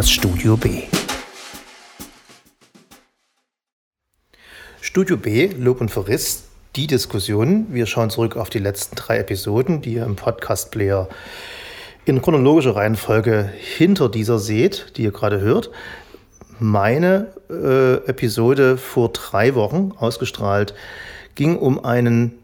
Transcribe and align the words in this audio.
das 0.00 0.10
Studio 0.10 0.56
B. 0.56 0.84
Studio 4.80 5.18
B, 5.18 5.50
Lob 5.58 5.82
und 5.82 5.90
Verriss, 5.90 6.44
die 6.74 6.86
Diskussion. 6.86 7.66
Wir 7.68 7.84
schauen 7.84 8.08
zurück 8.08 8.34
auf 8.38 8.48
die 8.48 8.60
letzten 8.60 8.96
drei 8.96 9.18
Episoden, 9.18 9.82
die 9.82 9.96
ihr 9.96 10.06
im 10.06 10.16
Podcast-Player 10.16 11.06
in 12.06 12.22
chronologischer 12.22 12.76
Reihenfolge 12.76 13.50
hinter 13.76 14.08
dieser 14.08 14.38
seht, 14.38 14.96
die 14.96 15.02
ihr 15.02 15.12
gerade 15.12 15.42
hört. 15.42 15.70
Meine 16.58 17.34
äh, 17.50 17.96
Episode 18.08 18.78
vor 18.78 19.10
drei 19.12 19.54
Wochen 19.54 19.92
ausgestrahlt 19.98 20.72
ging 21.34 21.58
um 21.58 21.84
einen 21.84 22.39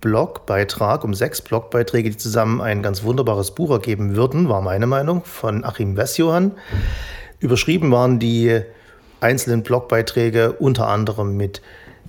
Blogbeitrag, 0.00 1.04
um 1.04 1.12
sechs 1.14 1.42
Blogbeiträge, 1.42 2.10
die 2.10 2.16
zusammen 2.16 2.60
ein 2.60 2.82
ganz 2.82 3.02
wunderbares 3.02 3.50
Buch 3.50 3.70
ergeben 3.70 4.16
würden, 4.16 4.48
war 4.48 4.62
meine 4.62 4.86
Meinung, 4.86 5.24
von 5.24 5.64
Achim 5.64 5.96
Wessjohann. 5.96 6.52
Überschrieben 7.38 7.92
waren 7.92 8.18
die 8.18 8.60
einzelnen 9.20 9.62
Blogbeiträge 9.62 10.52
unter 10.52 10.88
anderem 10.88 11.36
mit 11.36 11.60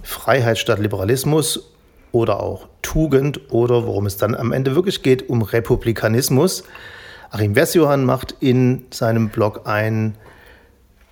Freiheit 0.03 0.57
statt 0.57 0.79
Liberalismus 0.79 1.73
oder 2.13 2.41
auch 2.41 2.67
Tugend 2.81 3.51
oder 3.51 3.85
worum 3.85 4.05
es 4.05 4.17
dann 4.17 4.35
am 4.35 4.53
Ende 4.53 4.75
wirklich 4.75 5.03
geht, 5.03 5.29
um 5.29 5.41
Republikanismus. 5.41 6.63
Achim 7.29 7.55
Wessjohann 7.55 8.05
macht 8.05 8.35
in 8.39 8.85
seinem 8.91 9.29
Blog 9.29 9.61
ein, 9.65 10.15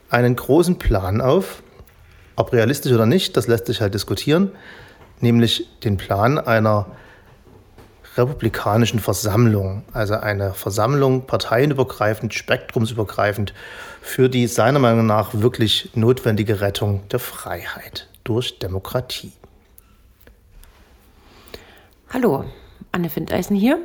einen 0.09 0.35
großen 0.35 0.77
Plan 0.79 1.19
auf. 1.19 1.61
Ob 2.37 2.53
realistisch 2.53 2.93
oder 2.93 3.05
nicht, 3.05 3.35
das 3.35 3.47
lässt 3.47 3.65
sich 3.65 3.81
halt 3.81 3.93
diskutieren 3.93 4.53
nämlich 5.21 5.67
den 5.83 5.97
Plan 5.97 6.37
einer 6.37 6.87
republikanischen 8.17 8.99
Versammlung, 8.99 9.83
also 9.93 10.15
eine 10.15 10.53
Versammlung 10.53 11.25
parteienübergreifend, 11.25 12.33
spektrumsübergreifend 12.33 13.53
für 14.01 14.29
die 14.29 14.47
seiner 14.47 14.79
Meinung 14.79 15.05
nach 15.05 15.33
wirklich 15.33 15.91
notwendige 15.95 16.61
Rettung 16.61 17.07
der 17.09 17.19
Freiheit 17.19 18.07
durch 18.23 18.59
Demokratie. 18.59 19.31
Hallo, 22.11 22.45
Anne 22.91 23.09
Findeisen 23.09 23.55
hier. 23.55 23.79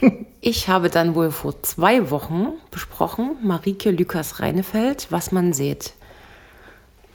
Ich 0.42 0.68
habe 0.68 0.90
dann 0.90 1.16
wohl 1.16 1.32
vor 1.32 1.60
zwei 1.64 2.08
Wochen 2.10 2.52
besprochen, 2.70 3.36
Marike 3.42 3.90
Lukas 3.90 4.38
Reinefeld, 4.38 5.08
was 5.10 5.32
man 5.32 5.52
sieht. 5.52 5.94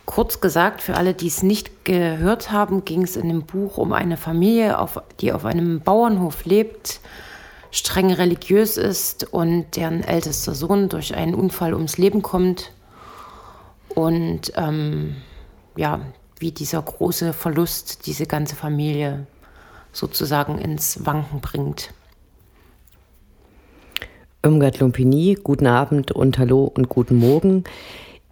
Kurz 0.06 0.42
gesagt, 0.42 0.82
für 0.82 0.96
alle, 0.96 1.14
die 1.14 1.28
es 1.28 1.44
nicht 1.44 1.86
gehört 1.86 2.52
haben, 2.52 2.86
ging 2.86 3.04
es 3.04 3.16
in 3.16 3.30
dem 3.30 3.44
Buch 3.44 3.78
um 3.78 3.94
eine 3.94 4.18
Familie, 4.18 4.78
die 5.20 5.32
auf 5.32 5.46
einem 5.46 5.80
Bauernhof 5.80 6.44
lebt, 6.46 7.00
streng 7.70 8.12
religiös 8.12 8.78
ist 8.78 9.32
und 9.32 9.76
deren 9.76 10.04
ältester 10.04 10.54
Sohn 10.54 10.90
durch 10.90 11.16
einen 11.16 11.36
Unfall 11.36 11.74
ums 11.74 11.98
Leben 11.98 12.22
kommt. 12.22 12.72
Und 13.90 14.54
ähm, 14.56 15.18
ja, 15.76 16.02
wie 16.40 16.52
dieser 16.52 16.82
große 16.82 17.34
Verlust 17.34 18.06
diese 18.08 18.26
ganze 18.26 18.56
Familie 18.56 19.28
sozusagen 19.94 20.58
ins 20.58 21.06
Wanken 21.06 21.40
bringt. 21.42 21.94
Irmgard 24.44 24.80
Lumpini, 24.80 25.38
guten 25.42 25.68
Abend 25.68 26.12
und 26.12 26.40
Hallo 26.40 26.64
und 26.64 26.90
guten 26.90 27.18
Morgen. 27.18 27.64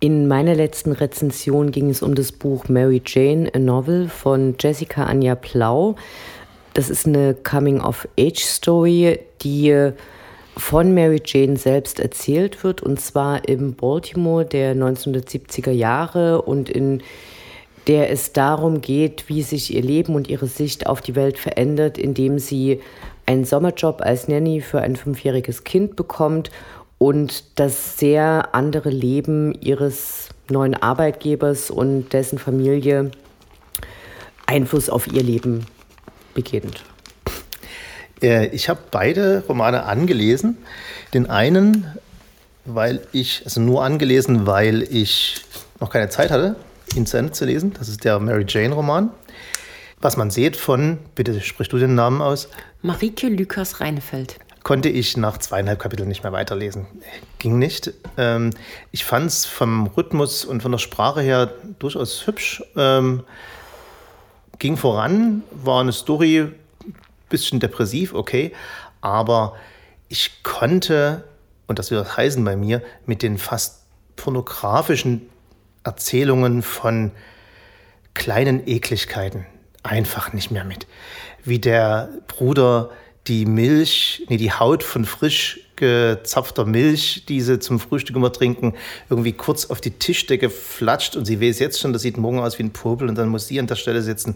In 0.02 0.30
meiner 0.30 0.55
letzten 0.55 0.94
Rezension 0.94 1.72
ging 1.72 1.89
es 1.89 2.02
um 2.02 2.16
das 2.16 2.31
Buch 2.31 2.69
Mary 2.69 3.02
Jane, 3.05 3.52
a 3.53 3.59
Novel 3.59 4.08
von 4.08 4.56
Jessica 4.58 5.03
Anja 5.03 5.36
Plau. 5.36 5.95
Das 6.73 6.89
ist 6.89 7.06
eine 7.06 7.33
Coming-of-Age-Story, 7.33 9.19
die 9.41 9.91
von 10.56 10.94
Mary 10.94 11.22
Jane 11.25 11.57
selbst 11.57 12.00
erzählt 12.00 12.63
wird, 12.63 12.81
und 12.81 13.01
zwar 13.01 13.50
im 13.50 13.73
Baltimore 13.73 14.46
der 14.46 14.73
1970er 14.73 15.72
Jahre 15.72 16.44
und 16.44 16.69
in 16.69 17.03
der 17.88 18.09
es 18.09 18.31
darum 18.31 18.79
geht, 18.79 19.28
wie 19.28 19.41
sich 19.41 19.73
ihr 19.75 19.81
Leben 19.81 20.16
und 20.16 20.29
ihre 20.29 20.47
Sicht 20.47 20.88
auf 20.88 21.02
die 21.02 21.16
Welt 21.16 21.38
verändert, 21.38 21.97
indem 21.97 22.40
sie 22.40 22.79
einen 23.25 23.44
Sommerjob 23.44 24.02
als 24.02 24.29
Nanny 24.29 24.62
für 24.62 24.79
ein 24.79 24.96
fünfjähriges 24.96 25.66
Kind 25.66 25.97
bekommt 25.97 26.52
und 26.99 27.43
das 27.55 27.97
sehr 27.97 28.49
andere 28.51 28.89
Leben 28.91 29.53
ihres 29.59 30.29
neuen 30.49 30.75
Arbeitgebers 30.75 31.71
und 31.71 32.13
dessen 32.13 32.37
Familie 32.37 33.09
Einfluss 34.45 34.89
auf 34.89 35.07
ihr 35.07 35.23
Leben 35.23 35.65
beginnt. 36.35 36.83
Äh, 38.21 38.47
ich 38.47 38.69
habe 38.69 38.81
beide 38.91 39.43
Romane 39.47 39.83
angelesen. 39.83 40.57
Den 41.13 41.29
einen, 41.29 41.87
weil 42.65 43.01
ich, 43.11 43.41
also 43.45 43.61
nur 43.61 43.83
angelesen, 43.83 44.45
weil 44.45 44.83
ich 44.83 45.41
noch 45.79 45.89
keine 45.89 46.09
Zeit 46.09 46.31
hatte, 46.31 46.55
ihn 46.95 47.05
zu 47.05 47.17
Ende 47.17 47.31
zu 47.31 47.45
lesen. 47.45 47.73
Das 47.77 47.87
ist 47.87 48.03
der 48.03 48.19
Mary 48.19 48.45
Jane 48.47 48.73
Roman. 48.73 49.09
Was 50.01 50.17
man 50.17 50.31
sieht 50.31 50.55
von, 50.55 50.97
bitte 51.16 51.39
sprich 51.41 51.69
du 51.69 51.77
den 51.77 51.95
Namen 51.95 52.21
aus. 52.21 52.49
Marike 52.81 53.27
Lukas 53.27 53.79
Reinefeld 53.79 54.37
konnte 54.69 54.90
ich 54.90 55.18
nach 55.18 55.40
zweieinhalb 55.40 55.80
Kapiteln 55.80 56.07
nicht 56.07 56.22
mehr 56.22 56.31
weiterlesen. 56.31 56.85
Ging 57.40 57.57
nicht. 57.57 57.91
Ähm, 58.18 58.52
ich 58.91 59.03
fand 59.03 59.25
es 59.25 59.44
vom 59.44 59.88
Rhythmus 59.88 60.46
und 60.46 60.62
von 60.62 60.72
der 60.72 60.78
Sprache 60.78 61.22
her 61.22 61.52
durchaus 61.80 62.28
hübsch. 62.28 62.63
Ähm, 62.78 63.24
ging 64.59 64.78
voran, 64.78 65.41
war 65.50 65.81
eine 65.81 65.91
Story, 65.91 66.52
bisschen 67.29 67.59
depressiv, 67.59 68.13
okay, 68.13 68.53
aber 69.02 69.56
ich 70.08 70.44
konnte, 70.44 71.24
und 71.66 71.79
das 71.79 71.90
wird 71.90 72.16
heißen 72.16 72.46
bei 72.46 72.56
mir, 72.56 72.84
mit 73.08 73.24
den 73.24 73.40
fast 73.40 73.85
pornografischen 74.18 75.28
Erzählungen 75.84 76.62
von 76.62 77.09
kleinen 78.13 78.68
Ekligkeiten 78.68 79.47
einfach 79.81 80.31
nicht 80.31 80.52
mehr 80.52 80.63
mit. 80.63 80.85
Wie 81.44 81.58
der 81.58 82.09
Bruder 82.28 82.91
die 83.29 83.45
Milch, 83.45 84.23
nee, 84.28 84.38
die 84.38 84.51
Haut 84.51 84.84
von 84.84 85.06
frisch 85.06 85.62
gezapfter 85.79 86.66
Milch, 86.66 87.23
die 87.29 87.40
sie 87.40 87.59
zum 87.59 87.79
Frühstück 87.79 88.16
immer 88.16 88.34
trinken, 88.34 88.73
irgendwie 89.09 89.31
kurz 89.31 89.67
auf 89.67 89.79
die 89.79 89.91
Tischdecke 89.91 90.50
flatscht. 90.50 91.16
Und 91.16 91.25
sie 91.25 91.40
weiß 91.40 91.59
jetzt 91.59 91.79
schon, 91.79 91.94
das 91.94 92.01
sieht 92.01 92.17
morgen 92.17 92.40
aus 92.40 92.59
wie 92.59 92.63
ein 92.63 92.72
Popel. 92.72 93.07
Und 93.07 93.17
dann 93.17 93.29
muss 93.29 93.47
sie 93.47 93.59
an 93.59 93.67
der 93.67 93.75
Stelle 93.75 94.01
sitzen. 94.01 94.35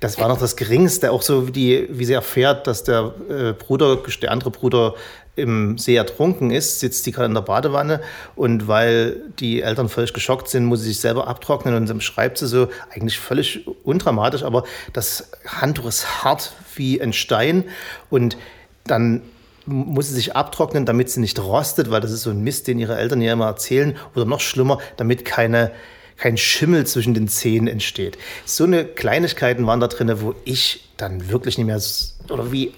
Das 0.00 0.18
war 0.18 0.28
noch 0.28 0.40
das 0.40 0.56
Geringste, 0.56 1.12
auch 1.12 1.22
so 1.22 1.46
wie, 1.46 1.52
die, 1.52 1.88
wie 1.90 2.04
sie 2.04 2.14
erfährt, 2.14 2.66
dass 2.66 2.82
der 2.82 3.14
äh, 3.28 3.52
Bruder, 3.52 3.96
der 4.20 4.32
andere 4.32 4.50
Bruder 4.50 4.94
im 5.34 5.78
See 5.78 5.94
ertrunken 5.94 6.50
ist, 6.50 6.80
sitzt 6.80 7.06
die 7.06 7.12
gerade 7.12 7.26
in 7.26 7.34
der 7.34 7.42
Badewanne. 7.42 8.00
Und 8.34 8.66
weil 8.66 9.20
die 9.38 9.62
Eltern 9.62 9.88
völlig 9.88 10.12
geschockt 10.12 10.48
sind, 10.48 10.64
muss 10.64 10.80
sie 10.80 10.88
sich 10.88 11.00
selber 11.00 11.28
abtrocknen. 11.28 11.74
Und 11.74 11.88
dann 11.88 12.00
schreibt 12.00 12.38
sie 12.38 12.48
so, 12.48 12.68
eigentlich 12.90 13.18
völlig 13.18 13.66
undramatisch, 13.84 14.42
aber 14.42 14.64
das 14.92 15.30
Handtuch 15.46 15.86
ist 15.86 16.24
hart 16.24 16.52
wie 16.76 17.00
ein 17.00 17.12
Stein 17.12 17.64
und 18.10 18.36
dann 18.84 19.22
muss 19.66 20.08
sie 20.08 20.14
sich 20.14 20.34
abtrocknen, 20.34 20.86
damit 20.86 21.10
sie 21.10 21.20
nicht 21.20 21.38
rostet, 21.38 21.90
weil 21.90 22.00
das 22.00 22.10
ist 22.10 22.22
so 22.22 22.30
ein 22.30 22.42
Mist, 22.42 22.66
den 22.66 22.78
ihre 22.78 22.96
Eltern 22.96 23.20
ja 23.20 23.32
immer 23.32 23.46
erzählen. 23.46 23.96
Oder 24.14 24.24
noch 24.24 24.40
schlimmer, 24.40 24.78
damit 24.96 25.24
keine, 25.24 25.70
kein 26.16 26.36
Schimmel 26.36 26.84
zwischen 26.86 27.14
den 27.14 27.28
Zähnen 27.28 27.68
entsteht. 27.68 28.18
So 28.44 28.64
eine 28.64 28.84
Kleinigkeiten 28.84 29.66
waren 29.66 29.78
da 29.80 29.86
drin, 29.86 30.12
wo 30.20 30.34
ich 30.44 30.88
dann 30.96 31.30
wirklich 31.30 31.58
nicht 31.58 31.66
mehr, 31.66 31.80
oder 32.28 32.50
wie 32.50 32.72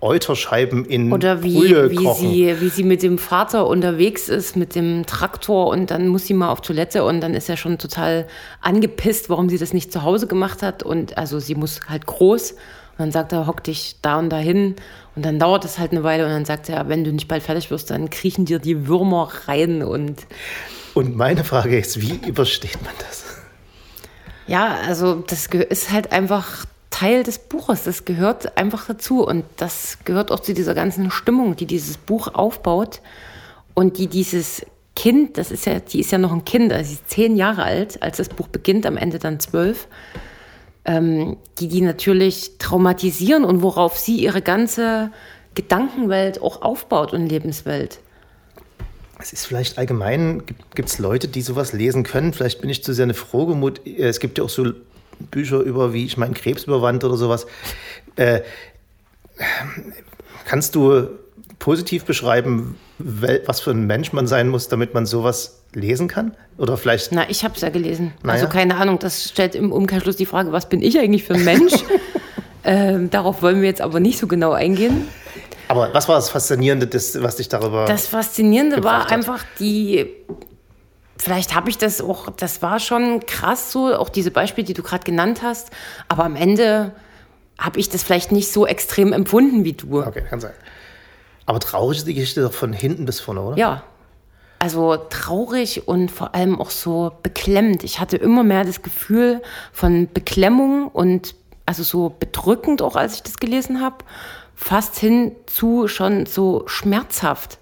Euterscheiben 0.00 0.86
in 0.86 1.12
Oder 1.12 1.42
wie, 1.42 1.54
Brühe 1.54 1.90
wie, 1.90 2.14
sie, 2.14 2.60
wie 2.60 2.68
sie 2.68 2.82
mit 2.82 3.02
dem 3.02 3.18
Vater 3.18 3.66
unterwegs 3.66 4.28
ist, 4.28 4.56
mit 4.56 4.74
dem 4.74 5.04
Traktor 5.04 5.68
und 5.68 5.90
dann 5.90 6.08
muss 6.08 6.26
sie 6.26 6.34
mal 6.34 6.50
auf 6.50 6.62
Toilette 6.62 7.04
und 7.04 7.20
dann 7.20 7.34
ist 7.34 7.50
er 7.50 7.56
schon 7.58 7.76
total 7.76 8.26
angepisst, 8.62 9.28
warum 9.28 9.50
sie 9.50 9.58
das 9.58 9.74
nicht 9.74 9.92
zu 9.92 10.02
Hause 10.02 10.26
gemacht 10.26 10.62
hat. 10.62 10.82
Und 10.82 11.18
also 11.18 11.38
sie 11.40 11.54
muss 11.54 11.80
halt 11.88 12.06
groß. 12.06 12.54
Und 12.98 13.06
dann 13.06 13.12
sagt 13.12 13.32
er, 13.32 13.46
hock 13.46 13.62
dich 13.62 13.96
da 14.00 14.18
und 14.18 14.30
dahin. 14.30 14.76
Und 15.14 15.24
dann 15.24 15.38
dauert 15.38 15.64
es 15.64 15.78
halt 15.78 15.92
eine 15.92 16.02
Weile 16.02 16.24
und 16.24 16.30
dann 16.30 16.44
sagt 16.44 16.68
er, 16.68 16.88
wenn 16.88 17.04
du 17.04 17.12
nicht 17.12 17.28
bald 17.28 17.42
fertig 17.42 17.70
wirst, 17.70 17.90
dann 17.90 18.10
kriechen 18.10 18.44
dir 18.46 18.58
die 18.58 18.86
Würmer 18.86 19.30
rein 19.46 19.82
und. 19.82 20.26
Und 20.94 21.16
meine 21.16 21.44
Frage 21.44 21.78
ist, 21.78 22.00
wie 22.00 22.18
übersteht 22.26 22.82
man 22.82 22.92
das? 23.06 23.24
Ja, 24.46 24.78
also 24.86 25.16
das 25.26 25.46
ist 25.46 25.90
halt 25.90 26.12
einfach 26.12 26.64
Teil 26.90 27.22
des 27.22 27.38
Buches. 27.38 27.84
Das 27.84 28.06
gehört 28.06 28.56
einfach 28.56 28.86
dazu 28.86 29.26
und 29.26 29.44
das 29.56 29.98
gehört 30.04 30.30
auch 30.30 30.40
zu 30.40 30.54
dieser 30.54 30.74
ganzen 30.74 31.10
Stimmung, 31.10 31.56
die 31.56 31.66
dieses 31.66 31.98
Buch 31.98 32.28
aufbaut 32.32 33.02
und 33.74 33.98
die 33.98 34.06
dieses 34.06 34.64
Kind, 34.94 35.36
das 35.36 35.50
ist 35.50 35.66
ja, 35.66 35.78
die 35.78 36.00
ist 36.00 36.10
ja 36.10 36.16
noch 36.16 36.32
ein 36.32 36.46
Kind, 36.46 36.72
also 36.72 36.88
sie 36.88 36.94
ist 36.94 37.10
zehn 37.10 37.36
Jahre 37.36 37.64
alt, 37.64 38.02
als 38.02 38.16
das 38.16 38.30
Buch 38.30 38.48
beginnt, 38.48 38.86
am 38.86 38.96
Ende 38.96 39.18
dann 39.18 39.38
zwölf, 39.40 39.88
ähm, 40.86 41.36
die 41.58 41.68
die 41.68 41.82
natürlich 41.82 42.58
traumatisieren 42.58 43.44
und 43.44 43.60
worauf 43.60 43.98
sie 43.98 44.16
ihre 44.16 44.40
ganze 44.40 45.10
Gedankenwelt 45.54 46.40
auch 46.40 46.62
aufbaut 46.62 47.12
und 47.12 47.26
Lebenswelt. 47.26 47.98
Es 49.18 49.32
ist 49.32 49.46
vielleicht 49.46 49.78
allgemein, 49.78 50.42
gibt 50.74 50.88
es 50.88 50.98
Leute, 50.98 51.26
die 51.26 51.40
sowas 51.40 51.72
lesen 51.72 52.02
können. 52.02 52.32
Vielleicht 52.32 52.60
bin 52.60 52.70
ich 52.70 52.84
zu 52.84 52.92
sehr 52.92 53.04
eine 53.04 53.14
Frohgemut. 53.14 53.80
Es 53.86 54.20
gibt 54.20 54.38
ja 54.38 54.44
auch 54.44 54.50
so 54.50 54.72
Bücher 55.30 55.60
über, 55.60 55.92
wie 55.94 56.04
ich 56.04 56.18
meinen 56.18 56.34
Krebs 56.34 56.64
überwand 56.64 57.02
oder 57.02 57.16
sowas. 57.16 57.46
Äh, 58.16 58.42
kannst 60.44 60.74
du 60.74 61.08
positiv 61.58 62.04
beschreiben, 62.04 62.76
was 62.98 63.60
für 63.60 63.70
ein 63.70 63.86
Mensch 63.86 64.12
man 64.12 64.26
sein 64.26 64.48
muss, 64.48 64.68
damit 64.68 64.92
man 64.92 65.06
sowas 65.06 65.62
lesen 65.76 66.08
kann? 66.08 66.34
Oder 66.58 66.76
vielleicht. 66.76 67.12
Na, 67.12 67.28
ich 67.28 67.44
habe 67.44 67.54
es 67.54 67.60
ja 67.60 67.68
gelesen. 67.68 68.12
Naja. 68.22 68.40
Also 68.40 68.52
keine 68.52 68.76
Ahnung, 68.76 68.98
das 68.98 69.28
stellt 69.28 69.54
im 69.54 69.70
Umkehrschluss 69.70 70.16
die 70.16 70.26
Frage, 70.26 70.50
was 70.50 70.68
bin 70.68 70.82
ich 70.82 70.98
eigentlich 70.98 71.24
für 71.24 71.34
ein 71.34 71.44
Mensch? 71.44 71.72
ähm, 72.64 73.10
darauf 73.10 73.42
wollen 73.42 73.60
wir 73.60 73.68
jetzt 73.68 73.82
aber 73.82 74.00
nicht 74.00 74.18
so 74.18 74.26
genau 74.26 74.52
eingehen. 74.52 75.06
Aber 75.68 75.92
was 75.92 76.08
war 76.08 76.16
das 76.16 76.30
Faszinierende, 76.30 76.86
das, 76.86 77.20
was 77.22 77.36
dich 77.36 77.48
darüber. 77.48 77.84
Das 77.86 78.06
Faszinierende 78.06 78.82
war 78.82 79.10
einfach 79.10 79.44
die. 79.60 80.06
Vielleicht 81.18 81.54
habe 81.54 81.70
ich 81.70 81.78
das 81.78 82.00
auch, 82.02 82.30
das 82.30 82.60
war 82.60 82.78
schon 82.78 83.20
krass 83.20 83.72
so, 83.72 83.94
auch 83.94 84.10
diese 84.10 84.30
Beispiele, 84.30 84.66
die 84.66 84.74
du 84.74 84.82
gerade 84.82 85.02
genannt 85.02 85.40
hast. 85.42 85.70
Aber 86.08 86.24
am 86.24 86.36
Ende 86.36 86.92
habe 87.58 87.80
ich 87.80 87.88
das 87.88 88.02
vielleicht 88.02 88.32
nicht 88.32 88.52
so 88.52 88.66
extrem 88.66 89.12
empfunden 89.12 89.64
wie 89.64 89.72
du. 89.72 90.02
Okay, 90.02 90.22
kann 90.28 90.40
sein. 90.40 90.52
Aber 91.46 91.58
traurig 91.58 91.98
ist 91.98 92.06
die 92.06 92.14
Geschichte 92.14 92.42
doch 92.42 92.52
von 92.52 92.72
hinten 92.72 93.06
bis 93.06 93.20
vorne, 93.20 93.40
oder? 93.40 93.56
Ja. 93.56 93.82
Also 94.66 94.96
traurig 94.96 95.86
und 95.86 96.10
vor 96.10 96.34
allem 96.34 96.60
auch 96.60 96.70
so 96.70 97.12
beklemmend. 97.22 97.84
Ich 97.84 98.00
hatte 98.00 98.16
immer 98.16 98.42
mehr 98.42 98.64
das 98.64 98.82
Gefühl 98.82 99.40
von 99.72 100.08
Beklemmung 100.12 100.88
und 100.88 101.36
also 101.66 101.84
so 101.84 102.16
bedrückend 102.18 102.82
auch, 102.82 102.96
als 102.96 103.14
ich 103.14 103.22
das 103.22 103.36
gelesen 103.36 103.80
habe, 103.80 103.98
fast 104.56 104.98
hin 104.98 105.36
zu 105.46 105.86
schon 105.86 106.26
so 106.26 106.64
schmerzhaft. 106.66 107.60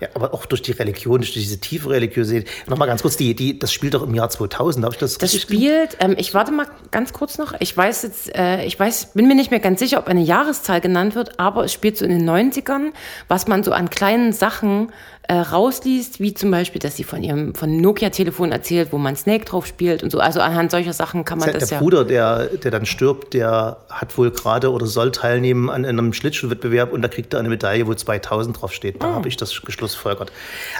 Ja, 0.00 0.08
aber 0.14 0.34
auch 0.34 0.44
durch 0.44 0.60
die 0.60 0.72
Religion, 0.72 1.20
durch 1.20 1.32
diese 1.32 1.58
tiefe 1.58 1.88
Religiosität. 1.88 2.50
Nochmal 2.68 2.86
ganz 2.86 3.00
kurz, 3.00 3.16
die, 3.16 3.34
die, 3.34 3.58
das 3.58 3.72
spielt 3.72 3.94
doch 3.94 4.02
im 4.02 4.14
Jahr 4.14 4.28
2000, 4.28 4.84
habe 4.84 4.94
ich 4.94 4.98
das 4.98 5.16
Das 5.16 5.34
spielt, 5.34 5.96
ähm, 6.00 6.16
ich 6.18 6.34
warte 6.34 6.52
mal 6.52 6.66
ganz 6.90 7.14
kurz 7.14 7.38
noch, 7.38 7.54
ich 7.60 7.74
weiß 7.74 8.02
jetzt, 8.02 8.34
äh, 8.34 8.64
ich 8.64 8.78
weiß, 8.78 9.12
bin 9.14 9.26
mir 9.26 9.34
nicht 9.34 9.50
mehr 9.50 9.60
ganz 9.60 9.80
sicher, 9.80 9.98
ob 9.98 10.08
eine 10.08 10.20
Jahreszahl 10.20 10.82
genannt 10.82 11.14
wird, 11.14 11.40
aber 11.40 11.64
es 11.64 11.72
spielt 11.72 11.96
so 11.96 12.04
in 12.04 12.10
den 12.10 12.28
90ern, 12.28 12.92
was 13.28 13.46
man 13.46 13.64
so 13.64 13.72
an 13.72 13.88
kleinen 13.88 14.34
Sachen 14.34 14.92
äh, 15.28 15.34
rausliest, 15.34 16.20
wie 16.20 16.34
zum 16.34 16.50
Beispiel, 16.50 16.80
dass 16.80 16.96
sie 16.96 17.04
von 17.04 17.22
ihrem 17.22 17.54
von 17.54 17.80
Nokia-Telefon 17.80 18.52
erzählt, 18.52 18.92
wo 18.92 18.98
man 18.98 19.16
Snake 19.16 19.44
drauf 19.44 19.66
spielt 19.66 20.02
und 20.02 20.10
so. 20.10 20.20
Also 20.20 20.40
anhand 20.40 20.70
solcher 20.70 20.92
Sachen 20.92 21.24
kann 21.24 21.38
man 21.38 21.52
das, 21.52 21.60
das 21.60 21.68
der 21.68 21.76
ja. 21.76 21.80
Der 21.80 21.84
Bruder, 21.84 22.04
der, 22.04 22.46
der 22.58 22.70
dann 22.70 22.86
stirbt, 22.86 23.34
der 23.34 23.78
hat 23.88 24.16
wohl 24.16 24.30
gerade 24.30 24.70
oder 24.70 24.86
soll 24.86 25.10
teilnehmen 25.10 25.70
an 25.70 25.84
einem 25.84 26.12
Schlittschuhwettbewerb 26.12 26.92
und 26.92 27.02
da 27.02 27.08
kriegt 27.08 27.34
er 27.34 27.40
eine 27.40 27.48
Medaille, 27.48 27.86
wo 27.86 27.94
2000 27.94 28.60
drauf 28.60 28.72
steht. 28.72 29.02
Da 29.02 29.10
oh. 29.10 29.14
habe 29.14 29.28
ich 29.28 29.36
das 29.36 29.62
geschlussfolgert. 29.62 30.30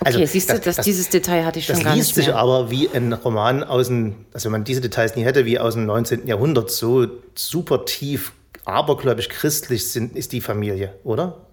Also, 0.05 0.19
okay, 0.19 0.27
siehst 0.27 0.51
du, 0.51 0.59
das, 0.59 0.77
das, 0.77 0.85
dieses 0.85 1.09
Detail 1.09 1.45
hatte 1.45 1.59
ich 1.59 1.67
schon 1.67 1.77
gar 1.77 1.95
nicht 1.95 2.09
Das 2.09 2.15
liest 2.15 2.15
sich 2.15 2.35
aber 2.35 2.71
wie 2.71 2.89
ein 2.89 3.13
Roman 3.13 3.65
aus 3.65 3.89
dem, 3.89 4.15
also 4.33 4.47
wenn 4.47 4.53
man 4.53 4.65
diese 4.65 4.81
Details 4.81 5.17
nie 5.17 5.25
hätte, 5.25 5.45
wie 5.45 5.59
aus 5.59 5.75
dem 5.75 5.87
19. 5.87 6.27
Jahrhundert, 6.27 6.71
so 6.71 7.07
super 7.35 7.85
tief 7.85 8.33
abergläubisch 8.65 9.29
christlich 9.29 9.91
sind, 9.91 10.17
ist 10.17 10.33
die 10.33 10.41
Familie, 10.41 10.95
oder? 11.05 11.46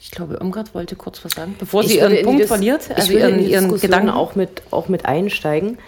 Ich 0.00 0.10
glaube, 0.10 0.34
Irmgard 0.34 0.74
wollte 0.74 0.96
kurz 0.96 1.24
was 1.24 1.32
sagen, 1.32 1.56
bevor 1.58 1.82
ich 1.82 1.88
sie 1.88 1.98
ihren 1.98 2.22
Punkt 2.24 2.42
das, 2.42 2.48
verliert, 2.48 2.88
also 2.94 3.12
ihren, 3.12 3.40
ihren 3.40 3.78
Gedanken 3.78 4.10
auch 4.10 4.34
mit, 4.34 4.62
auch 4.70 4.88
mit 4.88 5.06
einsteigen. 5.06 5.78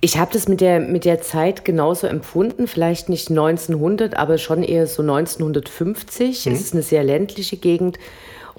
Ich 0.00 0.18
habe 0.18 0.32
das 0.32 0.48
mit 0.48 0.60
der, 0.60 0.80
mit 0.80 1.04
der 1.04 1.20
Zeit 1.20 1.64
genauso 1.64 2.06
empfunden, 2.06 2.68
vielleicht 2.68 3.08
nicht 3.08 3.30
1900, 3.30 4.16
aber 4.16 4.38
schon 4.38 4.62
eher 4.62 4.86
so 4.86 5.02
1950. 5.02 6.46
Mhm. 6.46 6.52
Es 6.52 6.60
ist 6.60 6.74
eine 6.74 6.82
sehr 6.82 7.02
ländliche 7.02 7.56
Gegend. 7.56 7.98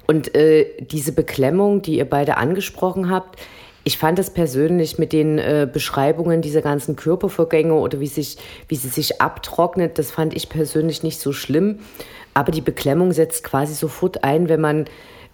Und 0.06 0.34
äh, 0.34 0.66
diese 0.80 1.12
Beklemmung, 1.12 1.82
die 1.82 1.98
ihr 1.98 2.08
beide 2.08 2.36
angesprochen 2.36 3.10
habt, 3.10 3.38
ich 3.84 3.96
fand 3.96 4.18
das 4.18 4.30
persönlich 4.30 4.98
mit 4.98 5.12
den 5.12 5.38
äh, 5.38 5.66
Beschreibungen 5.70 6.42
dieser 6.42 6.60
ganzen 6.60 6.96
Körpervorgänge 6.96 7.72
oder 7.74 8.00
wie, 8.00 8.06
sich, 8.06 8.36
wie 8.68 8.76
sie 8.76 8.88
sich 8.88 9.20
abtrocknet, 9.20 9.98
das 9.98 10.10
fand 10.10 10.34
ich 10.34 10.48
persönlich 10.48 11.02
nicht 11.02 11.20
so 11.20 11.32
schlimm. 11.32 11.78
Aber 12.38 12.52
die 12.52 12.60
Beklemmung 12.60 13.10
setzt 13.10 13.42
quasi 13.42 13.74
sofort 13.74 14.22
ein, 14.22 14.48
wenn 14.48 14.60
man, 14.60 14.84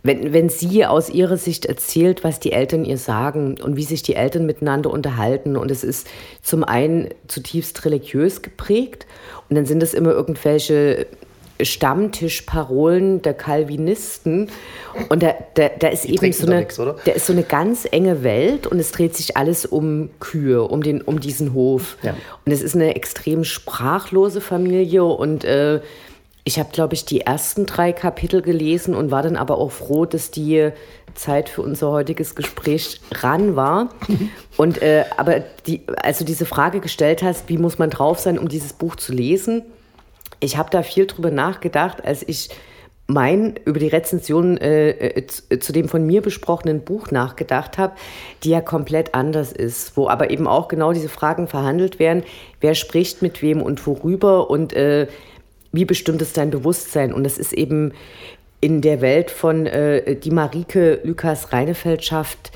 wenn, 0.03 0.33
wenn 0.33 0.49
sie 0.49 0.87
aus 0.87 1.11
ihrer 1.11 1.37
Sicht 1.37 1.67
erzählt, 1.67 2.25
was 2.25 2.41
die 2.41 2.53
Eltern 2.53 2.87
ihr 2.87 2.97
sagen 2.97 3.61
und 3.63 3.77
wie 3.77 3.83
sich 3.83 4.03
die 4.03 4.15
Eltern 4.15 4.47
miteinander 4.47 4.89
unterhalten. 4.89 5.59
Und 5.59 5.71
es 5.71 5.85
ist 5.85 6.07
zum 6.41 6.65
einen 6.65 7.11
zutiefst 7.29 7.85
religiös 7.85 8.41
geprägt 8.41 9.05
und 9.51 9.57
dann 9.57 9.67
sind 9.67 9.83
es 9.83 9.93
immer 9.93 10.13
irgendwelche 10.13 11.07
Stammtischparolen 11.61 13.21
der 13.21 13.35
Calvinisten. 13.35 14.49
Und 15.11 15.23
da, 15.23 15.35
da, 15.53 15.69
da 15.79 15.89
ist 15.89 16.05
die 16.05 16.15
eben 16.15 16.33
so 16.33 16.47
eine, 16.47 16.61
nix, 16.61 16.77
da 16.77 17.13
ist 17.13 17.27
so 17.27 17.35
eine 17.35 17.43
ganz 17.43 17.87
enge 17.91 18.23
Welt 18.23 18.67
und 18.67 18.79
es 18.79 18.93
dreht 18.93 19.15
sich 19.15 19.37
alles 19.37 19.67
um 19.67 20.09
Kühe, 20.21 20.63
um, 20.63 20.83
den, 20.83 21.03
um 21.03 21.21
diesen 21.21 21.53
Hof. 21.53 21.99
Ja. 22.03 22.17
Und 22.47 22.53
es 22.53 22.63
ist 22.63 22.75
eine 22.75 22.97
extrem 22.97 23.45
sprachlose 23.45 24.41
Familie 24.41 25.05
und 25.05 25.45
äh, 25.45 25.81
ich 26.47 26.59
habe, 26.59 26.69
glaube 26.73 26.95
ich, 26.95 27.07
die 27.07 27.23
ersten 27.23 27.65
drei 27.65 27.93
Kapitel 27.93 28.43
gelesen 28.43 28.95
und 28.95 29.11
war 29.11 29.23
dann 29.23 29.37
aber 29.37 29.57
auch 29.57 29.73
froh, 29.73 30.05
dass 30.05 30.31
die 30.31 30.71
Zeit 31.15 31.49
für 31.49 31.63
unser 31.63 31.91
heutiges 31.91 32.35
Gespräch 32.35 33.01
ran 33.13 33.57
war. 33.57 33.89
Und 34.57 34.83
äh, 34.83 35.05
aber 35.17 35.41
die, 35.67 35.83
als 35.97 36.19
du 36.19 36.25
diese 36.25 36.45
Frage 36.45 36.81
gestellt 36.81 37.23
hast, 37.23 37.49
wie 37.49 37.57
muss 37.57 37.79
man 37.79 37.89
drauf 37.89 38.19
sein, 38.19 38.39
um 38.39 38.49
dieses 38.49 38.75
Buch 38.75 38.97
zu 38.97 39.13
lesen, 39.13 39.63
ich 40.41 40.57
habe 40.57 40.69
da 40.71 40.83
viel 40.83 41.07
drüber 41.07 41.31
nachgedacht, 41.31 42.05
als 42.05 42.23
ich 42.27 42.51
mein 43.07 43.59
über 43.65 43.79
die 43.79 43.89
Rezension 43.89 44.57
äh, 44.57 44.91
äh 44.91 45.27
zu, 45.27 45.43
äh, 45.51 45.59
zu 45.59 45.73
dem 45.73 45.89
von 45.89 46.07
mir 46.07 46.23
besprochenen 46.23 46.83
Buch 46.85 47.11
nachgedacht 47.11 47.79
habe, 47.79 47.95
die 48.43 48.51
ja 48.51 48.61
komplett 48.61 49.15
anders 49.15 49.53
ist, 49.53 49.97
wo 49.97 50.09
aber 50.09 50.31
eben 50.31 50.47
auch 50.47 50.69
genau 50.69 50.93
diese 50.93 51.09
Fragen 51.09 51.47
verhandelt 51.47 51.99
werden, 51.99 52.23
wer 52.61 52.75
spricht 52.75 53.23
mit 53.23 53.43
wem 53.43 53.61
und 53.63 53.87
worüber? 53.87 54.51
Und 54.51 54.73
äh, 54.73 55.07
wie 55.75 55.85
bestimmt 55.85 56.23
es 56.23 56.33
dein 56.33 56.51
Bewusstsein? 56.51 57.13
Und 57.13 57.25
das 57.25 57.39
ist 57.39 57.53
eben 57.53 57.93
in 58.61 58.81
der 58.81 59.01
Welt 59.01 59.31
von, 59.31 59.67
äh, 59.67 60.17
die 60.17 60.31
Marike 60.31 61.01
Lukas 61.03 61.53
Reinefeld 61.53 62.05
schafft, 62.05 62.53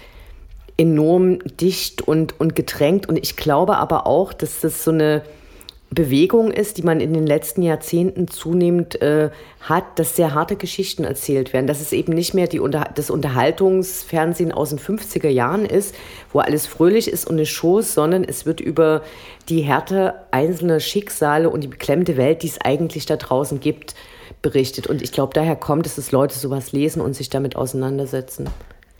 enorm 0.76 1.40
dicht 1.60 2.02
und, 2.02 2.40
und 2.40 2.54
gedrängt. 2.54 3.08
Und 3.08 3.16
ich 3.16 3.36
glaube 3.36 3.76
aber 3.76 4.06
auch, 4.06 4.32
dass 4.32 4.60
das 4.60 4.84
so 4.84 4.92
eine 4.92 5.22
Bewegung 5.90 6.50
ist, 6.50 6.76
die 6.76 6.82
man 6.82 7.00
in 7.00 7.14
den 7.14 7.26
letzten 7.26 7.62
Jahrzehnten 7.62 8.28
zunehmend 8.28 9.00
äh, 9.00 9.30
hat, 9.62 9.98
dass 9.98 10.16
sehr 10.16 10.34
harte 10.34 10.56
Geschichten 10.56 11.04
erzählt 11.04 11.54
werden. 11.54 11.66
Dass 11.66 11.80
es 11.80 11.92
eben 11.92 12.12
nicht 12.12 12.34
mehr 12.34 12.46
die 12.46 12.60
Unter 12.60 12.90
das 12.94 13.08
Unterhaltungsfernsehen 13.08 14.52
aus 14.52 14.70
den 14.70 14.78
50er 14.78 15.28
Jahren 15.28 15.64
ist, 15.64 15.94
wo 16.32 16.40
alles 16.40 16.66
fröhlich 16.66 17.08
ist 17.08 17.26
und 17.26 17.36
eine 17.36 17.46
Shows, 17.46 17.94
sondern 17.94 18.22
es 18.22 18.44
wird 18.44 18.60
über 18.60 19.02
die 19.48 19.62
Härte 19.62 20.14
einzelner 20.30 20.80
Schicksale 20.80 21.48
und 21.48 21.62
die 21.62 21.68
beklemmte 21.68 22.18
Welt, 22.18 22.42
die 22.42 22.48
es 22.48 22.60
eigentlich 22.60 23.06
da 23.06 23.16
draußen 23.16 23.58
gibt, 23.58 23.94
berichtet. 24.42 24.88
Und 24.88 25.00
ich 25.00 25.10
glaube, 25.10 25.32
daher 25.32 25.56
kommt 25.56 25.86
es, 25.86 25.96
dass 25.96 26.12
Leute 26.12 26.38
sowas 26.38 26.72
lesen 26.72 27.00
und 27.00 27.14
sich 27.14 27.30
damit 27.30 27.56
auseinandersetzen. 27.56 28.50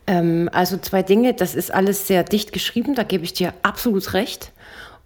Ähm, 0.07 0.49
also 0.53 0.79
zwei 0.79 1.03
Dinge, 1.03 1.35
das 1.35 1.55
ist 1.55 1.73
alles 1.73 2.07
sehr 2.07 2.25
dicht 2.25 2.53
geschrieben, 2.53 2.95
da 2.95 3.03
gebe 3.03 3.25
ich 3.25 3.35
dir 3.35 3.53
absolut 3.63 4.15
recht. 4.15 4.53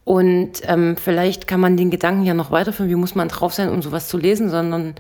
Und 0.05 0.63
ähm, 0.65 0.97
vielleicht 0.97 1.47
kann 1.47 1.61
man 1.61 1.77
den 1.77 1.91
Gedanken 1.91 2.25
ja 2.25 2.35
noch 2.35 2.51
weiterführen, 2.51 2.91
wie 2.91 2.97
muss 2.97 3.15
man 3.15 3.29
drauf 3.29 3.55
sein, 3.55 3.69
um 3.69 3.83
sowas 3.83 4.09
zu 4.09 4.19
lesen, 4.19 4.51
sondern 4.51 4.95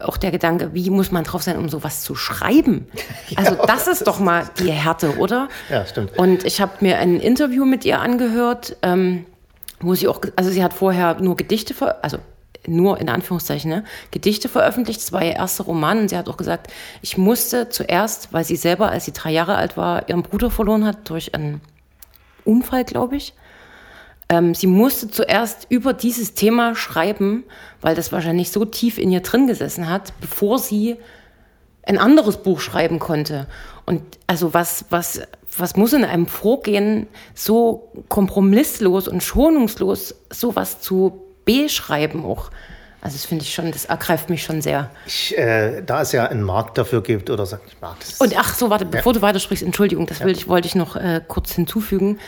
auch 0.00 0.16
der 0.16 0.30
Gedanke, 0.30 0.70
wie 0.72 0.90
muss 0.90 1.12
man 1.12 1.24
drauf 1.24 1.42
sein, 1.42 1.56
um 1.56 1.68
sowas 1.68 2.02
zu 2.02 2.14
schreiben? 2.14 2.86
Also 3.36 3.54
das 3.64 3.86
ist 3.86 4.06
doch 4.06 4.18
mal 4.18 4.50
die 4.58 4.72
Härte, 4.72 5.18
oder? 5.18 5.48
Ja, 5.68 5.86
stimmt. 5.86 6.18
Und 6.18 6.44
ich 6.44 6.60
habe 6.60 6.72
mir 6.80 6.98
ein 6.98 7.20
Interview 7.20 7.64
mit 7.64 7.84
ihr 7.84 8.00
angehört, 8.00 8.76
ähm, 8.82 9.24
wo 9.80 9.94
sie 9.94 10.08
auch, 10.08 10.20
also 10.34 10.50
sie 10.50 10.64
hat 10.64 10.74
vorher 10.74 11.20
nur 11.20 11.36
Gedichte, 11.36 11.74
also 12.02 12.18
nur 12.66 13.00
in 13.00 13.08
Anführungszeichen, 13.08 13.70
ne, 13.70 13.84
Gedichte 14.10 14.48
veröffentlicht. 14.48 15.00
Das 15.00 15.12
war 15.12 15.24
ihr 15.24 15.36
erster 15.36 15.64
Roman 15.64 15.98
und 15.98 16.08
sie 16.08 16.16
hat 16.16 16.28
auch 16.28 16.36
gesagt, 16.36 16.72
ich 17.02 17.16
musste 17.16 17.68
zuerst, 17.68 18.32
weil 18.32 18.44
sie 18.44 18.56
selber, 18.56 18.90
als 18.90 19.04
sie 19.04 19.12
drei 19.12 19.30
Jahre 19.30 19.54
alt 19.54 19.76
war, 19.76 20.08
ihren 20.08 20.22
Bruder 20.22 20.50
verloren 20.50 20.84
hat 20.84 21.08
durch 21.08 21.34
einen 21.34 21.60
Unfall, 22.44 22.84
glaube 22.84 23.16
ich, 23.16 23.32
ähm, 24.30 24.54
sie 24.54 24.68
musste 24.68 25.10
zuerst 25.10 25.66
über 25.68 25.92
dieses 25.92 26.34
Thema 26.34 26.76
schreiben, 26.76 27.42
weil 27.80 27.96
das 27.96 28.12
wahrscheinlich 28.12 28.52
so 28.52 28.64
tief 28.64 28.96
in 28.96 29.10
ihr 29.10 29.20
drin 29.20 29.48
gesessen 29.48 29.90
hat, 29.90 30.12
bevor 30.20 30.60
sie 30.60 30.96
ein 31.82 31.98
anderes 31.98 32.36
Buch 32.36 32.60
schreiben 32.60 33.00
konnte. 33.00 33.48
Und 33.86 34.02
also 34.28 34.54
was, 34.54 34.84
was, 34.90 35.22
was 35.58 35.74
muss 35.74 35.92
in 35.92 36.04
einem 36.04 36.28
vorgehen, 36.28 37.08
so 37.34 37.90
kompromisslos 38.08 39.08
und 39.08 39.20
schonungslos 39.20 40.14
sowas 40.30 40.80
zu 40.80 41.20
beschreiben 41.44 42.24
auch? 42.24 42.50
Also 43.02 43.16
das 43.16 43.24
finde 43.24 43.44
ich 43.44 43.52
schon, 43.52 43.72
das 43.72 43.86
ergreift 43.86 44.30
mich 44.30 44.44
schon 44.44 44.62
sehr. 44.62 44.90
Ich, 45.06 45.36
äh, 45.36 45.82
da 45.82 46.02
es 46.02 46.12
ja 46.12 46.26
einen 46.26 46.42
Markt 46.42 46.78
dafür 46.78 47.02
gibt, 47.02 47.30
oder 47.30 47.46
sag 47.46 47.62
ich 47.66 47.80
Markt. 47.80 48.04
Und 48.18 48.38
ach 48.38 48.54
so, 48.54 48.70
warte, 48.70 48.84
bevor 48.84 49.12
ja. 49.12 49.18
du 49.18 49.22
weitersprichst, 49.22 49.64
Entschuldigung, 49.64 50.06
das 50.06 50.20
ja. 50.20 50.26
will 50.26 50.32
ich, 50.32 50.46
wollte 50.46 50.68
ich 50.68 50.76
noch 50.76 50.94
äh, 50.94 51.20
kurz 51.26 51.52
hinzufügen. 51.52 52.20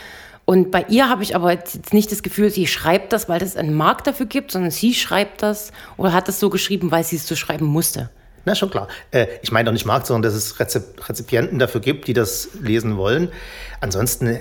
Und 0.45 0.71
bei 0.71 0.85
ihr 0.89 1.09
habe 1.09 1.23
ich 1.23 1.35
aber 1.35 1.51
jetzt 1.51 1.93
nicht 1.93 2.11
das 2.11 2.21
Gefühl, 2.21 2.49
sie 2.49 2.67
schreibt 2.67 3.13
das, 3.13 3.29
weil 3.29 3.41
es 3.41 3.55
einen 3.55 3.73
Markt 3.73 4.07
dafür 4.07 4.25
gibt, 4.25 4.51
sondern 4.51 4.71
sie 4.71 4.93
schreibt 4.93 5.41
das 5.41 5.71
oder 5.95 6.11
hat 6.11 6.27
es 6.27 6.39
so 6.39 6.49
geschrieben, 6.49 6.91
weil 6.91 7.03
sie 7.03 7.15
es 7.15 7.27
so 7.27 7.35
schreiben 7.35 7.65
musste. 7.65 8.09
Na, 8.45 8.53
schon 8.55 8.69
klar. 8.69 8.89
Äh, 9.11 9.27
ich 9.41 9.53
meine 9.53 9.67
doch 9.67 9.73
nicht 9.73 9.85
Markt, 9.85 10.07
sondern 10.07 10.23
dass 10.23 10.33
es 10.33 10.59
Rezip 10.59 11.07
Rezipienten 11.07 11.59
dafür 11.59 11.79
gibt, 11.79 12.07
die 12.07 12.13
das 12.13 12.49
lesen 12.61 12.97
wollen. 12.97 13.31
Ansonsten 13.79 14.39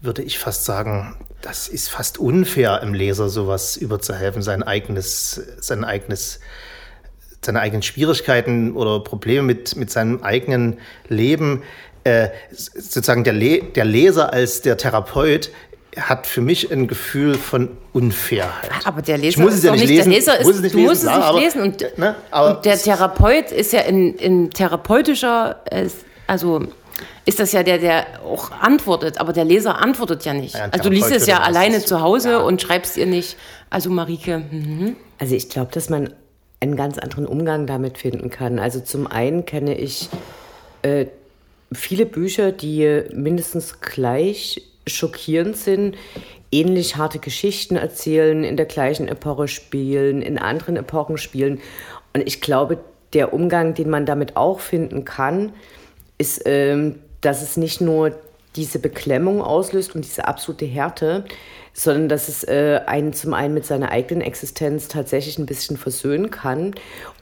würde 0.00 0.22
ich 0.22 0.40
fast 0.40 0.64
sagen, 0.64 1.16
das 1.40 1.68
ist 1.68 1.88
fast 1.88 2.18
unfair, 2.18 2.80
im 2.82 2.92
Leser 2.92 3.28
sowas 3.28 3.76
überzuhelfen, 3.76 4.42
sein 4.42 4.64
eigenes, 4.64 5.40
sein 5.60 5.84
eigenes 5.84 6.40
seine 7.44 7.60
eigenen 7.60 7.82
Schwierigkeiten 7.82 8.74
oder 8.74 9.00
Probleme 9.00 9.42
mit, 9.42 9.76
mit 9.76 9.90
seinem 9.90 10.22
eigenen 10.22 10.78
Leben. 11.08 11.62
Äh, 12.04 12.28
sozusagen 12.50 13.24
der, 13.24 13.32
Le 13.32 13.62
der 13.62 13.84
Leser 13.84 14.32
als 14.32 14.60
der 14.60 14.76
Therapeut 14.76 15.50
hat 15.96 16.26
für 16.26 16.40
mich 16.40 16.70
ein 16.70 16.86
Gefühl 16.86 17.34
von 17.36 17.70
Unfairheit. 17.92 18.70
Aber 18.84 19.00
der 19.00 19.16
Leser 19.16 19.28
ich 19.28 19.38
muss 19.38 19.52
es 19.52 19.58
ist 19.58 19.64
ja 19.64 19.70
doch 19.70 19.78
nicht 19.78 19.88
lesen. 19.88 20.10
der 20.10 20.18
Leser, 20.18 20.38
ist, 20.38 20.46
muss 20.46 20.56
es 20.56 20.62
nicht 20.62 20.74
du 20.74 20.78
lesen, 20.78 20.88
musst 20.90 21.02
klar, 21.02 21.14
es 21.14 21.18
nicht 21.18 21.28
aber, 21.28 21.40
lesen. 21.40 21.62
Und, 21.62 21.98
ne, 21.98 22.14
aber 22.30 22.56
und 22.56 22.64
der 22.64 22.76
Therapeut 22.76 23.52
ist 23.52 23.72
ja 23.72 23.80
in, 23.80 24.14
in 24.16 24.50
therapeutischer, 24.50 25.62
äh, 25.70 25.88
also 26.26 26.66
ist 27.24 27.40
das 27.40 27.52
ja 27.52 27.62
der, 27.62 27.78
der 27.78 28.06
auch 28.24 28.50
antwortet, 28.50 29.18
aber 29.18 29.32
der 29.32 29.44
Leser 29.44 29.80
antwortet 29.80 30.24
ja 30.24 30.34
nicht. 30.34 30.54
Ja, 30.54 30.68
also 30.70 30.88
du 30.88 30.94
liest 30.94 31.10
es 31.10 31.26
ja 31.26 31.40
alleine 31.40 31.82
zu 31.84 32.00
Hause 32.00 32.32
ja. 32.32 32.38
und 32.38 32.60
schreibst 32.60 32.96
ihr 32.96 33.06
nicht. 33.06 33.36
Also 33.70 33.90
Marike, 33.90 34.38
mhm. 34.50 34.96
Also 35.18 35.34
ich 35.34 35.48
glaube, 35.48 35.72
dass 35.72 35.88
man 35.88 36.12
einen 36.60 36.76
ganz 36.76 36.98
anderen 36.98 37.26
Umgang 37.26 37.66
damit 37.66 37.98
finden 37.98 38.30
kann. 38.30 38.58
Also 38.58 38.80
zum 38.80 39.06
einen 39.06 39.46
kenne 39.46 39.76
ich 39.76 40.08
äh, 40.82 41.06
viele 41.72 42.06
Bücher, 42.06 42.52
die 42.52 43.02
mindestens 43.12 43.80
gleich 43.80 44.62
schockierend 44.86 45.56
sind, 45.56 45.96
ähnlich 46.52 46.96
harte 46.96 47.18
Geschichten 47.18 47.76
erzählen, 47.76 48.44
in 48.44 48.56
der 48.56 48.66
gleichen 48.66 49.08
Epoche 49.08 49.48
spielen, 49.48 50.22
in 50.22 50.38
anderen 50.38 50.76
Epochen 50.76 51.18
spielen. 51.18 51.60
Und 52.12 52.26
ich 52.26 52.40
glaube, 52.40 52.78
der 53.12 53.32
Umgang, 53.32 53.74
den 53.74 53.90
man 53.90 54.06
damit 54.06 54.36
auch 54.36 54.60
finden 54.60 55.04
kann, 55.04 55.52
ist, 56.18 56.42
ähm, 56.44 57.00
dass 57.20 57.42
es 57.42 57.56
nicht 57.56 57.80
nur 57.80 58.12
diese 58.56 58.78
Beklemmung 58.78 59.42
auslöst 59.42 59.94
und 59.94 60.04
diese 60.04 60.28
absolute 60.28 60.66
Härte, 60.66 61.24
sondern 61.74 62.08
dass 62.08 62.28
es 62.28 62.44
äh, 62.44 62.80
einen 62.86 63.12
zum 63.12 63.34
einen 63.34 63.52
mit 63.52 63.66
seiner 63.66 63.90
eigenen 63.90 64.22
Existenz 64.22 64.88
tatsächlich 64.88 65.38
ein 65.38 65.46
bisschen 65.46 65.76
versöhnen 65.76 66.30
kann 66.30 66.74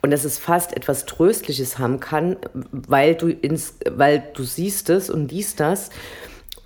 und 0.02 0.10
dass 0.10 0.24
es 0.24 0.38
fast 0.38 0.76
etwas 0.76 1.06
Tröstliches 1.06 1.78
haben 1.78 1.98
kann, 1.98 2.36
weil 2.52 3.14
du 3.14 3.28
ins, 3.28 3.74
weil 3.90 4.22
du 4.34 4.44
siehst 4.44 4.90
es 4.90 5.10
und 5.10 5.32
liest 5.32 5.58
das 5.58 5.90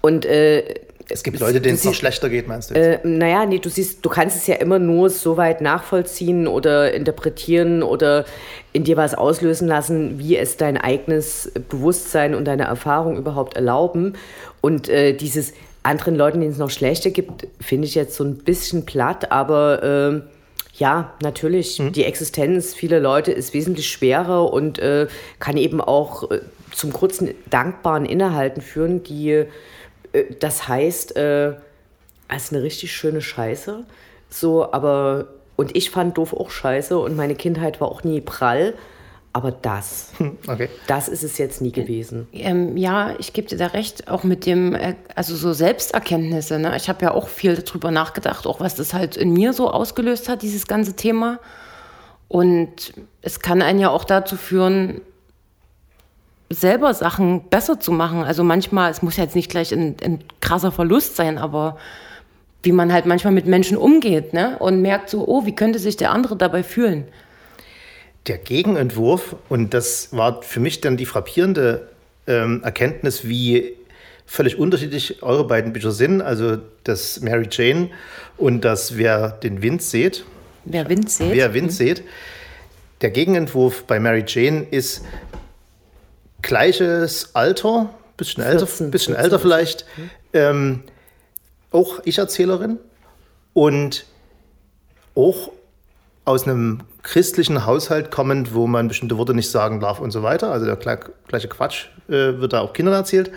und 0.03 0.27
äh, 0.27 0.75
es 1.09 1.23
gibt 1.23 1.39
Leute, 1.39 1.61
denen 1.61 1.77
es 1.77 1.85
noch 1.85 1.95
schlechter 1.95 2.29
geht, 2.29 2.49
meinst 2.49 2.71
du? 2.71 2.75
äh, 2.75 2.99
naja, 3.05 3.47
nee, 3.47 3.61
du 3.61 3.69
siehst, 3.69 4.05
du 4.05 4.09
kannst 4.09 4.37
es 4.37 4.47
ja 4.49 4.57
immer 4.57 4.81
nur 4.81 5.09
so 5.09 5.37
weit 5.37 5.61
nachvollziehen 5.61 6.49
oder 6.49 6.93
interpretieren 6.93 7.85
oder 7.85 8.25
in 8.73 8.83
dir 8.83 8.97
was 8.97 9.15
auslösen 9.15 9.69
lassen, 9.69 10.19
wie 10.19 10.37
es 10.37 10.57
dein 10.57 10.77
eigenes 10.77 11.53
Bewusstsein 11.69 12.35
und 12.35 12.45
deine 12.47 12.65
Erfahrung 12.65 13.17
überhaupt 13.17 13.55
erlauben. 13.55 14.15
Und 14.61 14.89
äh, 14.89 15.13
dieses 15.13 15.53
anderen 15.87 16.17
Leuten, 16.17 16.41
denen 16.41 16.53
es 16.53 16.59
noch 16.59 16.71
schlechter 16.71 17.11
gibt, 17.11 17.47
finde 17.61 17.87
ich 17.87 17.95
jetzt 17.95 18.17
so 18.17 18.25
ein 18.25 18.39
bisschen 18.39 18.85
platt, 18.85 19.31
aber 19.33 19.83
ähm, 19.83 20.23
ja, 20.75 21.15
natürlich, 21.23 21.81
die 21.93 22.05
Existenz 22.05 22.75
vieler 22.75 23.01
Leute 23.01 23.33
ist 23.33 23.55
wesentlich 23.55 23.89
schwerer 23.89 24.53
und 24.53 24.79
äh, 24.79 25.07
kann 25.39 25.57
eben 25.57 25.81
auch 25.81 26.31
äh, 26.31 26.41
zum 26.73 26.93
kurzen, 26.93 27.35
dankbaren 27.49 28.05
Innehalten 28.05 28.61
führen, 28.61 29.03
die, 29.03 29.31
äh, 29.31 29.47
das 30.39 30.69
heißt, 30.69 31.17
äh, 31.17 31.55
es 32.29 32.45
ist 32.45 32.53
eine 32.53 32.63
richtig 32.63 32.93
schöne 32.93 33.23
Scheiße. 33.23 33.85
So, 34.29 34.73
aber, 34.73 35.29
und 35.55 35.77
ich 35.77 35.91
fand 35.91 36.19
doof 36.19 36.35
auch 36.35 36.51
scheiße 36.51 36.99
und 36.99 37.17
meine 37.17 37.37
Kindheit 37.37 37.81
war 37.81 37.89
auch 37.89 38.05
nie 38.05 38.21
prall, 38.21 38.75
aber 39.37 39.53
das, 39.53 40.13
Okay. 40.49 40.71
das 40.87 41.09
ist 41.09 41.23
es 41.23 41.37
jetzt 41.37 41.61
nie 41.61 41.71
gewesen. 41.71 42.27
ähm, 42.33 42.75
ja, 42.79 43.15
ich 43.19 43.35
gebe 43.35 43.47
dir 43.47 43.59
da 43.59 43.67
recht, 43.67 44.09
auch 44.09 44.25
mit 44.25 44.47
dem, 44.47 44.75
äh, 44.75 44.95
also 45.15 45.37
so 45.37 45.53
Selbsterkenntnisse. 45.53 46.59
Ne? 46.59 46.75
Ich 46.75 46.89
habe 46.89 47.05
ja 47.05 47.11
auch 47.13 47.29
viel 47.29 47.55
darüber 47.55 47.91
nachgedacht, 47.91 48.47
auch 48.47 48.61
was 48.61 48.77
das 48.77 48.95
halt 48.95 49.15
in 49.19 49.35
mir 49.35 49.53
so 49.53 49.71
ausgelöst 49.71 50.31
hat, 50.31 50.41
dieses 50.41 50.67
ganze 50.67 50.97
Thema. 50.97 51.39
Und 52.29 52.95
es 53.21 53.41
kann 53.41 53.61
einen 53.61 53.79
ja 53.79 53.91
auch 53.91 54.05
dazu 54.05 54.37
führen, 54.39 55.03
selber 56.49 56.95
Sachen 56.95 57.51
besser 57.51 57.79
zu 57.79 57.93
machen. 57.93 58.23
Also 58.23 58.43
manchmal, 58.43 58.91
es 58.91 59.03
muss 59.03 59.19
ja 59.19 59.25
jetzt 59.25 59.37
nicht 59.37 59.51
gleich 59.51 59.71
ein, 59.71 59.97
ein 60.03 60.25
krasser 60.41 60.73
Verlust 60.73 61.15
sein, 61.17 61.37
aber 61.37 61.77
wie 62.63 62.73
man 62.73 62.91
halt 62.91 63.05
manchmal 63.05 63.35
mit 63.35 63.45
Menschen 63.45 63.77
umgeht 63.77 64.33
ne? 64.33 64.57
und 64.61 64.81
merkt 64.81 65.11
so, 65.11 65.29
oh, 65.29 65.45
wie 65.45 65.55
könnte 65.55 65.79
sich 65.79 65.99
der 65.99 66.11
andere 66.11 66.37
dabei 66.37 66.63
fühlen? 66.63 67.05
Der 68.27 68.39
Gegenentwurf, 68.39 69.37
und 69.49 69.73
das 69.73 70.09
war 70.13 70.43
für 70.43 70.61
mich 70.61 70.81
dann 70.81 70.97
die 70.97 71.07
frappierende 71.07 71.89
ähm, 72.27 72.63
Erkenntnis, 72.65 73.27
wie 73.29 73.75
völlig 74.27 74.59
unterschiedlich 74.59 75.23
eure 75.23 75.47
beiden 75.47 75.73
Bücher 75.73 75.93
sind, 75.93 76.21
also 76.21 76.59
das 76.85 77.21
Mary 77.21 77.47
Jane 77.51 77.91
und 78.37 78.65
das 78.65 78.97
Wer 78.97 79.31
den 79.31 79.63
Wind 79.63 79.83
seht. 79.83 80.25
Wer 80.65 80.89
Wind 80.89 81.11
sieht. 81.11 81.33
Wer 81.33 81.55
Wind 81.55 81.73
seht. 81.73 82.03
Der 83.01 83.11
Gegenentwurf 83.11 83.85
bei 83.85 84.01
Mary 84.01 84.25
Jane 84.27 84.67
ist 84.71 85.05
gleiches 86.43 87.35
Alter, 87.35 87.95
bisschen 88.17 88.43
älter, 88.43 88.67
14, 88.67 88.91
bisschen 88.91 89.15
14. 89.15 89.25
älter 89.25 89.39
vielleicht, 89.39 89.87
ähm, 90.33 90.83
auch 91.71 92.01
Ich-Erzählerin 92.05 92.79
und 93.53 94.07
auch 95.15 95.53
aus 96.27 96.43
einem 96.47 96.81
christlichen 97.03 97.65
Haushalt 97.67 98.11
kommend, 98.11 98.53
wo 98.53 98.67
man 98.67 98.89
bestimmte 98.89 99.17
Worte 99.17 99.33
nicht 99.33 99.51
sagen 99.51 99.81
darf 99.81 100.01
und 100.01 100.11
so 100.11 100.23
weiter. 100.23 100.51
Also 100.53 100.67
der 100.67 100.79
gle- 100.79 101.11
gleiche 101.29 101.49
Quatsch 101.49 101.87
äh, 102.09 102.39
wird 102.39 102.53
da 102.53 102.61
auch 102.61 102.73
Kindern 102.73 102.95
erzählt. 102.95 103.31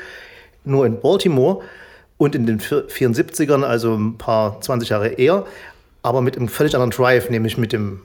Nur 0.66 0.86
in 0.86 1.00
Baltimore 1.00 1.62
und 2.18 2.36
in 2.36 2.46
den 2.46 2.60
vier- 2.60 2.88
74ern, 2.90 3.64
also 3.64 3.96
ein 3.96 4.18
paar 4.18 4.60
20 4.60 4.90
Jahre 4.90 5.08
eher, 5.10 5.46
aber 6.02 6.22
mit 6.22 6.36
einem 6.36 6.48
völlig 6.50 6.74
anderen 6.76 6.92
Drive, 6.92 7.30
nämlich 7.30 7.58
mit 7.58 7.72
dem, 7.74 8.02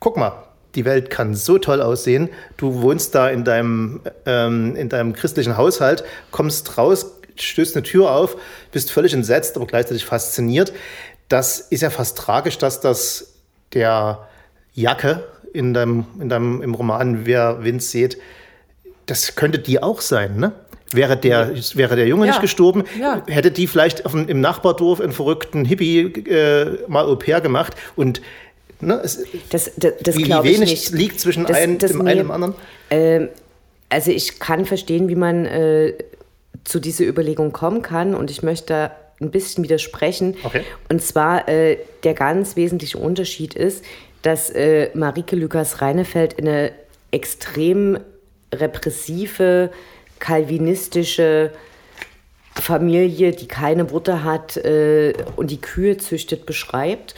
guck 0.00 0.16
mal, 0.16 0.32
die 0.74 0.84
Welt 0.84 1.10
kann 1.10 1.34
so 1.34 1.56
toll 1.58 1.80
aussehen. 1.80 2.28
Du 2.56 2.82
wohnst 2.82 3.14
da 3.14 3.28
in 3.30 3.44
deinem, 3.44 4.00
ähm, 4.26 4.76
in 4.76 4.88
deinem 4.88 5.12
christlichen 5.14 5.56
Haushalt, 5.56 6.04
kommst 6.30 6.76
raus, 6.76 7.14
stößt 7.36 7.76
eine 7.76 7.84
Tür 7.84 8.10
auf, 8.10 8.36
bist 8.72 8.90
völlig 8.90 9.14
entsetzt, 9.14 9.56
aber 9.56 9.66
gleichzeitig 9.66 10.04
fasziniert. 10.04 10.72
Das 11.28 11.60
ist 11.60 11.82
ja 11.82 11.90
fast 11.90 12.18
tragisch, 12.18 12.58
dass 12.58 12.80
das 12.80 13.34
der 13.74 14.26
Jacke 14.74 15.24
in 15.52 15.74
deinem, 15.74 16.06
in 16.20 16.28
deinem 16.28 16.62
im 16.62 16.74
Roman 16.74 17.26
Wer 17.26 17.64
Wind 17.64 17.82
sieht, 17.82 18.18
das 19.06 19.34
könnte 19.34 19.58
die 19.58 19.82
auch 19.82 20.00
sein, 20.00 20.36
ne? 20.36 20.52
Wäre 20.90 21.18
der, 21.18 21.52
wäre 21.74 21.96
der 21.96 22.06
Junge 22.06 22.24
Ja. 22.26 22.32
nicht 22.32 22.40
gestorben, 22.40 22.84
Ja. 22.98 23.22
hätte 23.26 23.50
die 23.50 23.66
vielleicht 23.66 24.06
auf 24.06 24.12
dem, 24.12 24.26
im 24.28 24.40
Nachbardorf 24.40 25.00
einen 25.02 25.12
verrückten 25.12 25.66
Hippie 25.66 26.00
äh, 26.28 26.78
mal 26.88 27.04
Au 27.04 27.16
pair 27.16 27.42
gemacht 27.42 27.74
und 27.94 28.22
ne, 28.80 28.98
es, 29.04 29.22
Das, 29.50 29.70
das, 29.76 29.92
das 30.02 30.16
wie, 30.16 30.24
wie 30.26 30.30
wenig 30.44 30.60
nicht. 30.70 30.90
liegt 30.92 31.20
zwischen 31.20 31.44
Das- 31.44 31.56
einem, 31.58 31.76
das 31.78 31.92
dem 31.92 32.00
einen 32.02 32.10
und 32.20 32.26
dem 32.26 32.30
anderen. 32.30 32.54
Ähm, 32.90 33.28
also 33.90 34.10
ich 34.10 34.38
kann 34.38 34.64
verstehen, 34.64 35.08
wie 35.08 35.14
man 35.14 35.44
äh, 35.44 35.92
zu 36.64 36.80
dieser 36.80 37.04
Überlegung 37.04 37.52
kommen 37.52 37.82
kann 37.82 38.14
und 38.14 38.30
ich 38.30 38.42
möchte 38.42 38.90
ein 39.20 39.30
bisschen 39.30 39.64
widersprechen. 39.64 40.36
Okay. 40.42 40.62
Und 40.88 41.02
zwar 41.02 41.48
äh, 41.48 41.78
der 42.04 42.14
ganz 42.14 42.56
wesentliche 42.56 42.98
Unterschied 42.98 43.54
ist, 43.54 43.84
dass 44.22 44.50
äh, 44.50 44.90
Marike 44.94 45.36
Lukas 45.36 45.80
Reinefeld 45.80 46.38
eine 46.38 46.72
extrem 47.10 47.98
repressive, 48.54 49.70
kalvinistische 50.18 51.52
Familie, 52.54 53.32
die 53.32 53.46
keine 53.46 53.90
Worte 53.90 54.24
hat 54.24 54.56
äh, 54.56 55.14
und 55.36 55.50
die 55.50 55.60
Kühe 55.60 55.96
züchtet, 55.96 56.46
beschreibt. 56.46 57.14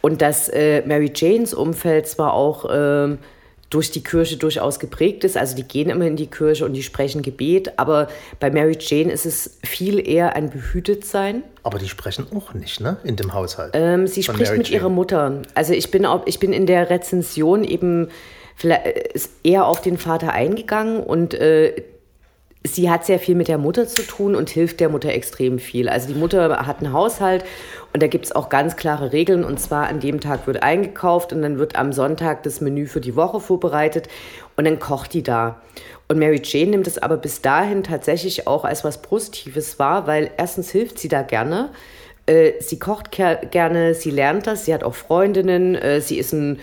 Und 0.00 0.20
dass 0.20 0.48
äh, 0.48 0.82
Mary 0.84 1.12
Janes 1.14 1.54
Umfeld 1.54 2.08
zwar 2.08 2.34
auch 2.34 2.68
ähm, 2.70 3.18
durch 3.72 3.90
die 3.90 4.02
Kirche 4.02 4.36
durchaus 4.36 4.78
geprägt 4.78 5.24
ist, 5.24 5.36
also 5.36 5.56
die 5.56 5.62
gehen 5.62 5.88
immer 5.88 6.06
in 6.06 6.16
die 6.16 6.26
Kirche 6.26 6.66
und 6.66 6.74
die 6.74 6.82
sprechen 6.82 7.22
Gebet, 7.22 7.78
aber 7.78 8.08
bei 8.38 8.50
Mary 8.50 8.76
Jane 8.78 9.10
ist 9.10 9.24
es 9.24 9.58
viel 9.64 10.06
eher 10.06 10.36
ein 10.36 10.50
Behütetsein. 10.50 11.42
Aber 11.62 11.78
die 11.78 11.88
sprechen 11.88 12.26
auch 12.36 12.52
nicht, 12.52 12.80
ne? 12.80 12.98
In 13.02 13.16
dem 13.16 13.32
Haushalt. 13.32 13.72
Ähm, 13.74 14.06
sie 14.06 14.22
spricht 14.22 14.42
Mary 14.42 14.58
mit 14.58 14.68
Jane. 14.68 14.80
ihrer 14.80 14.88
Mutter. 14.90 15.42
Also 15.54 15.72
ich 15.72 15.90
bin, 15.90 16.04
auch, 16.04 16.26
ich 16.26 16.38
bin 16.38 16.52
in 16.52 16.66
der 16.66 16.90
Rezension 16.90 17.64
eben 17.64 18.08
vielleicht, 18.56 18.86
äh, 18.86 19.20
eher 19.42 19.66
auf 19.66 19.80
den 19.80 19.96
Vater 19.96 20.32
eingegangen 20.32 21.02
und 21.02 21.32
äh, 21.32 21.82
sie 22.64 22.90
hat 22.90 23.04
sehr 23.04 23.18
viel 23.18 23.34
mit 23.34 23.48
der 23.48 23.58
Mutter 23.58 23.86
zu 23.86 24.02
tun 24.02 24.34
und 24.34 24.50
hilft 24.50 24.80
der 24.80 24.88
Mutter 24.88 25.10
extrem 25.10 25.58
viel. 25.58 25.88
Also 25.88 26.08
die 26.08 26.18
Mutter 26.18 26.66
hat 26.66 26.78
einen 26.78 26.92
Haushalt 26.92 27.44
und 27.92 28.02
da 28.02 28.06
gibt 28.06 28.26
es 28.26 28.32
auch 28.32 28.48
ganz 28.48 28.76
klare 28.76 29.12
Regeln. 29.12 29.44
Und 29.44 29.60
zwar 29.60 29.88
an 29.88 30.00
dem 30.00 30.20
Tag 30.20 30.46
wird 30.46 30.62
eingekauft 30.62 31.32
und 31.32 31.42
dann 31.42 31.58
wird 31.58 31.76
am 31.76 31.92
Sonntag 31.92 32.42
das 32.44 32.60
Menü 32.60 32.86
für 32.86 33.00
die 33.00 33.16
Woche 33.16 33.40
vorbereitet 33.40 34.08
und 34.56 34.64
dann 34.64 34.78
kocht 34.78 35.14
die 35.14 35.22
da. 35.22 35.60
Und 36.08 36.18
Mary 36.18 36.40
Jane 36.42 36.72
nimmt 36.72 36.86
es 36.86 36.98
aber 36.98 37.16
bis 37.16 37.42
dahin 37.42 37.82
tatsächlich 37.82 38.46
auch 38.46 38.64
als 38.64 38.84
was 38.84 39.02
Positives 39.02 39.78
wahr, 39.78 40.06
weil 40.06 40.30
erstens 40.36 40.70
hilft 40.70 40.98
sie 40.98 41.08
da 41.08 41.22
gerne. 41.22 41.70
Äh, 42.26 42.52
sie 42.60 42.78
kocht 42.78 43.10
gerne, 43.10 43.94
sie 43.94 44.10
lernt 44.10 44.46
das, 44.46 44.66
sie 44.66 44.74
hat 44.74 44.84
auch 44.84 44.94
Freundinnen, 44.94 45.74
äh, 45.74 46.00
sie 46.00 46.18
ist 46.18 46.32
ein 46.32 46.60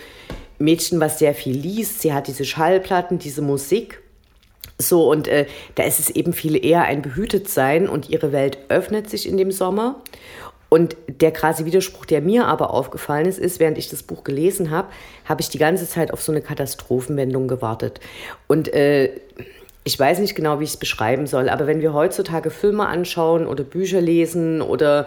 Mädchen, 0.58 1.00
was 1.00 1.18
sehr 1.18 1.34
viel 1.34 1.56
liest, 1.56 2.00
sie 2.00 2.12
hat 2.12 2.28
diese 2.28 2.44
Schallplatten, 2.44 3.18
diese 3.18 3.42
Musik. 3.42 4.00
So, 4.80 5.10
und 5.10 5.28
äh, 5.28 5.46
da 5.74 5.82
ist 5.82 6.00
es 6.00 6.10
eben 6.10 6.32
viel 6.32 6.64
eher 6.64 6.84
ein 6.84 7.02
Behütetsein 7.02 7.88
und 7.88 8.08
ihre 8.08 8.32
Welt 8.32 8.58
öffnet 8.68 9.10
sich 9.10 9.28
in 9.28 9.36
dem 9.36 9.52
Sommer. 9.52 9.96
Und 10.70 10.96
der 11.08 11.32
krasse 11.32 11.64
Widerspruch, 11.66 12.06
der 12.06 12.20
mir 12.20 12.46
aber 12.46 12.72
aufgefallen 12.72 13.26
ist, 13.26 13.38
ist, 13.38 13.58
während 13.58 13.76
ich 13.76 13.88
das 13.88 14.04
Buch 14.04 14.22
gelesen 14.22 14.70
habe, 14.70 14.88
habe 15.24 15.40
ich 15.40 15.48
die 15.48 15.58
ganze 15.58 15.86
Zeit 15.88 16.12
auf 16.12 16.22
so 16.22 16.30
eine 16.30 16.42
Katastrophenwendung 16.42 17.48
gewartet. 17.48 18.00
Und 18.46 18.72
äh, 18.72 19.10
ich 19.82 19.98
weiß 19.98 20.20
nicht 20.20 20.36
genau, 20.36 20.60
wie 20.60 20.64
ich 20.64 20.70
es 20.70 20.76
beschreiben 20.76 21.26
soll, 21.26 21.48
aber 21.48 21.66
wenn 21.66 21.80
wir 21.80 21.92
heutzutage 21.92 22.50
Filme 22.50 22.86
anschauen 22.86 23.46
oder 23.46 23.64
Bücher 23.64 24.00
lesen 24.00 24.62
oder 24.62 25.06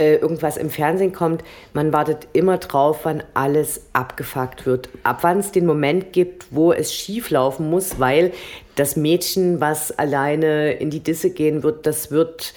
äh, 0.00 0.16
irgendwas 0.16 0.56
im 0.56 0.70
Fernsehen 0.70 1.12
kommt, 1.12 1.44
man 1.74 1.92
wartet 1.92 2.26
immer 2.32 2.58
drauf, 2.58 3.00
wann 3.02 3.22
alles 3.34 3.82
abgefuckt 3.92 4.66
wird. 4.66 4.88
Ab 5.04 5.18
wann 5.20 5.38
es 5.38 5.52
den 5.52 5.66
Moment 5.66 6.12
gibt, 6.12 6.46
wo 6.50 6.72
es 6.72 6.94
schief 6.94 7.30
laufen 7.30 7.68
muss, 7.68 8.00
weil 8.00 8.32
das 8.76 8.96
Mädchen, 8.96 9.60
was 9.60 9.96
alleine 9.96 10.72
in 10.72 10.90
die 10.90 11.00
Disse 11.00 11.30
gehen 11.30 11.62
wird, 11.62 11.86
das 11.86 12.10
wird 12.10 12.54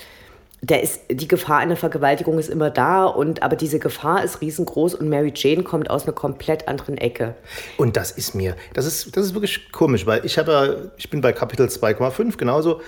der 0.63 0.81
ist, 0.81 1.01
die 1.09 1.27
Gefahr 1.27 1.57
einer 1.57 1.75
Vergewaltigung 1.75 2.39
ist 2.39 2.49
immer 2.49 2.69
da 2.69 3.03
und 3.03 3.43
aber 3.43 3.57
diese 3.57 3.79
Gefahr 3.79 4.23
ist 4.23 4.39
riesengroß 4.39 4.95
und 4.95 5.09
Mary 5.09 5.33
Jane 5.35 5.63
kommt 5.63 5.89
aus 5.89 6.03
einer 6.03 6.13
komplett 6.13 6.69
anderen 6.69 6.97
Ecke. 6.97 7.35
Und 7.75 7.97
das 7.97 8.11
ist 8.11 8.33
mir, 8.33 8.55
das 8.73 8.85
ist, 8.85 9.17
das 9.17 9.25
ist 9.25 9.33
wirklich 9.33 9.73
komisch, 9.73 10.05
weil 10.05 10.25
ich 10.25 10.37
habe 10.37 10.93
ich 10.95 11.09
bin 11.09 11.19
bei 11.19 11.33
Kapitel 11.33 11.67
2,5 11.67 12.37
genauso. 12.37 12.79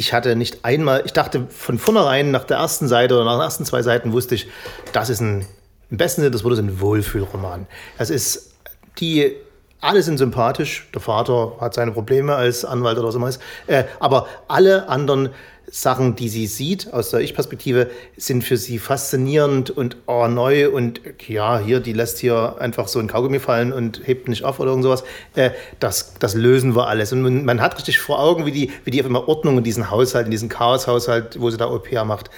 Ich 0.00 0.12
hatte 0.12 0.36
nicht 0.36 0.64
einmal, 0.64 1.02
ich 1.04 1.12
dachte 1.12 1.48
von 1.50 1.76
vornherein 1.76 2.30
nach 2.30 2.44
der 2.44 2.58
ersten 2.58 2.86
Seite 2.86 3.16
oder 3.16 3.24
nach 3.24 3.34
den 3.34 3.42
ersten 3.42 3.64
zwei 3.64 3.82
Seiten 3.82 4.12
wusste 4.12 4.36
ich, 4.36 4.48
das 4.92 5.10
ist 5.10 5.20
ein, 5.20 5.44
im 5.90 5.96
besten 5.96 6.20
Sinne 6.20 6.30
des 6.30 6.44
Wortes 6.44 6.60
ein 6.60 6.80
Wohlfühlroman. 6.80 7.66
Das 7.98 8.08
ist 8.08 8.52
die 9.00 9.34
alle 9.80 10.02
sind 10.02 10.18
sympathisch. 10.18 10.88
Der 10.92 11.00
Vater 11.00 11.52
hat 11.60 11.74
seine 11.74 11.92
Probleme 11.92 12.34
als 12.34 12.64
Anwalt 12.64 12.98
oder 12.98 13.12
so 13.12 13.20
was. 13.20 13.38
Äh, 13.66 13.84
aber 14.00 14.26
alle 14.48 14.88
anderen 14.88 15.30
Sachen, 15.70 16.16
die 16.16 16.28
sie 16.28 16.46
sieht 16.46 16.92
aus 16.92 17.10
der 17.10 17.20
Ich-Perspektive, 17.20 17.90
sind 18.16 18.42
für 18.42 18.56
sie 18.56 18.78
faszinierend 18.78 19.70
und 19.70 19.98
oh, 20.06 20.26
neu 20.26 20.70
und 20.70 21.00
ja, 21.26 21.58
hier, 21.58 21.80
die 21.80 21.92
lässt 21.92 22.18
hier 22.18 22.56
einfach 22.58 22.88
so 22.88 22.98
ein 22.98 23.06
Kaugummi 23.06 23.38
fallen 23.38 23.72
und 23.72 24.00
hebt 24.06 24.28
nicht 24.28 24.44
auf 24.44 24.60
oder 24.60 24.70
irgend 24.70 24.84
sowas. 24.84 25.04
Äh, 25.34 25.50
das, 25.78 26.14
das 26.18 26.34
lösen 26.34 26.74
wir 26.74 26.86
alles. 26.88 27.12
Und 27.12 27.22
man, 27.22 27.44
man, 27.44 27.60
hat 27.60 27.76
richtig 27.76 27.98
vor 27.98 28.18
Augen, 28.18 28.46
wie 28.46 28.52
die, 28.52 28.72
wie 28.84 28.90
die 28.90 29.00
auf 29.00 29.06
immer 29.06 29.28
Ordnung 29.28 29.58
in 29.58 29.64
diesen 29.64 29.90
Haushalt, 29.90 30.24
in 30.24 30.30
diesen 30.30 30.48
Chaos-Haushalt, 30.48 31.40
wo 31.40 31.50
sie 31.50 31.58
da 31.58 31.66
Au 31.66 31.78
pair 31.78 32.04
macht, 32.04 32.30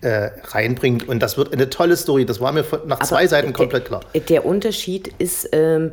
äh, 0.00 0.30
reinbringt. 0.44 1.06
Und 1.06 1.20
das 1.20 1.36
wird 1.36 1.52
eine 1.52 1.68
tolle 1.68 1.96
Story. 1.96 2.24
Das 2.24 2.40
war 2.40 2.52
mir 2.52 2.64
nach 2.86 3.00
zwei 3.00 3.26
Seiten 3.26 3.52
komplett 3.52 3.84
klar. 3.84 4.00
Der 4.14 4.46
Unterschied 4.46 5.12
ist, 5.18 5.48
ähm, 5.52 5.92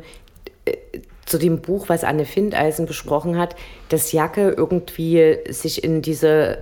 zu 1.26 1.38
dem 1.38 1.60
Buch, 1.60 1.88
was 1.88 2.04
Anne 2.04 2.24
Findeisen 2.24 2.86
besprochen 2.86 3.36
hat, 3.38 3.54
dass 3.90 4.12
Jacke 4.12 4.50
irgendwie 4.56 5.38
sich 5.48 5.84
in 5.84 6.00
dieser 6.02 6.58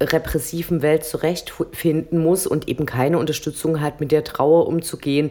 repressiven 0.00 0.82
Welt 0.82 1.04
zurechtfinden 1.04 2.18
muss 2.18 2.46
und 2.46 2.68
eben 2.68 2.86
keine 2.86 3.18
Unterstützung 3.18 3.80
hat, 3.80 4.00
mit 4.00 4.12
der 4.12 4.24
Trauer 4.24 4.66
umzugehen. 4.66 5.30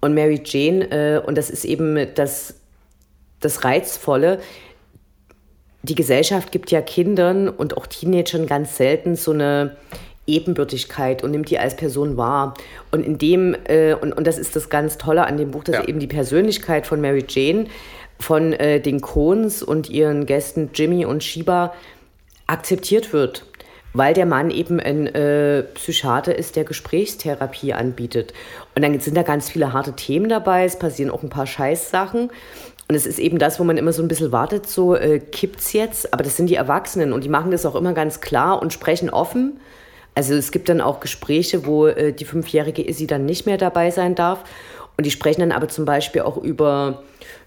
Und 0.00 0.14
Mary 0.14 0.42
Jane, 0.44 0.90
äh, 0.90 1.18
und 1.24 1.38
das 1.38 1.50
ist 1.50 1.64
eben 1.64 2.08
das, 2.14 2.54
das 3.40 3.64
Reizvolle, 3.64 4.40
die 5.82 5.94
Gesellschaft 5.94 6.52
gibt 6.52 6.70
ja 6.70 6.80
Kindern 6.80 7.48
und 7.48 7.76
auch 7.76 7.86
Teenagern 7.86 8.46
ganz 8.46 8.76
selten 8.76 9.16
so 9.16 9.32
eine 9.32 9.76
Ebenbürtigkeit 10.26 11.24
und 11.24 11.32
nimmt 11.32 11.50
die 11.50 11.58
als 11.58 11.76
Person 11.76 12.16
wahr. 12.16 12.54
Und 12.90 13.04
in 13.04 13.18
dem, 13.18 13.56
äh, 13.64 13.94
und, 13.94 14.12
und 14.12 14.26
das 14.26 14.38
ist 14.38 14.54
das 14.54 14.70
ganz 14.70 14.98
Tolle 14.98 15.26
an 15.26 15.36
dem 15.36 15.50
Buch, 15.50 15.64
dass 15.64 15.76
ja. 15.76 15.88
eben 15.88 15.98
die 15.98 16.06
Persönlichkeit 16.06 16.86
von 16.86 17.00
Mary 17.00 17.24
Jane 17.28 17.66
von 18.20 18.52
äh, 18.52 18.80
den 18.80 19.00
Cohns 19.00 19.62
und 19.62 19.90
ihren 19.90 20.26
Gästen 20.26 20.70
Jimmy 20.74 21.04
und 21.04 21.24
Shiba 21.24 21.74
akzeptiert 22.46 23.12
wird, 23.12 23.44
weil 23.94 24.14
der 24.14 24.26
Mann 24.26 24.50
eben 24.50 24.78
ein 24.78 25.08
äh, 25.08 25.64
Psychiater 25.74 26.36
ist, 26.38 26.54
der 26.54 26.64
Gesprächstherapie 26.64 27.72
anbietet. 27.72 28.32
Und 28.76 28.82
dann 28.82 28.98
sind 29.00 29.16
da 29.16 29.22
ganz 29.22 29.50
viele 29.50 29.72
harte 29.72 29.94
Themen 29.94 30.28
dabei, 30.28 30.64
es 30.64 30.78
passieren 30.78 31.10
auch 31.10 31.24
ein 31.24 31.30
paar 31.30 31.46
Scheißsachen. 31.46 32.30
Und 32.88 32.94
es 32.94 33.06
ist 33.06 33.18
eben 33.18 33.38
das, 33.38 33.58
wo 33.58 33.64
man 33.64 33.76
immer 33.76 33.92
so 33.92 34.02
ein 34.02 34.08
bisschen 34.08 34.32
wartet, 34.32 34.68
so 34.68 34.94
äh, 34.94 35.18
kippt's 35.18 35.72
jetzt, 35.72 36.12
aber 36.12 36.22
das 36.22 36.36
sind 36.36 36.46
die 36.46 36.56
Erwachsenen 36.56 37.12
und 37.12 37.24
die 37.24 37.28
machen 37.28 37.50
das 37.50 37.66
auch 37.66 37.74
immer 37.74 37.92
ganz 37.92 38.20
klar 38.20 38.60
und 38.62 38.72
sprechen 38.72 39.10
offen 39.10 39.58
also 40.14 40.34
es 40.34 40.50
gibt 40.52 40.68
dann 40.68 40.80
auch 40.80 41.00
Gespräche, 41.00 41.66
wo 41.66 41.86
äh, 41.86 42.12
die 42.12 42.24
fünfjährige 42.24 42.86
Izzy 42.86 43.06
dann 43.06 43.24
nicht 43.24 43.46
mehr 43.46 43.56
dabei 43.56 43.90
sein 43.90 44.14
darf. 44.14 44.44
Und 44.96 45.06
die 45.06 45.10
sprechen 45.10 45.40
dann 45.40 45.52
aber 45.52 45.68
zum 45.68 45.84
Beispiel 45.84 46.22
auch 46.22 46.36
über, 46.36 47.02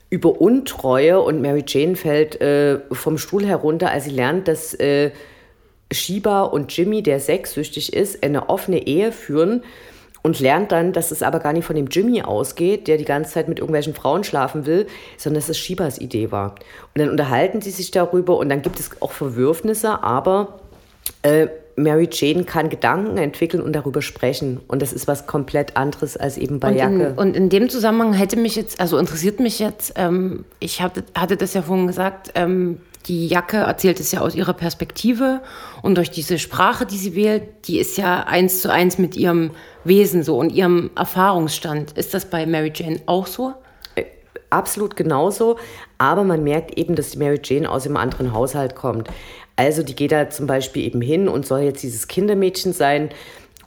über 0.10 0.42
Untreue 0.42 1.22
und 1.22 1.42
Mary 1.42 1.64
Jane 1.68 1.96
fällt 1.96 2.42
äh, 2.42 2.80
vom 2.92 3.18
Stuhl 3.18 3.46
herunter, 3.46 3.92
als 3.92 4.06
sie 4.06 4.12
lernt, 4.12 4.48
dass 4.48 4.74
äh, 4.74 5.12
Shiba 5.92 6.42
und 6.42 6.76
Jimmy, 6.76 7.04
der 7.04 7.20
sexsüchtig 7.20 7.94
ist, 7.94 8.24
eine 8.24 8.50
offene 8.50 8.88
Ehe 8.88 9.12
führen 9.12 9.64
und 10.24 10.40
lernt 10.40 10.72
dann, 10.72 10.92
dass 10.92 11.12
es 11.12 11.22
aber 11.22 11.40
gar 11.40 11.54
nicht 11.54 11.66
von 11.66 11.76
dem 11.76 11.86
Jimmy 11.86 12.24
ausgeht, 12.24 12.88
der 12.88 12.98
die 12.98 13.06
ganze 13.06 13.34
Zeit 13.34 13.48
mit 13.48 13.60
irgendwelchen 13.60 13.94
Frauen 13.94 14.24
schlafen 14.24 14.66
will, 14.66 14.88
sondern 15.18 15.40
dass 15.40 15.50
es 15.50 15.60
Shibas 15.60 16.00
Idee 16.00 16.32
war. 16.32 16.56
Und 16.96 17.02
dann 17.02 17.10
unterhalten 17.12 17.62
sie 17.62 17.70
sich 17.70 17.92
darüber 17.92 18.38
und 18.38 18.50
dann 18.50 18.64
gibt 18.64 18.80
es 18.80 18.90
auch 19.02 19.12
Verwürfnisse, 19.12 20.02
aber 20.02 20.62
äh, 21.22 21.48
Mary 21.76 22.08
Jane 22.12 22.46
kann 22.46 22.70
Gedanken 22.70 23.18
entwickeln 23.18 23.62
und 23.62 23.74
darüber 23.74 24.02
sprechen. 24.02 24.62
Und 24.68 24.82
das 24.82 24.94
ist 24.94 25.08
was 25.08 25.28
komplett 25.28 25.76
anderes 25.76 26.16
als 26.16 26.38
eben 26.38 26.60
bei 26.60 26.70
und 26.70 26.78
Jacke. 26.78 27.08
In, 27.08 27.18
und 27.18 27.36
in 27.36 27.50
dem 27.50 27.70
Zusammenhang 27.70 28.14
hätte 28.14 28.38
mich 28.38 28.56
jetzt, 28.56 28.80
also 28.80 28.98
interessiert 28.98 29.40
mich 29.40 29.60
jetzt, 29.60 29.94
ähm, 29.98 30.46
ich 30.60 30.82
hatte, 30.82 31.04
hatte 31.16 31.36
das 31.36 31.54
ja 31.54 31.62
vorhin 31.62 31.88
gesagt, 31.88 32.32
ähm, 32.36 32.80
die 33.08 33.28
Jacke 33.28 33.58
erzählt 33.58 34.00
es 34.00 34.12
ja 34.12 34.22
aus 34.22 34.36
ihrer 34.36 34.54
Perspektive 34.54 35.42
und 35.82 35.96
durch 35.96 36.10
diese 36.10 36.40
Sprache, 36.40 36.86
die 36.86 36.98
sie 36.98 37.16
wählt, 37.16 37.44
die 37.68 37.80
ist 37.80 37.98
ja 37.98 38.24
eins 38.24 38.62
zu 38.62 38.72
eins 38.72 38.98
mit 38.98 39.16
ihrem 39.16 39.52
Wesen 39.84 40.24
so 40.24 40.38
und 40.38 40.52
ihrem 40.52 40.90
Erfahrungsstand. 40.96 41.92
Ist 41.92 42.14
das 42.14 42.26
bei 42.26 42.46
Mary 42.46 42.72
Jane 42.74 43.02
auch 43.06 43.28
so? 43.28 43.54
Äh, 43.96 44.06
absolut 44.50 44.96
genauso, 44.96 45.58
aber 45.98 46.24
man 46.24 46.44
merkt 46.44 46.78
eben, 46.80 46.96
dass 46.96 47.12
die 47.12 47.20
Mary 47.20 47.40
Jane 47.44 47.70
aus 47.70 47.86
einem 47.86 47.98
anderen 47.98 48.34
Haushalt 48.34 48.76
kommt. 48.76 49.10
Also 49.56 49.84
die 49.84 49.96
geht 49.96 50.12
da 50.12 50.30
zum 50.30 50.48
Beispiel 50.48 50.86
eben 50.86 51.02
hin 51.02 51.28
und 51.28 51.46
soll 51.46 51.62
jetzt 51.62 51.82
dieses 51.84 52.08
Kindermädchen 52.08 52.74
sein 52.74 53.10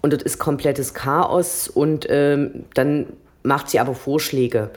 und 0.03 0.13
dort 0.13 0.23
ist 0.23 0.39
komplettes 0.39 0.95
Chaos 0.95 1.69
und 1.69 2.07
ähm, 2.09 2.65
dann 2.75 3.07
macht 3.43 3.71
sie 3.71 3.81
aber 3.81 3.95
Vorschläge. 3.95 4.71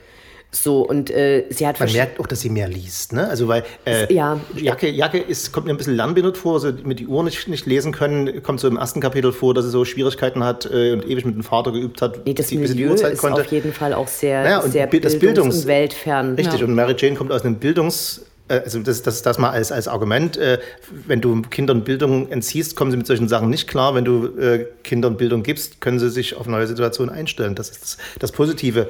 So, 0.54 0.82
und 0.82 1.10
äh, 1.10 1.45
sie 1.50 1.65
hat 1.65 1.80
Man 1.80 1.91
merkt 1.93 2.19
auch, 2.19 2.28
dass 2.28 2.41
sie 2.41 2.50
mehr 2.50 2.67
liest, 2.67 3.13
ne? 3.13 3.30
Also, 3.30 3.47
weil 3.47 3.63
äh, 3.86 4.13
ja. 4.13 4.38
Jacke, 4.54 4.89
Jacke 4.89 5.17
ist, 5.17 5.54
kommt 5.54 5.65
mir 5.65 5.71
ein 5.71 5.78
bisschen 5.78 5.95
lernbehindert 5.95 6.38
vor, 6.38 6.56
also 6.56 6.74
mit 6.84 7.00
die 7.00 7.08
Uhr 7.08 7.24
nicht, 7.24 7.47
nicht 7.47 7.65
lesen 7.65 7.93
können, 7.93 8.43
kommt 8.43 8.60
so 8.60 8.67
im 8.67 8.76
ersten 8.76 9.00
Kapitel 9.00 9.32
vor, 9.32 9.54
dass 9.54 9.63
sie 9.63 9.71
so 9.71 9.86
Schwierigkeiten 9.86 10.43
hat 10.43 10.65
äh, 10.69 10.91
und 10.91 11.08
ewig 11.08 11.24
mit 11.24 11.36
dem 11.36 11.43
Vater 11.43 11.71
geübt 11.71 12.02
hat, 12.02 12.26
nee, 12.26 12.34
das 12.34 12.50
bis 12.50 12.71
sie 12.71 12.76
die 12.76 12.86
Uhrzeit 12.86 13.13
ist 13.13 13.21
konnte. 13.21 13.39
auf 13.41 13.52
jeden 13.52 13.71
Fall 13.71 13.93
auch 13.93 14.10
sehr, 14.10 14.43
naja, 14.43 14.62
sehr 14.63 14.88
das 14.88 15.17
Bildungs- 15.17 15.62
und 15.62 15.67
weltfern. 15.67 16.36
Richtig, 16.36 16.60
ja. 16.60 16.65
und 16.65 16.76
Mary 16.76 16.95
Jane 16.97 17.15
kommt 17.15 17.32
aus 17.32 17.43
einem 17.45 17.56
Bildungs- 17.56 18.21
also 18.60 18.80
das, 18.80 19.02
das, 19.02 19.22
das 19.22 19.38
mal 19.38 19.52
als, 19.52 19.72
als 19.72 19.88
Argument, 19.88 20.38
äh, 20.38 20.60
wenn 20.90 21.22
du 21.22 21.42
Kindern 21.44 21.84
Bildung 21.84 22.30
entziehst, 22.32 22.76
kommen 22.76 22.92
sie 22.92 22.98
mit 22.98 23.08
solchen 23.08 23.28
Sachen 23.28 23.50
nicht 23.50 23.68
klar. 23.68 23.96
Wenn 23.96 24.06
du 24.06 24.28
äh, 24.38 24.68
Kindern 24.84 25.18
Bildung 25.18 25.44
gibst, 25.44 25.82
können 25.82 26.00
sie 26.00 26.10
sich 26.10 26.36
auf 26.36 26.48
neue 26.48 26.68
Situationen 26.68 27.14
einstellen. 27.14 27.56
Das 27.56 27.70
ist 27.70 27.82
das, 27.82 27.98
das 28.20 28.32
positive 28.32 28.90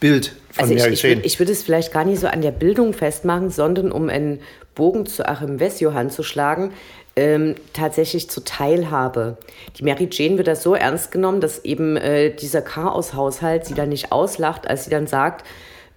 Bild 0.00 0.34
von 0.52 0.64
also 0.64 0.74
Mary 0.74 0.94
ich, 0.94 1.02
Jane. 1.02 1.20
Ich, 1.22 1.38
würde 1.38 1.52
es 1.52 1.62
vielleicht 1.62 1.92
gar 1.92 2.04
nicht 2.04 2.20
so 2.20 2.26
an 2.26 2.40
der 2.40 2.52
Bildung 2.52 2.94
festmachen, 2.94 3.50
sondern 3.50 3.92
um 3.92 4.08
einen 4.08 4.40
Bogen 4.74 5.06
zu 5.06 5.28
Achim 5.28 5.60
Wessjohann 5.60 6.10
zu 6.10 6.22
schlagen, 6.22 6.72
ähm, 7.16 7.54
tatsächlich 7.72 8.30
zur 8.30 8.44
Teilhabe. 8.44 9.36
Die 9.78 9.84
Mary 9.84 10.08
Jane 10.10 10.38
wird 10.38 10.46
das 10.46 10.62
so 10.62 10.74
ernst 10.74 11.12
genommen, 11.12 11.40
dass 11.40 11.64
eben 11.64 11.96
äh, 11.96 12.34
dieser 12.34 12.62
Chaos-Haushalt 12.62 13.66
sie 13.66 13.74
dann 13.74 13.90
nicht 13.90 14.10
auslacht, 14.10 14.66
als 14.66 14.84
sie 14.84 14.90
dann 14.90 15.06
sagt, 15.06 15.46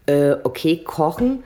äh, 0.06 0.34
okay, 0.44 0.82
kochen 0.84 1.44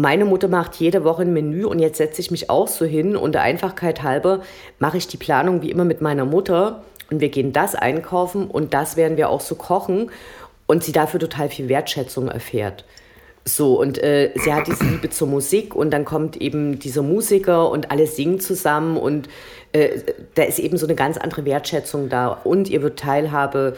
meine 0.00 0.24
Mutter 0.24 0.48
macht 0.48 0.76
jede 0.76 1.04
Woche 1.04 1.22
ein 1.22 1.32
Menü 1.32 1.64
und 1.64 1.78
jetzt 1.78 1.98
setze 1.98 2.20
ich 2.20 2.30
mich 2.30 2.50
auch 2.50 2.68
so 2.68 2.84
hin 2.84 3.16
und 3.16 3.32
der 3.32 3.42
Einfachkeit 3.42 4.02
halber 4.02 4.40
mache 4.78 4.96
ich 4.96 5.06
die 5.06 5.16
Planung 5.16 5.62
wie 5.62 5.70
immer 5.70 5.84
mit 5.84 6.00
meiner 6.00 6.24
Mutter 6.24 6.82
und 7.10 7.20
wir 7.20 7.28
gehen 7.28 7.52
das 7.52 7.74
einkaufen 7.74 8.46
und 8.46 8.74
das 8.74 8.96
werden 8.96 9.16
wir 9.16 9.28
auch 9.28 9.40
so 9.40 9.54
kochen 9.54 10.10
und 10.66 10.84
sie 10.84 10.92
dafür 10.92 11.20
total 11.20 11.48
viel 11.48 11.68
Wertschätzung 11.68 12.28
erfährt. 12.28 12.84
So, 13.44 13.80
und 13.80 14.02
äh, 14.02 14.32
sie 14.36 14.52
hat 14.52 14.66
diese 14.66 14.84
Liebe 14.84 15.08
zur 15.10 15.26
Musik 15.26 15.74
und 15.74 15.90
dann 15.90 16.04
kommt 16.04 16.36
eben 16.36 16.78
dieser 16.78 17.02
Musiker 17.02 17.70
und 17.70 17.90
alle 17.90 18.06
singen 18.06 18.38
zusammen 18.38 18.96
und 18.96 19.28
äh, 19.72 19.98
da 20.34 20.42
ist 20.42 20.58
eben 20.58 20.76
so 20.76 20.86
eine 20.86 20.94
ganz 20.94 21.16
andere 21.16 21.44
Wertschätzung 21.44 22.08
da 22.08 22.28
und 22.28 22.68
ihr 22.68 22.82
wird 22.82 22.98
Teilhabe 22.98 23.76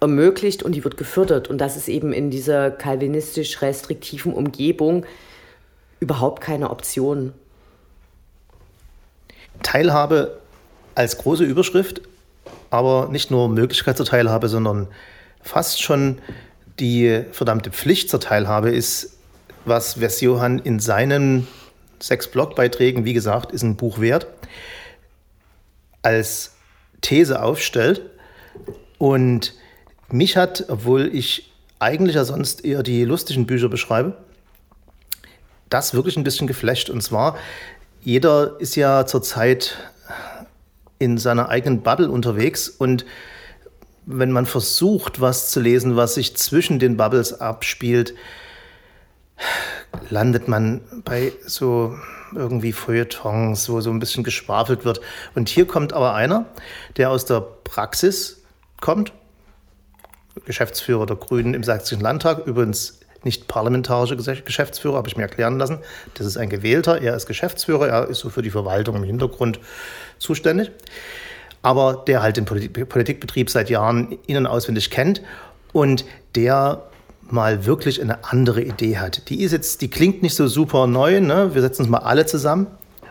ermöglicht 0.00 0.62
und 0.62 0.74
die 0.74 0.82
wird 0.84 0.96
gefördert 0.96 1.48
und 1.48 1.58
das 1.58 1.76
ist 1.76 1.88
eben 1.88 2.12
in 2.12 2.30
dieser 2.30 2.70
kalvinistisch 2.70 3.60
restriktiven 3.62 4.32
Umgebung 4.32 5.04
überhaupt 6.04 6.42
keine 6.42 6.68
Option. 6.68 7.32
Teilhabe 9.62 10.38
als 10.94 11.16
große 11.16 11.44
Überschrift, 11.44 12.02
aber 12.68 13.08
nicht 13.08 13.30
nur 13.30 13.48
Möglichkeit 13.48 13.96
zur 13.96 14.04
Teilhabe, 14.04 14.48
sondern 14.48 14.88
fast 15.40 15.82
schon 15.82 16.18
die 16.78 17.24
verdammte 17.32 17.70
Pflicht 17.70 18.10
zur 18.10 18.20
Teilhabe 18.20 18.70
ist, 18.70 19.16
was 19.64 19.98
Wes 19.98 20.20
Johann 20.20 20.58
in 20.58 20.78
seinen 20.78 21.48
sechs 22.00 22.28
Blogbeiträgen, 22.28 23.06
wie 23.06 23.14
gesagt, 23.14 23.50
ist 23.52 23.62
ein 23.62 23.76
Buch 23.76 23.98
wert, 23.98 24.26
als 26.02 26.56
These 27.00 27.42
aufstellt. 27.42 28.02
Und 28.98 29.54
mich 30.10 30.36
hat, 30.36 30.66
obwohl 30.68 31.08
ich 31.14 31.50
eigentlich 31.78 32.16
ja 32.16 32.24
sonst 32.26 32.62
eher 32.62 32.82
die 32.82 33.04
lustigen 33.04 33.46
Bücher 33.46 33.70
beschreibe, 33.70 34.18
das 35.74 35.92
wirklich 35.92 36.16
ein 36.16 36.24
bisschen 36.24 36.46
geflasht. 36.46 36.88
Und 36.88 37.02
zwar, 37.02 37.36
jeder 38.00 38.60
ist 38.60 38.76
ja 38.76 39.06
zurzeit 39.06 39.76
in 41.00 41.18
seiner 41.18 41.48
eigenen 41.48 41.82
Bubble 41.82 42.08
unterwegs 42.08 42.68
und 42.68 43.04
wenn 44.06 44.30
man 44.30 44.46
versucht, 44.46 45.20
was 45.20 45.50
zu 45.50 45.60
lesen, 45.60 45.96
was 45.96 46.14
sich 46.14 46.36
zwischen 46.36 46.78
den 46.78 46.96
Bubbles 46.96 47.40
abspielt, 47.40 48.14
landet 50.10 50.46
man 50.46 50.80
bei 51.04 51.32
so 51.44 51.96
irgendwie 52.34 52.72
Feuilletons, 52.72 53.68
wo 53.68 53.80
so 53.80 53.90
ein 53.90 53.98
bisschen 53.98 54.22
geschwafelt 54.22 54.84
wird. 54.84 55.00
Und 55.34 55.48
hier 55.48 55.66
kommt 55.66 55.92
aber 55.92 56.14
einer, 56.14 56.46
der 56.96 57.10
aus 57.10 57.24
der 57.24 57.40
Praxis 57.40 58.42
kommt, 58.80 59.12
Geschäftsführer 60.44 61.06
der 61.06 61.16
Grünen 61.16 61.54
im 61.54 61.64
Sächsischen 61.64 62.02
Landtag, 62.02 62.46
übrigens 62.46 63.00
nicht 63.24 63.48
parlamentarischer 63.48 64.16
Geschäftsführer, 64.16 64.96
habe 64.96 65.08
ich 65.08 65.16
mir 65.16 65.22
erklären 65.22 65.58
lassen. 65.58 65.78
Das 66.14 66.26
ist 66.26 66.36
ein 66.36 66.48
gewählter, 66.48 67.00
er 67.00 67.16
ist 67.16 67.26
Geschäftsführer, 67.26 67.88
er 67.88 68.08
ist 68.08 68.18
so 68.18 68.30
für 68.30 68.42
die 68.42 68.50
Verwaltung 68.50 68.96
im 68.96 69.04
Hintergrund 69.04 69.60
zuständig. 70.18 70.70
Aber 71.62 72.04
der 72.06 72.22
halt 72.22 72.36
den 72.36 72.44
Politikbetrieb 72.44 73.48
seit 73.48 73.70
Jahren 73.70 74.18
innen 74.26 74.46
auswendig 74.46 74.90
kennt 74.90 75.22
und 75.72 76.04
der 76.34 76.82
mal 77.30 77.64
wirklich 77.64 78.00
eine 78.00 78.24
andere 78.24 78.62
Idee 78.62 78.98
hat. 78.98 79.28
Die 79.30 79.42
ist 79.42 79.52
jetzt, 79.52 79.80
die 79.80 79.88
klingt 79.88 80.22
nicht 80.22 80.34
so 80.34 80.46
super 80.46 80.86
neu. 80.86 81.20
Ne? 81.20 81.54
Wir 81.54 81.62
setzen 81.62 81.82
uns 81.82 81.90
mal 81.90 81.98
alle 81.98 82.26
zusammen 82.26 82.66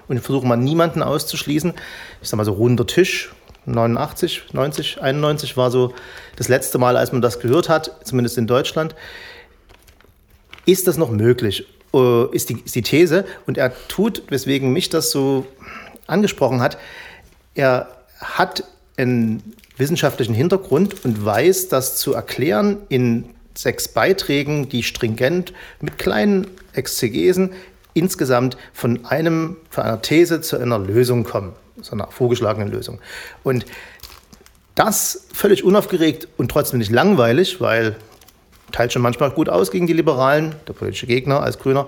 und 0.08 0.19
versuchen 0.19 0.47
mal 0.47 0.56
niemanden 0.56 1.02
auszuschließen. 1.02 1.73
Ich 2.21 2.30
sage 2.30 2.38
mal 2.38 2.45
so 2.45 2.54
runder 2.54 2.86
Tisch. 2.86 3.34
89, 3.65 4.54
90, 4.54 5.02
91 5.02 5.56
war 5.56 5.71
so 5.71 5.93
das 6.36 6.49
letzte 6.49 6.78
Mal, 6.78 6.97
als 6.97 7.13
man 7.13 7.21
das 7.21 7.39
gehört 7.39 7.69
hat, 7.69 7.99
zumindest 8.04 8.38
in 8.38 8.45
Deutschland. 8.45 8.93
Ist 10.65 10.88
das 10.88 10.97
noch 10.97 11.12
möglich? 11.12 11.65
Äh, 11.93 12.36
ist 12.36 12.49
die, 12.49 12.58
ist 12.63 12.76
die 12.76 12.82
These. 12.82 13.26
Und 13.45 13.58
er 13.58 13.73
tut, 13.88 14.23
weswegen 14.30 14.71
mich 14.73 14.89
das 14.89 15.12
so 15.12 15.45
angesprochen 16.08 16.62
hat, 16.62 16.78
er 17.56 17.88
hat 18.19 18.63
einen 18.97 19.54
wissenschaftlichen 19.78 20.34
Hintergrund 20.34 21.04
und 21.04 21.26
weiß, 21.26 21.67
das 21.67 21.97
zu 21.97 22.13
erklären 22.13 22.78
in 22.89 23.26
sechs 23.56 23.88
Beiträgen, 23.88 24.69
die 24.69 24.84
stringent 24.84 25.54
mit 25.82 25.97
kleinen 25.97 26.47
Exegesen 26.73 27.52
insgesamt 27.93 28.58
von 28.73 29.06
einem, 29.06 29.58
von 29.69 29.84
einer 29.84 30.02
These 30.02 30.41
zu 30.41 30.58
einer 30.58 30.80
Lösung 30.80 31.23
kommen, 31.23 31.54
zu 31.82 31.93
einer 31.93 32.08
vorgeschlagenen 32.08 32.71
Lösung. 32.71 32.99
Und 33.43 33.65
das 34.76 35.28
völlig 35.32 35.63
unaufgeregt 35.63 36.28
und 36.38 36.49
trotzdem 36.49 36.80
nicht 36.80 36.91
langweilig, 36.91 37.62
weil 37.62 37.95
teilt 38.74 38.92
schon 38.92 39.02
manchmal 39.02 39.32
gut 39.32 39.48
aus 39.48 39.72
gegen 39.72 39.88
die 39.88 39.94
Liberalen, 39.94 40.56
der 40.68 40.74
politische 40.74 41.08
Gegner 41.08 41.42
als 41.42 41.60
Grüner, 41.60 41.88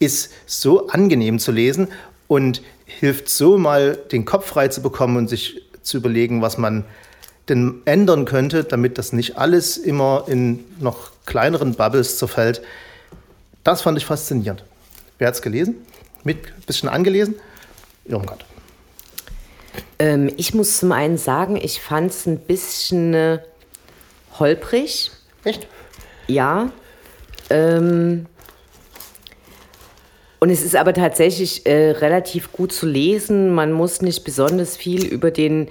ist 0.00 0.32
so 0.46 0.88
angenehm 0.88 1.38
zu 1.38 1.52
lesen 1.52 1.88
und 2.26 2.62
hilft 2.86 3.28
so 3.28 3.58
mal 3.58 3.96
den 4.10 4.24
Kopf 4.24 4.46
frei 4.46 4.68
zu 4.68 4.82
bekommen 4.82 5.16
und 5.16 5.28
sich 5.28 5.62
zu 5.82 5.98
überlegen, 5.98 6.42
was 6.42 6.58
man 6.58 6.84
denn 7.48 7.82
ändern 7.84 8.24
könnte, 8.24 8.64
damit 8.64 8.98
das 8.98 9.12
nicht 9.12 9.38
alles 9.38 9.76
immer 9.76 10.24
in 10.26 10.64
noch 10.80 11.12
kleineren 11.26 11.74
Bubbles 11.74 12.18
zerfällt. 12.18 12.62
Das 13.64 13.82
fand 13.82 13.98
ich 13.98 14.06
faszinierend. 14.06 14.64
Wer 15.18 15.28
hat 15.28 15.34
es 15.34 15.42
gelesen? 15.42 15.76
Mit 16.24 16.46
ein 16.46 16.62
bisschen 16.66 16.88
angelesen? 16.88 17.36
Irmgard. 18.04 18.44
Ähm, 19.98 20.30
ich 20.36 20.54
muss 20.54 20.78
zum 20.78 20.92
einen 20.92 21.18
sagen, 21.18 21.56
ich 21.56 21.80
fand 21.80 22.10
es 22.10 22.26
ein 22.26 22.38
bisschen 22.38 23.14
äh, 23.14 23.38
holprig. 24.38 25.10
Echt? 25.44 25.66
Ja. 26.28 26.70
Ähm, 27.50 28.26
und 30.40 30.50
es 30.50 30.62
ist 30.62 30.76
aber 30.76 30.94
tatsächlich 30.94 31.66
äh, 31.66 31.90
relativ 31.90 32.52
gut 32.52 32.72
zu 32.72 32.86
lesen. 32.86 33.54
Man 33.54 33.72
muss 33.72 34.02
nicht 34.02 34.22
besonders 34.22 34.76
viel 34.76 35.04
über 35.04 35.30
den 35.30 35.68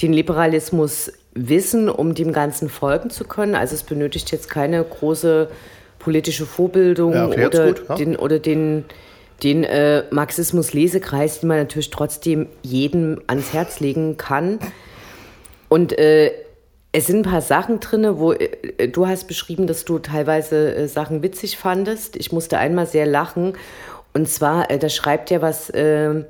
den 0.00 0.12
Liberalismus 0.12 1.12
wissen, 1.34 1.88
um 1.88 2.14
dem 2.14 2.32
Ganzen 2.32 2.68
folgen 2.68 3.10
zu 3.10 3.24
können. 3.24 3.54
Also 3.54 3.74
es 3.74 3.82
benötigt 3.82 4.30
jetzt 4.32 4.50
keine 4.50 4.82
große 4.82 5.48
politische 5.98 6.46
Vorbildung 6.46 7.14
ja, 7.14 7.26
oder, 7.28 7.66
gut, 7.68 7.84
ja. 7.88 7.94
den, 7.94 8.16
oder 8.16 8.38
den, 8.38 8.84
den 9.42 9.64
äh, 9.64 10.04
Marxismus-Lesekreis, 10.10 11.40
den 11.40 11.48
man 11.48 11.58
natürlich 11.58 11.90
trotzdem 11.90 12.48
jedem 12.62 13.20
ans 13.28 13.52
Herz 13.52 13.80
legen 13.80 14.16
kann. 14.16 14.58
Und 15.68 15.96
äh, 15.98 16.32
es 16.92 17.06
sind 17.06 17.20
ein 17.26 17.30
paar 17.30 17.40
Sachen 17.40 17.80
drin, 17.80 18.06
wo 18.18 18.32
äh, 18.32 18.88
du 18.88 19.06
hast 19.06 19.26
beschrieben, 19.26 19.66
dass 19.66 19.84
du 19.84 19.98
teilweise 19.98 20.74
äh, 20.74 20.88
Sachen 20.88 21.22
witzig 21.22 21.56
fandest. 21.56 22.16
Ich 22.16 22.32
musste 22.32 22.58
einmal 22.58 22.86
sehr 22.86 23.06
lachen. 23.06 23.54
Und 24.12 24.28
zwar, 24.28 24.70
äh, 24.70 24.78
da 24.78 24.90
schreibt 24.90 25.30
er 25.30 25.40
was 25.40 25.70
äh, 25.70 26.24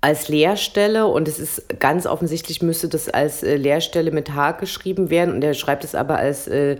als 0.00 0.28
Lehrstelle 0.28 1.06
und 1.06 1.28
es 1.28 1.38
ist 1.38 1.80
ganz 1.80 2.06
offensichtlich, 2.06 2.60
müsste 2.60 2.88
das 2.88 3.08
als 3.08 3.42
äh, 3.42 3.56
Lehrstelle 3.56 4.10
mit 4.10 4.34
H 4.34 4.52
geschrieben 4.52 5.08
werden 5.08 5.32
und 5.32 5.42
er 5.42 5.54
schreibt 5.54 5.84
es 5.84 5.94
aber 5.94 6.18
als 6.18 6.46
äh, 6.48 6.76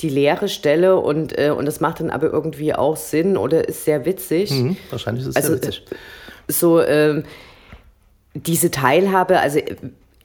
die 0.00 0.08
leere 0.08 0.48
Stelle 0.48 0.96
und, 0.96 1.38
äh, 1.38 1.50
und 1.50 1.66
das 1.66 1.78
macht 1.78 2.00
dann 2.00 2.10
aber 2.10 2.32
irgendwie 2.32 2.74
auch 2.74 2.96
Sinn 2.96 3.36
oder 3.36 3.68
ist 3.68 3.84
sehr 3.84 4.04
witzig. 4.06 4.50
Mhm, 4.50 4.76
wahrscheinlich 4.90 5.24
ist 5.24 5.30
es 5.30 5.36
also, 5.36 5.48
sehr 5.50 5.56
witzig. 5.58 5.84
So, 6.48 6.82
ähm, 6.82 7.24
diese 8.34 8.72
Teilhabe, 8.72 9.38
also 9.38 9.60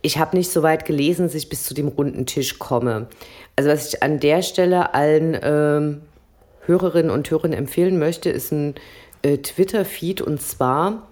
ich 0.01 0.17
habe 0.17 0.37
nicht 0.37 0.51
so 0.51 0.63
weit 0.63 0.85
gelesen, 0.85 1.25
dass 1.25 1.35
ich 1.35 1.49
bis 1.49 1.63
zu 1.63 1.73
dem 1.73 1.87
runden 1.87 2.25
Tisch 2.25 2.59
komme. 2.59 3.07
Also 3.55 3.69
was 3.69 3.93
ich 3.93 4.03
an 4.03 4.19
der 4.19 4.41
Stelle 4.41 4.93
allen 4.93 5.37
ähm, 5.41 6.01
Hörerinnen 6.65 7.11
und 7.11 7.29
Hörern 7.29 7.53
empfehlen 7.53 7.99
möchte, 7.99 8.29
ist 8.29 8.51
ein 8.51 8.75
äh, 9.21 9.37
Twitter-Feed 9.37 10.21
und 10.21 10.41
zwar 10.41 11.07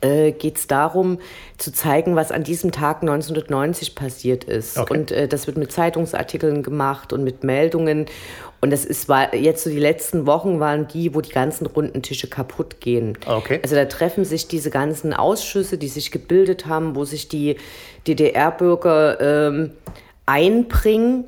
äh, 0.00 0.32
geht 0.32 0.58
es 0.58 0.66
darum, 0.66 1.18
zu 1.58 1.72
zeigen, 1.72 2.14
was 2.14 2.30
an 2.30 2.44
diesem 2.44 2.72
Tag 2.72 3.02
1990 3.02 3.94
passiert 3.94 4.44
ist. 4.44 4.78
Okay. 4.78 4.92
Und 4.92 5.10
äh, 5.10 5.28
das 5.28 5.46
wird 5.46 5.56
mit 5.56 5.72
Zeitungsartikeln 5.72 6.62
gemacht 6.62 7.12
und 7.12 7.24
mit 7.24 7.44
Meldungen. 7.44 8.06
Und 8.62 8.70
das 8.70 8.84
ist 8.84 9.08
war 9.08 9.34
jetzt 9.34 9.64
so 9.64 9.70
die 9.70 9.80
letzten 9.80 10.24
Wochen 10.24 10.60
waren 10.60 10.86
die, 10.86 11.16
wo 11.16 11.20
die 11.20 11.32
ganzen 11.32 11.66
runden 11.66 12.00
Tische 12.00 12.28
kaputt 12.28 12.80
gehen. 12.80 13.18
Okay. 13.26 13.58
Also 13.60 13.74
da 13.74 13.86
treffen 13.86 14.24
sich 14.24 14.46
diese 14.46 14.70
ganzen 14.70 15.12
Ausschüsse, 15.12 15.78
die 15.78 15.88
sich 15.88 16.12
gebildet 16.12 16.66
haben, 16.66 16.94
wo 16.94 17.04
sich 17.04 17.26
die 17.28 17.56
DDR-Bürger 18.06 19.20
ähm, 19.20 19.72
einbringen 20.26 21.24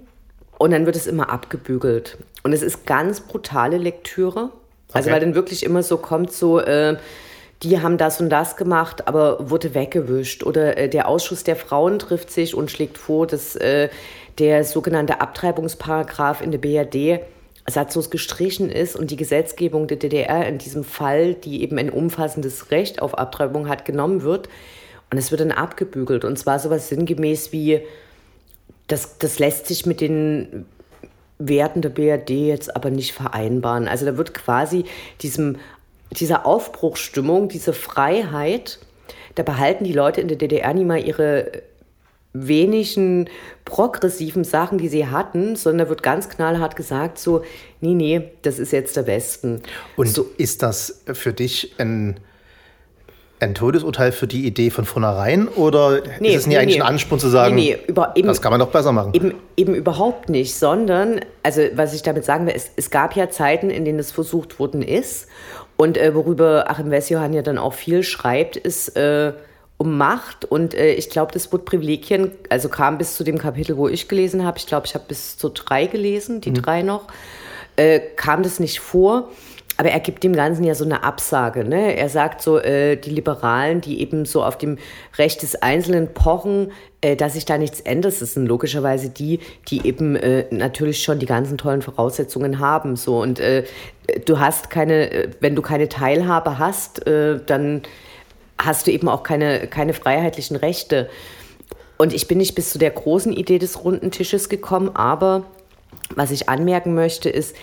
und 0.58 0.70
dann 0.70 0.86
wird 0.86 0.94
es 0.94 1.08
immer 1.08 1.28
abgebügelt. 1.28 2.18
Und 2.44 2.52
es 2.52 2.62
ist 2.62 2.86
ganz 2.86 3.20
brutale 3.20 3.78
Lektüre. 3.78 4.50
Also 4.92 5.08
okay. 5.08 5.14
weil 5.14 5.20
dann 5.20 5.34
wirklich 5.34 5.64
immer 5.64 5.82
so 5.82 5.96
kommt 5.96 6.30
so 6.30 6.60
äh, 6.60 6.96
die 7.64 7.80
haben 7.80 7.98
das 7.98 8.20
und 8.20 8.28
das 8.28 8.56
gemacht, 8.56 9.08
aber 9.08 9.50
wurde 9.50 9.74
weggewischt. 9.74 10.44
Oder 10.44 10.76
äh, 10.76 10.88
der 10.88 11.08
Ausschuss 11.08 11.44
der 11.44 11.56
Frauen 11.56 11.98
trifft 11.98 12.30
sich 12.30 12.54
und 12.54 12.70
schlägt 12.70 12.98
vor, 12.98 13.26
dass 13.26 13.56
äh, 13.56 13.88
der 14.38 14.64
sogenannte 14.64 15.20
Abtreibungsparagraf 15.20 16.40
in 16.40 16.50
der 16.50 16.58
BRD 16.58 17.20
satzlos 17.68 18.10
gestrichen 18.10 18.70
ist 18.70 18.94
und 18.94 19.10
die 19.10 19.16
Gesetzgebung 19.16 19.86
der 19.86 19.96
DDR 19.96 20.46
in 20.46 20.58
diesem 20.58 20.84
Fall, 20.84 21.34
die 21.34 21.62
eben 21.62 21.78
ein 21.78 21.90
umfassendes 21.90 22.70
Recht 22.70 23.00
auf 23.00 23.16
Abtreibung 23.16 23.68
hat, 23.68 23.84
genommen 23.84 24.22
wird. 24.22 24.48
Und 25.10 25.18
es 25.18 25.30
wird 25.30 25.40
dann 25.40 25.52
abgebügelt. 25.52 26.24
Und 26.24 26.38
zwar 26.38 26.58
sowas 26.58 26.88
sinngemäß 26.88 27.52
wie, 27.52 27.80
das, 28.86 29.18
das 29.18 29.38
lässt 29.38 29.66
sich 29.66 29.86
mit 29.86 30.00
den 30.00 30.66
Werten 31.38 31.80
der 31.80 31.88
BRD 31.88 32.30
jetzt 32.30 32.74
aber 32.76 32.90
nicht 32.90 33.12
vereinbaren. 33.12 33.88
Also 33.88 34.04
da 34.04 34.16
wird 34.16 34.34
quasi 34.34 34.84
diesem 35.20 35.56
dieser 36.14 36.46
Aufbruchsstimmung, 36.46 37.48
diese 37.48 37.72
Freiheit, 37.72 38.78
da 39.34 39.42
behalten 39.42 39.84
die 39.84 39.92
Leute 39.92 40.20
in 40.20 40.28
der 40.28 40.36
DDR 40.36 40.72
nicht 40.74 40.86
mal 40.86 41.04
ihre 41.04 41.62
wenigen 42.34 43.30
progressiven 43.64 44.44
Sachen, 44.44 44.76
die 44.76 44.88
sie 44.88 45.06
hatten, 45.06 45.56
sondern 45.56 45.88
wird 45.88 46.02
ganz 46.02 46.28
knallhart 46.28 46.74
gesagt, 46.76 47.18
so, 47.18 47.42
nee, 47.80 47.94
nee, 47.94 48.30
das 48.42 48.58
ist 48.58 48.72
jetzt 48.72 48.96
der 48.96 49.06
Westen. 49.06 49.62
Und 49.96 50.08
so, 50.08 50.26
ist 50.36 50.62
das 50.62 51.02
für 51.12 51.32
dich 51.32 51.74
ein, 51.78 52.18
ein 53.38 53.54
Todesurteil 53.54 54.10
für 54.10 54.26
die 54.26 54.46
Idee 54.46 54.70
von 54.70 54.84
vornherein 54.84 55.46
oder 55.46 56.02
nee, 56.18 56.30
ist 56.30 56.40
es 56.40 56.46
nicht 56.48 56.56
nee, 56.56 56.62
eigentlich 56.62 56.76
nee. 56.76 56.82
ein 56.82 56.88
Ansporn 56.88 57.20
zu 57.20 57.28
sagen, 57.28 57.54
nee, 57.54 57.78
über, 57.86 58.12
eben, 58.16 58.26
das 58.26 58.42
kann 58.42 58.50
man 58.50 58.58
doch 58.58 58.70
besser 58.70 58.90
machen? 58.90 59.12
Eben, 59.14 59.34
eben 59.56 59.76
überhaupt 59.76 60.28
nicht, 60.28 60.56
sondern, 60.56 61.20
also 61.44 61.62
was 61.74 61.94
ich 61.94 62.02
damit 62.02 62.24
sagen 62.24 62.46
will, 62.46 62.54
es, 62.56 62.72
es 62.74 62.90
gab 62.90 63.14
ja 63.14 63.30
Zeiten, 63.30 63.70
in 63.70 63.84
denen 63.84 64.00
es 64.00 64.10
versucht 64.10 64.58
worden 64.58 64.82
ist 64.82 65.28
und 65.76 65.96
äh, 65.96 66.16
worüber 66.16 66.68
Achim 66.68 66.90
Wessjohann 66.90 67.32
ja 67.32 67.42
dann 67.42 67.58
auch 67.58 67.74
viel 67.74 68.02
schreibt, 68.02 68.56
ist 68.56 68.96
äh, 68.96 69.34
um 69.84 69.96
Macht. 69.96 70.44
Und 70.44 70.74
äh, 70.74 70.92
ich 70.92 71.10
glaube, 71.10 71.32
das 71.32 71.52
Wort 71.52 71.64
Privilegien, 71.64 72.32
also 72.48 72.68
kam 72.68 72.98
bis 72.98 73.14
zu 73.16 73.24
dem 73.24 73.38
Kapitel, 73.38 73.76
wo 73.76 73.88
ich 73.88 74.08
gelesen 74.08 74.44
habe. 74.44 74.58
Ich 74.58 74.66
glaube, 74.66 74.86
ich 74.86 74.94
habe 74.94 75.04
bis 75.06 75.36
zu 75.36 75.50
drei 75.50 75.86
gelesen, 75.86 76.40
die 76.40 76.50
mhm. 76.50 76.54
drei 76.54 76.82
noch. 76.82 77.06
Äh, 77.76 78.00
kam 78.16 78.42
das 78.42 78.60
nicht 78.60 78.80
vor. 78.80 79.30
aber 79.76 79.90
er 79.90 79.98
gibt 79.98 80.22
dem 80.22 80.34
Ganzen 80.34 80.62
ja 80.62 80.74
so 80.74 80.84
eine 80.84 81.02
Absage. 81.02 81.64
Ne? 81.64 81.96
Er 81.96 82.08
sagt 82.08 82.40
so, 82.40 82.58
äh, 82.58 82.96
die 82.96 83.10
Liberalen, 83.10 83.80
die 83.80 84.00
eben 84.00 84.24
so 84.24 84.44
auf 84.44 84.56
dem 84.56 84.78
Recht 85.18 85.42
des 85.42 85.56
Einzelnen 85.56 86.14
pochen, 86.14 86.70
äh, 87.00 87.16
dass 87.16 87.34
sich 87.34 87.44
da 87.44 87.58
nichts 87.58 87.80
ändert, 87.80 88.20
das 88.20 88.34
sind 88.34 88.46
logischerweise 88.46 89.10
die, 89.10 89.40
die 89.68 89.84
eben 89.86 90.14
äh, 90.14 90.46
natürlich 90.50 91.02
schon 91.02 91.18
die 91.18 91.26
ganzen 91.26 91.58
tollen 91.58 91.82
Voraussetzungen 91.82 92.60
haben. 92.60 92.94
So 92.94 93.20
und 93.20 93.40
äh, 93.40 93.64
du 94.24 94.38
hast 94.38 94.70
keine, 94.70 95.10
äh, 95.10 95.30
wenn 95.40 95.56
du 95.56 95.62
keine 95.62 95.88
Teilhabe 95.88 96.58
hast, 96.58 97.06
äh, 97.08 97.40
dann 97.44 97.82
hast 98.64 98.86
du 98.86 98.92
eben 98.92 99.08
auch 99.08 99.22
keine, 99.22 99.66
keine 99.66 99.94
freiheitlichen 99.94 100.56
Rechte. 100.56 101.08
Und 101.96 102.12
ich 102.12 102.26
bin 102.28 102.38
nicht 102.38 102.54
bis 102.54 102.70
zu 102.70 102.78
der 102.78 102.90
großen 102.90 103.32
Idee 103.32 103.58
des 103.58 103.84
runden 103.84 104.10
Tisches 104.10 104.48
gekommen, 104.48 104.90
aber 104.94 105.44
was 106.16 106.30
ich 106.30 106.48
anmerken 106.48 106.94
möchte, 106.94 107.30
ist, 107.30 107.54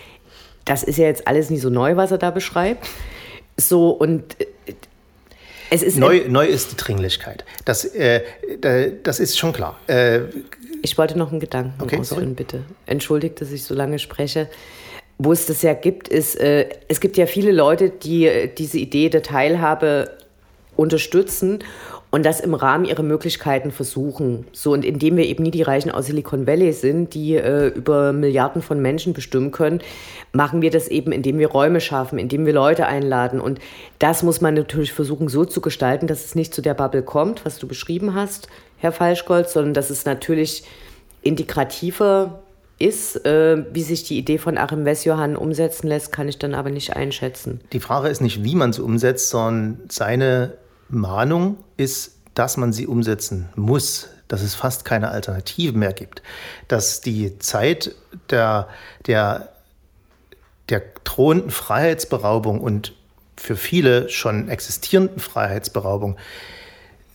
das 0.65 0.83
ist 0.83 0.97
ja 0.97 1.05
jetzt 1.05 1.27
alles 1.27 1.49
nicht 1.49 1.61
so 1.61 1.69
neu, 1.69 1.95
was 1.95 2.11
er 2.11 2.17
da 2.17 2.31
beschreibt. 2.31 2.87
So 3.57 3.89
und 3.89 4.39
äh, 4.39 4.45
es 5.69 5.83
ist 5.83 5.97
neu, 5.97 6.23
neu 6.27 6.45
ist 6.45 6.71
die 6.71 6.75
Dringlichkeit. 6.75 7.45
Das, 7.63 7.85
äh, 7.85 8.21
das 9.03 9.19
ist 9.19 9.37
schon 9.39 9.53
klar. 9.53 9.79
Äh, 9.87 10.21
ich 10.81 10.97
wollte 10.97 11.17
noch 11.17 11.31
einen 11.31 11.39
Gedanken 11.39 11.81
okay, 11.81 11.99
ausführen, 11.99 12.23
sorry. 12.23 12.33
bitte. 12.33 12.63
Entschuldigt, 12.85 13.39
dass 13.39 13.51
ich 13.51 13.63
so 13.63 13.73
lange 13.73 13.97
spreche. 13.99 14.49
Wo 15.17 15.31
es 15.31 15.45
das 15.45 15.61
ja 15.61 15.73
gibt, 15.73 16.07
ist, 16.07 16.35
äh, 16.39 16.67
es 16.87 16.99
gibt 16.99 17.15
ja 17.15 17.25
viele 17.25 17.51
Leute, 17.51 17.89
die 17.89 18.25
äh, 18.25 18.47
diese 18.47 18.79
Idee 18.79 19.09
der 19.09 19.23
Teilhabe 19.23 20.17
unterstützen 20.75 21.60
und 22.12 22.25
das 22.25 22.41
im 22.41 22.53
Rahmen 22.53 22.86
ihrer 22.86 23.03
Möglichkeiten 23.03 23.71
versuchen. 23.71 24.45
So 24.51 24.73
und 24.73 24.84
indem 24.84 25.15
wir 25.15 25.25
eben 25.25 25.43
nie 25.43 25.51
die 25.51 25.62
Reichen 25.62 25.91
aus 25.91 26.07
Silicon 26.07 26.45
Valley 26.45 26.73
sind, 26.73 27.13
die 27.13 27.36
äh, 27.36 27.67
über 27.67 28.12
Milliarden 28.12 28.62
von 28.62 28.81
Menschen 28.81 29.13
bestimmen 29.13 29.51
können, 29.51 29.79
machen 30.34 30.62
wir 30.62 30.71
das 30.71 30.89
eben, 30.89 31.13
indem 31.13 31.39
wir 31.39 31.49
Räume 31.49 31.79
schaffen, 31.79 32.19
indem 32.19 32.45
wir 32.45 32.53
Leute 32.53 32.86
einladen. 32.86 33.39
Und 33.39 33.60
das 33.99 34.23
muss 34.23 34.41
man 34.41 34.55
natürlich 34.55 34.91
versuchen, 34.91 35.29
so 35.29 35.45
zu 35.45 35.62
gestalten, 35.62 36.07
dass 36.07 36.25
es 36.25 36.36
nicht 36.36 36.53
zu 36.53 36.62
der 36.62 36.73
Bubble 36.73 37.03
kommt, 37.03 37.45
was 37.45 37.60
du 37.60 37.67
beschrieben 37.67 38.13
hast, 38.13 38.49
Herr 38.77 38.91
Falschgold, 38.91 39.49
sondern 39.49 39.73
dass 39.73 39.89
es 39.89 40.05
natürlich 40.05 40.63
integrativer 41.21 42.41
ist, 42.77 43.25
äh, 43.25 43.63
wie 43.71 43.84
sich 43.84 44.03
die 44.03 44.17
Idee 44.17 44.38
von 44.38 44.57
Achim 44.57 44.86
Wessjohann 44.86 45.38
umsetzen 45.38 45.88
lässt, 45.88 46.12
kann 46.12 46.27
ich 46.27 46.39
dann 46.39 46.55
aber 46.55 46.71
nicht 46.71 46.95
einschätzen. 46.95 47.62
Die 47.71 47.79
Frage 47.79 48.10
ist 48.10 48.21
nicht, 48.21 48.43
wie 48.43 48.55
man 48.55 48.71
es 48.71 48.79
umsetzt, 48.79 49.29
sondern 49.29 49.81
seine 49.88 50.53
Mahnung 50.91 51.58
ist, 51.77 52.17
dass 52.34 52.58
man 52.58 52.73
sie 52.73 52.88
umsetzen 52.88 53.49
muss, 53.56 54.10
dass 54.27 54.41
es 54.41 54.56
fast 54.56 54.86
keine 54.86 55.10
Alternative 55.10 55.77
mehr 55.77 55.93
gibt, 55.93 56.21
dass 56.67 57.01
die 57.01 57.38
Zeit 57.39 57.95
der, 58.30 58.67
der, 59.06 59.49
der 60.69 60.82
drohenden 61.04 61.51
Freiheitsberaubung 61.51 62.62
und 62.62 62.93
für 63.36 63.56
viele 63.56 64.08
schon 64.10 64.49
existierenden 64.49 65.19
Freiheitsberaubung 65.19 66.17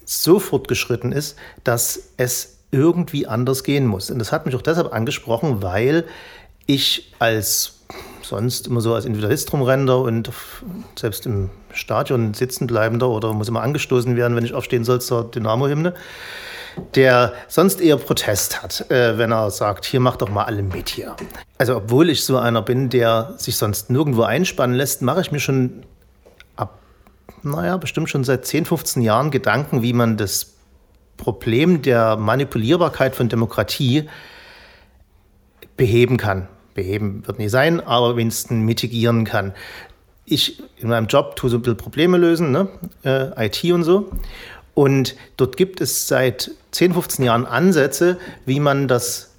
so 0.05 0.39
fortgeschritten 0.39 1.13
ist, 1.13 1.37
dass 1.65 2.11
es 2.17 2.59
irgendwie 2.71 3.27
anders 3.27 3.65
gehen 3.65 3.87
muss. 3.87 4.11
Und 4.11 4.19
das 4.19 4.33
hat 4.33 4.45
mich 4.47 4.55
auch 4.55 4.63
deshalb 4.63 4.93
angesprochen, 4.93 5.63
weil 5.63 6.05
ich 6.67 7.13
als 7.19 7.76
sonst 8.29 8.67
immer 8.67 8.81
so 8.81 8.95
als 8.95 9.05
Individualist 9.05 9.53
rumrennender 9.53 10.01
und 10.01 10.31
selbst 10.99 11.27
im 11.27 11.51
Stadion 11.73 12.35
sitzen 12.35 12.67
bleibender 12.67 13.09
oder 13.09 13.33
muss 13.33 13.49
immer 13.49 13.63
angestoßen 13.63 14.17
werden, 14.17 14.37
wenn 14.37 14.45
ich 14.45 14.55
aufstehen 14.55 14.85
soll 14.85 15.01
zur 15.01 15.31
Dynamo-Hymne, 15.31 15.95
der 16.95 17.33
sonst 17.49 17.81
eher 17.81 17.97
Protest 17.97 18.63
hat, 18.63 18.91
äh, 18.91 19.17
wenn 19.17 19.33
er 19.33 19.51
sagt, 19.51 19.85
hier 19.85 20.01
macht 20.01 20.23
doch 20.23 20.29
mal 20.29 20.45
alle 20.45 20.63
mit 20.63 20.89
hier. 20.89 21.17
Also 21.59 21.77
obwohl 21.77 22.11
ich 22.11 22.25
so 22.25 22.37
einer 22.37 22.63
bin, 22.63 22.91
der 22.91 23.35
sich 23.39 23.57
sonst 23.57 23.91
nirgendwo 23.91 24.23
einspannen 24.23 24.77
lässt, 24.77 25.03
mache 25.03 25.21
ich 25.21 25.33
mir 25.33 25.41
schon 25.41 25.85
ab, 26.57 26.81
naja, 27.43 27.77
bestimmt 27.77 28.11
schon 28.11 28.25
seit 28.25 28.45
10, 28.45 28.67
15 28.67 29.03
Jahren 29.03 29.31
Gedanken, 29.31 29.83
wie 29.83 29.93
man 29.93 30.17
das 30.17 30.55
Problem 31.17 31.81
der 31.81 32.17
Manipulierbarkeit 32.17 33.17
von 33.17 33.29
Demokratie 33.29 34.09
beheben 35.77 36.19
kann 36.19 36.49
beheben 36.77 37.27
wird 37.27 37.41
nie 37.41 37.49
sein, 37.49 37.81
aber 37.81 38.17
wenigstens 38.17 38.53
mitigieren 38.53 39.25
kann. 39.25 39.53
Ich 40.25 40.63
in 40.79 40.89
meinem 40.89 41.09
Job 41.09 41.35
tue 41.35 41.51
so 41.51 41.57
ein 41.57 41.63
bisschen 41.63 41.77
Probleme 41.77 42.17
lösen, 42.17 42.53
ne? 42.53 42.69
äh, 43.05 43.47
IT 43.47 43.65
und 43.73 43.83
so. 43.83 44.11
Und 44.75 45.17
dort 45.37 45.57
gibt 45.57 45.81
es 45.81 46.07
seit 46.07 46.51
10, 46.73 46.93
15 46.93 47.25
Jahren 47.25 47.47
Ansätze, 47.47 48.19
wie 48.45 48.61
man 48.61 48.89
das 48.89 49.33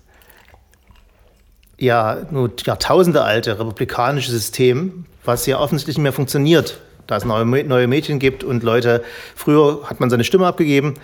ja 1.77 2.25
nur 2.31 2.51
Jahrtausende 2.65 3.23
alte 3.23 3.59
republikanische 3.59 4.31
System, 4.31 5.05
was 5.23 5.45
ja 5.45 5.59
offensichtlich 5.59 5.97
nicht 5.97 6.03
mehr 6.03 6.13
funktioniert, 6.13 6.79
da 7.05 7.17
es 7.17 7.25
neue, 7.25 7.45
neue 7.45 7.87
Medien 7.87 8.17
gibt 8.17 8.43
und 8.43 8.63
Leute, 8.63 9.03
früher 9.35 9.81
hat 9.83 9.99
man 9.99 10.09
seine 10.09 10.23
Stimme 10.23 10.47
abgegeben, 10.47 10.95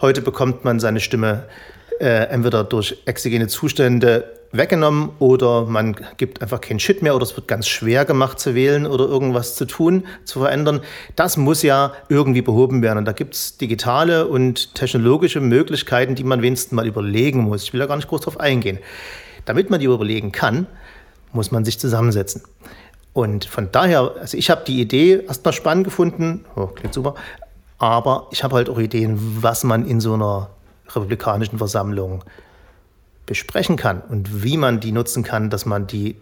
heute 0.00 0.20
bekommt 0.20 0.64
man 0.64 0.80
seine 0.80 1.00
Stimme 1.00 1.44
äh, 2.00 2.28
entweder 2.28 2.64
durch 2.64 2.98
exogene 3.04 3.46
Zustände 3.46 4.24
weggenommen 4.56 5.10
oder 5.18 5.66
man 5.66 5.96
gibt 6.16 6.42
einfach 6.42 6.60
keinen 6.60 6.80
Shit 6.80 7.02
mehr 7.02 7.14
oder 7.14 7.24
es 7.24 7.36
wird 7.36 7.48
ganz 7.48 7.66
schwer 7.68 8.04
gemacht 8.04 8.38
zu 8.38 8.54
wählen 8.54 8.86
oder 8.86 9.04
irgendwas 9.04 9.54
zu 9.54 9.64
tun, 9.64 10.04
zu 10.24 10.40
verändern. 10.40 10.80
Das 11.14 11.36
muss 11.36 11.62
ja 11.62 11.92
irgendwie 12.08 12.42
behoben 12.42 12.82
werden. 12.82 12.98
Und 12.98 13.04
da 13.04 13.12
gibt 13.12 13.34
es 13.34 13.56
digitale 13.56 14.26
und 14.26 14.74
technologische 14.74 15.40
Möglichkeiten, 15.40 16.14
die 16.14 16.24
man 16.24 16.42
wenigstens 16.42 16.72
mal 16.72 16.86
überlegen 16.86 17.40
muss. 17.40 17.64
Ich 17.64 17.72
will 17.72 17.80
da 17.80 17.86
gar 17.86 17.96
nicht 17.96 18.08
groß 18.08 18.22
drauf 18.22 18.40
eingehen. 18.40 18.78
Damit 19.44 19.70
man 19.70 19.80
die 19.80 19.86
überlegen 19.86 20.32
kann, 20.32 20.66
muss 21.32 21.50
man 21.50 21.64
sich 21.64 21.78
zusammensetzen. 21.78 22.42
Und 23.12 23.46
von 23.46 23.72
daher, 23.72 24.12
also 24.20 24.36
ich 24.36 24.50
habe 24.50 24.64
die 24.66 24.80
Idee 24.80 25.24
erstmal 25.26 25.54
spannend 25.54 25.84
gefunden, 25.84 26.44
oh, 26.54 26.66
klingt 26.66 26.92
super, 26.92 27.14
aber 27.78 28.26
ich 28.30 28.44
habe 28.44 28.56
halt 28.56 28.68
auch 28.68 28.78
Ideen, 28.78 29.18
was 29.40 29.64
man 29.64 29.86
in 29.86 30.00
so 30.00 30.14
einer 30.14 30.50
republikanischen 30.94 31.58
Versammlung 31.58 32.24
besprechen 33.26 33.76
kann 33.76 34.00
und 34.00 34.42
wie 34.42 34.56
man 34.56 34.80
die 34.80 34.92
nutzen 34.92 35.22
kann, 35.22 35.50
dass 35.50 35.66
man 35.66 35.86
die 35.86 36.16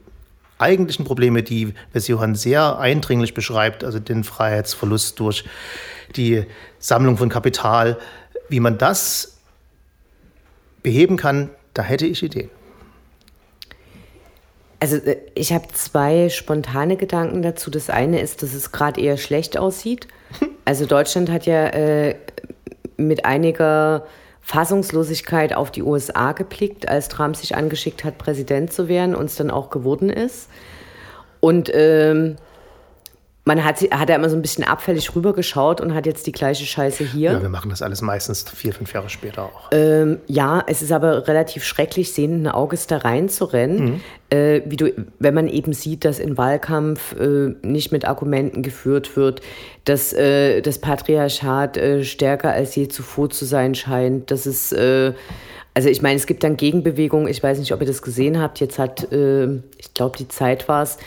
eigentlichen 0.59 1.05
Probleme, 1.05 1.43
die 1.43 1.75
Wes 1.93 2.09
Johann 2.09 2.35
sehr 2.35 2.79
eindringlich 2.79 3.35
beschreibt, 3.35 3.85
also 3.85 3.99
den 3.99 4.25
Freiheitsverlust 4.25 5.21
durch 5.21 5.45
die 6.17 6.45
Sammlung 6.79 7.17
von 7.17 7.29
Kapital, 7.29 7.99
wie 8.49 8.61
man 8.61 8.79
das 8.79 9.39
beheben 10.83 11.17
kann, 11.17 11.51
da 11.75 11.83
hätte 11.83 12.07
ich 12.07 12.23
Ideen. 12.23 12.51
Also 14.81 14.97
äh, 14.97 15.17
ich 15.35 15.53
habe 15.53 15.67
zwei 15.73 16.29
spontane 16.29 16.97
Gedanken 16.97 17.43
dazu. 17.43 17.71
Das 17.71 17.91
eine 17.91 18.21
ist, 18.21 18.43
dass 18.43 18.53
es 18.55 18.71
gerade 18.71 19.01
eher 19.01 19.17
schlecht 19.17 19.59
aussieht. 19.59 20.09
Also 20.67 20.87
Deutschland 20.87 21.31
hat 21.31 21.45
ja 21.45 21.67
äh, 21.67 22.17
mit 22.97 23.27
einiger 23.27 24.07
Fassungslosigkeit 24.45 25.55
auf 25.55 25.71
die 25.71 25.83
USA 25.83 26.33
geblickt, 26.33 26.87
als 26.87 27.09
Trump 27.09 27.35
sich 27.35 27.57
angeschickt 27.57 28.05
hat, 28.05 28.19
Präsident 28.19 28.73
zu 28.73 28.89
werden 28.89 29.15
und 29.15 29.25
es 29.25 29.37
dann 29.37 29.51
auch 29.51 29.71
geworden 29.71 30.11
ist. 30.11 30.51
Und 31.41 31.71
ähm, 31.73 32.37
man 33.47 33.63
hat, 33.63 33.81
hat 33.91 34.09
ja 34.09 34.17
immer 34.17 34.31
so 34.31 34.37
ein 34.37 34.43
bisschen 34.43 34.65
abfällig 34.65 35.15
rübergeschaut 35.15 35.83
und 35.83 35.95
hat 35.95 36.07
jetzt 36.07 36.27
die 36.27 36.33
gleiche 36.33 36.65
Scheiße 36.65 37.05
hier. 37.05 37.33
Ja, 37.33 37.43
wir 37.43 37.51
machen 37.51 37.69
das 37.69 37.83
alles 37.83 38.01
meistens 38.01 38.45
vier, 38.49 38.73
fünf 38.73 38.95
Jahre 38.95 39.11
später 39.11 39.45
auch. 39.45 39.69
Ähm, 39.71 40.19
ja, 40.27 40.65
es 40.67 40.81
ist 40.81 40.93
aber 40.93 41.29
relativ 41.29 41.63
schrecklich, 41.63 42.15
sehenden 42.15 42.49
Auges 42.49 42.87
da 42.87 42.99
reinzurennen. 42.99 43.85
Mhm. 43.85 44.01
Äh, 44.31 44.63
wie 44.65 44.77
du, 44.77 44.93
wenn 45.19 45.35
man 45.35 45.49
eben 45.49 45.75
sieht, 45.75 46.07
dass 46.07 46.19
in 46.19 46.39
Wahlkampf 46.39 47.15
äh, 47.21 47.55
nicht 47.61 47.93
mit 47.93 48.07
Argumenten 48.07 48.63
geführt 48.63 49.15
wird, 49.15 49.43
dass 49.85 50.15
äh, 50.15 50.63
das 50.63 50.79
Patriarchat 50.79 51.77
äh, 51.77 52.03
stärker 52.03 52.51
als 52.51 52.75
je 52.75 52.89
zuvor 52.89 53.29
zu 53.29 53.45
sein 53.45 53.75
scheint, 53.75 54.31
dass 54.31 54.47
es 54.47 54.73
äh, 54.73 55.13
also 55.75 55.89
ich 55.89 56.03
meine, 56.03 56.17
es 56.17 56.27
gibt 56.27 56.45
dann 56.45 56.57
Gegenbewegungen, 56.57 57.27
ich 57.27 57.43
weiß 57.43 57.59
nicht, 57.59 57.73
ob 57.73 57.81
ihr 57.81 57.87
das 57.87 58.01
gesehen 58.01 58.41
habt, 58.41 58.61
jetzt 58.61 58.79
hat, 58.79 59.13
äh, 59.13 59.47
ich 59.77 59.93
glaube, 59.93 60.17
die 60.17 60.29
Zeit 60.29 60.69
war 60.69 60.85
es, 60.85 60.99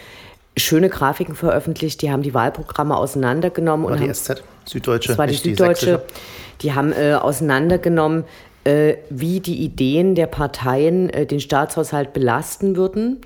schöne 0.57 0.89
Grafiken 0.89 1.35
veröffentlicht. 1.35 2.01
Die 2.01 2.11
haben 2.11 2.21
die 2.21 2.33
Wahlprogramme 2.33 2.95
auseinandergenommen. 2.97 3.85
War 3.85 3.93
und 3.93 3.99
die 3.99 4.05
haben, 4.05 4.13
SZ, 4.13 4.43
Süddeutsche. 4.65 5.09
Das 5.09 5.17
war 5.17 5.27
die 5.27 5.35
Süddeutsche. 5.35 6.03
Die, 6.07 6.67
die 6.67 6.73
haben 6.73 6.91
äh, 6.91 7.13
auseinandergenommen, 7.13 8.25
äh, 8.63 8.95
wie 9.09 9.39
die 9.39 9.63
Ideen 9.63 10.15
der 10.15 10.27
Parteien 10.27 11.09
äh, 11.09 11.25
den 11.25 11.39
Staatshaushalt 11.39 12.13
belasten 12.13 12.75
würden. 12.75 13.21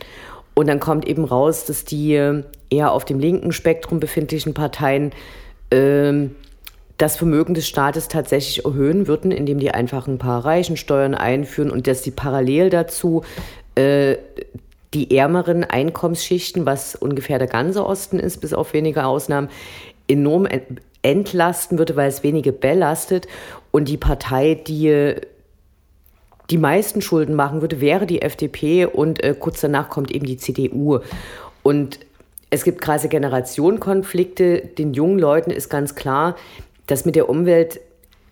Und 0.54 0.68
dann 0.68 0.80
kommt 0.80 1.08
eben 1.08 1.26
raus, 1.26 1.66
dass 1.66 1.86
die 1.86 2.14
äh, 2.16 2.44
eher 2.70 2.92
auf 2.92 3.06
dem 3.06 3.20
linken 3.20 3.52
Spektrum 3.52 4.00
befindlichen 4.00 4.54
Parteien 4.54 5.12
ähm, 5.72 6.36
das 6.98 7.18
Vermögen 7.18 7.56
des 7.56 7.68
Staates 7.68 8.10
tatsächlich 8.10 8.66
erhöhen 8.66 9.08
würden, 9.08 9.32
indem 9.32 9.60
die 9.60 9.72
einfach 9.72 10.08
ein 10.08 10.20
paar 10.20 10.46
Reichensteuern 10.46 11.16
einführen 11.16 11.72
und 11.72 11.88
dass 11.88 12.04
die 12.04 12.12
parallel 12.12 12.70
dazu 12.70 13.24
äh, 13.76 14.18
die 14.94 15.16
ärmeren 15.18 15.64
Einkommensschichten, 15.64 16.66
was 16.66 16.96
ungefähr 16.96 17.40
der 17.40 17.48
ganze 17.48 17.86
Osten 17.86 18.20
ist, 18.20 18.42
bis 18.42 18.54
auf 18.54 18.74
wenige 18.74 19.06
Ausnahmen, 19.06 19.50
enorm 20.08 20.48
entlasten 21.02 21.78
würde, 21.78 21.96
weil 21.96 22.10
es 22.10 22.24
wenige 22.24 22.52
belastet. 22.52 23.28
Und 23.72 23.88
die 23.88 23.98
Partei, 23.98 24.56
die 24.56 25.16
die 26.50 26.58
meisten 26.58 27.02
Schulden 27.02 27.36
machen 27.36 27.62
würde, 27.62 27.80
wäre 27.80 28.06
die 28.06 28.22
FDP 28.22 28.86
und 28.86 29.24
äh, 29.24 29.34
kurz 29.40 29.62
danach 29.62 29.90
kommt 29.90 30.12
eben 30.12 30.26
die 30.26 30.36
CDU. 30.36 31.00
Und 31.64 32.00
es 32.50 32.66
gibt 32.66 32.82
krasse 32.82 33.08
Generationenkonflikte. 33.08 34.60
Den 34.60 34.94
jungen 34.94 35.18
Leuten 35.18 35.52
ist 35.52 35.70
ganz 35.70 35.96
klar, 35.96 36.36
dass 36.88 37.06
mit 37.06 37.16
der 37.16 37.30
Umwelt 37.30 37.80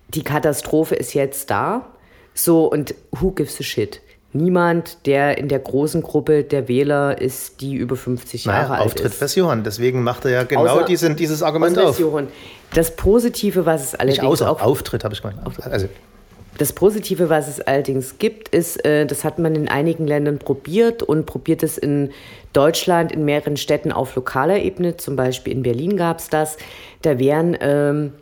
die 0.08 0.22
Katastrophe 0.22 0.94
ist 0.94 1.14
jetzt 1.14 1.50
da. 1.50 1.86
So, 2.34 2.66
und 2.70 2.94
who 3.12 3.30
gives 3.30 3.58
a 3.58 3.62
shit? 3.62 4.02
Niemand, 4.32 5.06
der 5.06 5.38
in 5.38 5.48
der 5.48 5.58
großen 5.58 6.02
Gruppe 6.02 6.44
der 6.44 6.68
Wähler 6.68 7.20
ist, 7.20 7.60
die 7.60 7.74
über 7.74 7.96
50 7.96 8.46
naja, 8.46 8.60
Jahre 8.60 8.74
alt 8.74 8.86
Auftritt 8.86 9.06
ist. 9.06 9.22
Auftritt 9.22 9.36
Johann, 9.36 9.64
deswegen 9.64 10.02
macht 10.04 10.24
er 10.24 10.30
ja 10.30 10.42
genau 10.44 10.66
außer, 10.66 10.84
diesen, 10.84 11.16
dieses 11.16 11.42
Argument 11.42 11.76
auf. 11.78 11.98
Johann. 11.98 12.28
Das 12.72 12.94
Positive, 12.94 13.66
was 13.66 13.82
es 13.82 13.94
allerdings 13.96 14.22
Nicht 14.22 14.30
außer, 14.30 14.50
auch... 14.50 14.62
Auftritt 14.62 15.02
habe 15.02 15.14
ich 15.14 15.22
gemeint. 15.22 15.40
Also, 15.64 15.88
das 16.58 16.72
Positive, 16.74 17.30
was 17.30 17.48
es 17.48 17.60
allerdings 17.60 18.18
gibt, 18.18 18.50
ist, 18.50 18.84
äh, 18.84 19.06
das 19.06 19.24
hat 19.24 19.38
man 19.38 19.54
in 19.54 19.68
einigen 19.68 20.06
Ländern 20.06 20.38
probiert 20.38 21.02
und 21.02 21.24
probiert 21.24 21.62
es 21.62 21.78
in 21.78 22.10
Deutschland 22.52 23.12
in 23.12 23.24
mehreren 23.24 23.56
Städten 23.56 23.92
auf 23.92 24.14
lokaler 24.14 24.58
Ebene. 24.58 24.96
Zum 24.96 25.16
Beispiel 25.16 25.54
in 25.54 25.62
Berlin 25.62 25.96
gab 25.96 26.18
es 26.18 26.28
das. 26.28 26.58
Da 27.02 27.18
werden 27.18 27.56
ähm, 27.60 28.12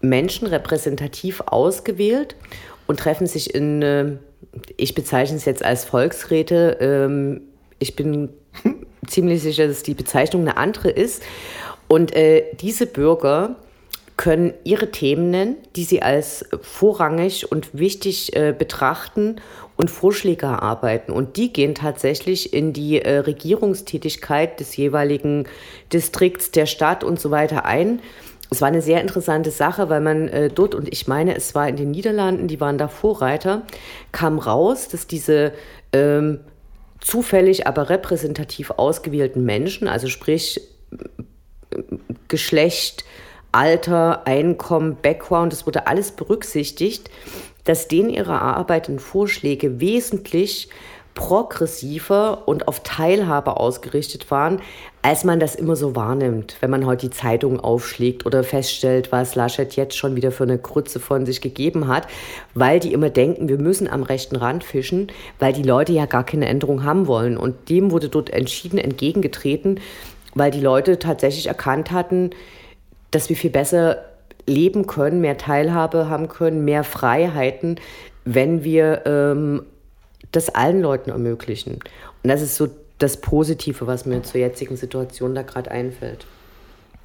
Menschen 0.00 0.46
repräsentativ 0.46 1.42
ausgewählt 1.44 2.34
und 2.86 2.98
treffen 2.98 3.26
sich 3.26 3.54
in, 3.54 3.82
äh, 3.82 4.12
ich 4.76 4.94
bezeichne 4.94 5.36
es 5.36 5.44
jetzt 5.44 5.64
als 5.64 5.84
Volksräte. 5.84 6.78
Ähm, 6.80 7.42
ich 7.78 7.96
bin 7.96 8.30
ziemlich 9.06 9.42
sicher, 9.42 9.68
dass 9.68 9.82
die 9.82 9.94
Bezeichnung 9.94 10.42
eine 10.42 10.56
andere 10.56 10.90
ist. 10.90 11.22
Und 11.88 12.14
äh, 12.14 12.44
diese 12.60 12.86
Bürger 12.86 13.56
können 14.16 14.54
ihre 14.64 14.90
Themen 14.90 15.30
nennen, 15.30 15.56
die 15.76 15.84
sie 15.84 16.02
als 16.02 16.46
vorrangig 16.62 17.52
und 17.52 17.78
wichtig 17.78 18.34
äh, 18.34 18.54
betrachten 18.58 19.36
und 19.76 19.90
Vorschläge 19.90 20.46
erarbeiten. 20.46 21.12
Und 21.12 21.36
die 21.36 21.52
gehen 21.52 21.74
tatsächlich 21.74 22.54
in 22.54 22.72
die 22.72 23.02
äh, 23.02 23.18
Regierungstätigkeit 23.18 24.58
des 24.58 24.76
jeweiligen 24.76 25.46
Distrikts, 25.92 26.50
der 26.50 26.66
Stadt 26.66 27.04
und 27.04 27.20
so 27.20 27.30
weiter 27.30 27.66
ein 27.66 28.00
es 28.50 28.60
war 28.60 28.68
eine 28.68 28.82
sehr 28.82 29.00
interessante 29.00 29.50
Sache, 29.50 29.88
weil 29.88 30.00
man 30.00 30.28
äh, 30.28 30.48
dort, 30.48 30.74
und 30.74 30.92
ich 30.92 31.08
meine, 31.08 31.34
es 31.34 31.54
war 31.54 31.68
in 31.68 31.76
den 31.76 31.90
Niederlanden, 31.90 32.48
die 32.48 32.60
waren 32.60 32.78
da 32.78 32.88
Vorreiter, 32.88 33.62
kam 34.12 34.38
raus, 34.38 34.88
dass 34.88 35.06
diese 35.06 35.52
ähm, 35.92 36.40
zufällig, 37.00 37.66
aber 37.66 37.90
repräsentativ 37.90 38.70
ausgewählten 38.70 39.44
Menschen, 39.44 39.88
also 39.88 40.08
sprich 40.08 40.60
Geschlecht, 42.28 43.04
Alter, 43.52 44.26
Einkommen, 44.26 44.96
Background, 45.00 45.52
das 45.52 45.66
wurde 45.66 45.86
alles 45.86 46.12
berücksichtigt, 46.12 47.10
dass 47.64 47.88
denen 47.88 48.10
ihre 48.10 48.32
erarbeiteten 48.32 48.98
Vorschläge 48.98 49.80
wesentlich 49.80 50.68
progressiver 51.14 52.46
und 52.46 52.68
auf 52.68 52.80
Teilhabe 52.80 53.56
ausgerichtet 53.56 54.30
waren, 54.30 54.60
als 55.06 55.22
man 55.22 55.38
das 55.38 55.54
immer 55.54 55.76
so 55.76 55.94
wahrnimmt, 55.94 56.56
wenn 56.58 56.70
man 56.70 56.84
heute 56.84 57.08
die 57.08 57.14
Zeitung 57.14 57.60
aufschlägt 57.60 58.26
oder 58.26 58.42
feststellt, 58.42 59.12
was 59.12 59.36
Laschet 59.36 59.76
jetzt 59.76 59.96
schon 59.96 60.16
wieder 60.16 60.32
für 60.32 60.42
eine 60.42 60.58
Krütze 60.58 60.98
von 60.98 61.24
sich 61.24 61.40
gegeben 61.40 61.86
hat, 61.86 62.08
weil 62.54 62.80
die 62.80 62.92
immer 62.92 63.08
denken, 63.08 63.48
wir 63.48 63.58
müssen 63.58 63.88
am 63.88 64.02
rechten 64.02 64.34
Rand 64.34 64.64
fischen, 64.64 65.12
weil 65.38 65.52
die 65.52 65.62
Leute 65.62 65.92
ja 65.92 66.06
gar 66.06 66.26
keine 66.26 66.48
Änderung 66.48 66.82
haben 66.82 67.06
wollen. 67.06 67.36
Und 67.36 67.68
dem 67.68 67.92
wurde 67.92 68.08
dort 68.08 68.30
entschieden 68.30 68.78
entgegengetreten, 68.78 69.78
weil 70.34 70.50
die 70.50 70.60
Leute 70.60 70.98
tatsächlich 70.98 71.46
erkannt 71.46 71.92
hatten, 71.92 72.30
dass 73.12 73.28
wir 73.28 73.36
viel 73.36 73.50
besser 73.50 73.98
leben 74.44 74.88
können, 74.88 75.20
mehr 75.20 75.38
Teilhabe 75.38 76.08
haben 76.08 76.26
können, 76.26 76.64
mehr 76.64 76.82
Freiheiten, 76.82 77.78
wenn 78.24 78.64
wir 78.64 79.06
ähm, 79.06 79.66
das 80.32 80.52
allen 80.52 80.82
Leuten 80.82 81.10
ermöglichen. 81.10 81.74
Und 81.74 82.28
das 82.28 82.42
ist 82.42 82.56
so 82.56 82.66
das 82.98 83.20
Positive, 83.20 83.86
was 83.86 84.06
mir 84.06 84.22
zur 84.22 84.40
jetzigen 84.40 84.76
Situation 84.76 85.34
da 85.34 85.42
gerade 85.42 85.70
einfällt. 85.70 86.26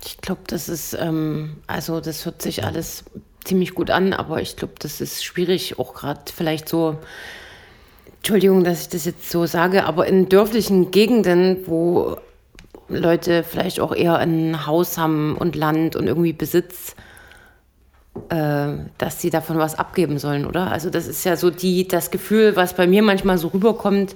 Ich 0.04 0.18
glaube, 0.18 0.42
das 0.48 0.70
ist, 0.70 0.94
ähm, 0.94 1.58
also 1.68 2.00
das 2.00 2.26
hört 2.26 2.42
sich 2.42 2.64
alles 2.64 3.04
ziemlich 3.44 3.76
gut 3.76 3.90
an, 3.90 4.14
aber 4.14 4.42
ich 4.42 4.56
glaube, 4.56 4.74
das 4.80 5.02
ist 5.02 5.24
schwierig, 5.24 5.80
auch 5.80 5.94
gerade 5.94 6.22
vielleicht 6.34 6.70
so, 6.70 6.98
Entschuldigung, 8.18 8.64
dass 8.64 8.84
ich 8.84 8.90
das 8.90 9.06
jetzt 9.06 9.30
so 9.30 9.46
sage, 9.46 9.86
aber 9.86 10.08
in 10.08 10.30
dörflichen 10.30 10.92
Gegenden, 10.92 11.68
wo 11.68 12.18
Leute 12.88 13.44
vielleicht 13.44 13.80
auch 13.80 13.96
eher 13.96 14.18
ein 14.18 14.66
Haus 14.66 14.98
haben 14.98 15.36
und 15.38 15.56
Land 15.56 15.96
und 15.96 16.08
irgendwie 16.08 16.34
Besitz, 16.34 16.96
äh, 18.30 18.74
dass 18.98 19.22
sie 19.22 19.30
davon 19.30 19.58
was 19.58 19.76
abgeben 19.76 20.20
sollen, 20.20 20.46
oder? 20.46 20.72
Also 20.72 20.90
das 20.90 21.08
ist 21.08 21.24
ja 21.24 21.36
so 21.36 21.50
die, 21.50 21.88
das 21.88 22.12
Gefühl, 22.12 22.56
was 22.56 22.76
bei 22.76 22.88
mir 22.88 23.02
manchmal 23.02 23.38
so 23.38 23.48
rüberkommt. 23.50 24.16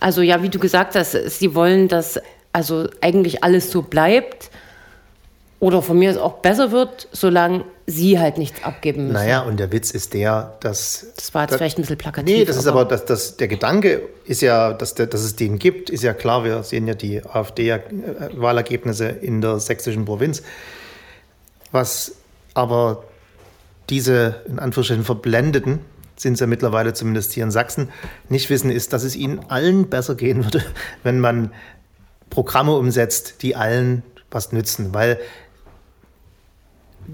Also 0.00 0.22
ja, 0.22 0.42
wie 0.42 0.48
du 0.48 0.58
gesagt 0.58 0.94
hast, 0.94 1.12
sie 1.12 1.54
wollen, 1.54 1.88
dass 1.88 2.18
also 2.52 2.88
eigentlich 3.00 3.44
alles 3.44 3.70
so 3.70 3.82
bleibt 3.82 4.50
oder 5.60 5.82
von 5.82 5.98
mir 5.98 6.22
auch 6.22 6.38
besser 6.38 6.72
wird, 6.72 7.06
solange 7.12 7.64
sie 7.86 8.18
halt 8.18 8.38
nichts 8.38 8.64
abgeben 8.64 9.08
müssen. 9.08 9.12
Naja, 9.12 9.42
und 9.42 9.60
der 9.60 9.70
Witz 9.72 9.90
ist 9.90 10.14
der, 10.14 10.56
dass. 10.60 11.12
Das 11.16 11.34
war 11.34 11.42
jetzt 11.42 11.52
das, 11.52 11.58
vielleicht 11.58 11.78
ein 11.78 11.82
bisschen 11.82 11.98
plakativ. 11.98 12.34
Nee, 12.34 12.44
das 12.46 12.56
ist 12.56 12.66
aber, 12.66 12.86
dass, 12.86 13.04
dass 13.04 13.36
der 13.36 13.48
Gedanke 13.48 14.08
ist 14.24 14.40
ja, 14.40 14.72
dass, 14.72 14.94
der, 14.94 15.06
dass 15.06 15.20
es 15.20 15.36
den 15.36 15.58
gibt, 15.58 15.90
ist 15.90 16.02
ja 16.02 16.14
klar. 16.14 16.44
Wir 16.44 16.62
sehen 16.62 16.86
ja 16.88 16.94
die 16.94 17.22
AfD-Wahlergebnisse 17.24 19.06
in 19.08 19.42
der 19.42 19.60
sächsischen 19.60 20.06
Provinz. 20.06 20.42
Was 21.72 22.12
aber 22.54 23.04
diese 23.90 24.42
in 24.46 24.58
Anführungsstrichen 24.58 25.04
verblendeten, 25.04 25.80
sind 26.20 26.34
es 26.34 26.40
ja 26.40 26.46
mittlerweile 26.46 26.92
zumindest 26.92 27.32
hier 27.32 27.44
in 27.44 27.50
Sachsen, 27.50 27.88
nicht 28.28 28.50
wissen, 28.50 28.70
ist, 28.70 28.92
dass 28.92 29.04
es 29.04 29.16
ihnen 29.16 29.40
allen 29.48 29.88
besser 29.88 30.14
gehen 30.14 30.44
würde, 30.44 30.64
wenn 31.02 31.20
man 31.20 31.52
Programme 32.28 32.72
umsetzt, 32.72 33.42
die 33.42 33.56
allen 33.56 34.02
was 34.30 34.52
nützen. 34.52 34.94
Weil 34.94 35.18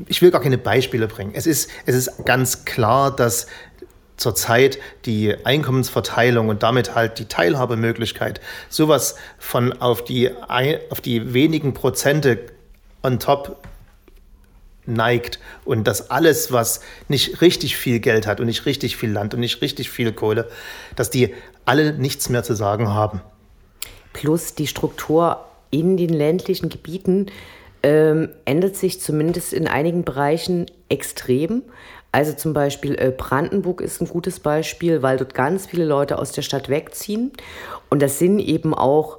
ich 0.06 0.20
will 0.20 0.30
gar 0.30 0.42
keine 0.42 0.58
Beispiele 0.58 1.08
bringen. 1.08 1.32
Es 1.34 1.46
ist, 1.46 1.70
es 1.86 1.94
ist 1.94 2.24
ganz 2.24 2.64
klar, 2.64 3.14
dass 3.14 3.46
zurzeit 4.16 4.78
die 5.04 5.34
Einkommensverteilung 5.44 6.48
und 6.48 6.62
damit 6.62 6.94
halt 6.94 7.18
die 7.18 7.26
Teilhabemöglichkeit 7.26 8.40
sowas 8.68 9.16
von 9.38 9.72
auf 9.80 10.04
die, 10.04 10.30
auf 10.90 11.00
die 11.00 11.34
wenigen 11.34 11.74
Prozente 11.74 12.38
on 13.02 13.18
top 13.18 13.62
neigt 14.86 15.38
und 15.64 15.86
dass 15.86 16.10
alles, 16.10 16.52
was 16.52 16.80
nicht 17.08 17.40
richtig 17.40 17.76
viel 17.76 18.00
Geld 18.00 18.26
hat 18.26 18.40
und 18.40 18.46
nicht 18.46 18.66
richtig 18.66 18.96
viel 18.96 19.10
Land 19.10 19.34
und 19.34 19.40
nicht 19.40 19.60
richtig 19.62 19.90
viel 19.90 20.12
Kohle, 20.12 20.48
dass 20.94 21.10
die 21.10 21.34
alle 21.64 21.92
nichts 21.92 22.28
mehr 22.28 22.42
zu 22.42 22.54
sagen 22.54 22.88
haben. 22.88 23.20
Plus 24.12 24.54
die 24.54 24.66
Struktur 24.66 25.44
in 25.70 25.96
den 25.96 26.10
ländlichen 26.10 26.68
Gebieten 26.68 27.26
ähm, 27.82 28.30
ändert 28.44 28.76
sich 28.76 29.00
zumindest 29.00 29.52
in 29.52 29.68
einigen 29.68 30.04
Bereichen 30.04 30.66
extrem. 30.88 31.62
Also 32.12 32.32
zum 32.32 32.54
Beispiel 32.54 32.94
äh, 32.94 33.12
Brandenburg 33.14 33.80
ist 33.80 34.00
ein 34.00 34.08
gutes 34.08 34.40
Beispiel, 34.40 35.02
weil 35.02 35.18
dort 35.18 35.34
ganz 35.34 35.66
viele 35.66 35.84
Leute 35.84 36.18
aus 36.18 36.32
der 36.32 36.42
Stadt 36.42 36.68
wegziehen. 36.68 37.32
Und 37.90 38.00
das 38.00 38.18
sind 38.18 38.38
eben 38.38 38.72
auch 38.72 39.18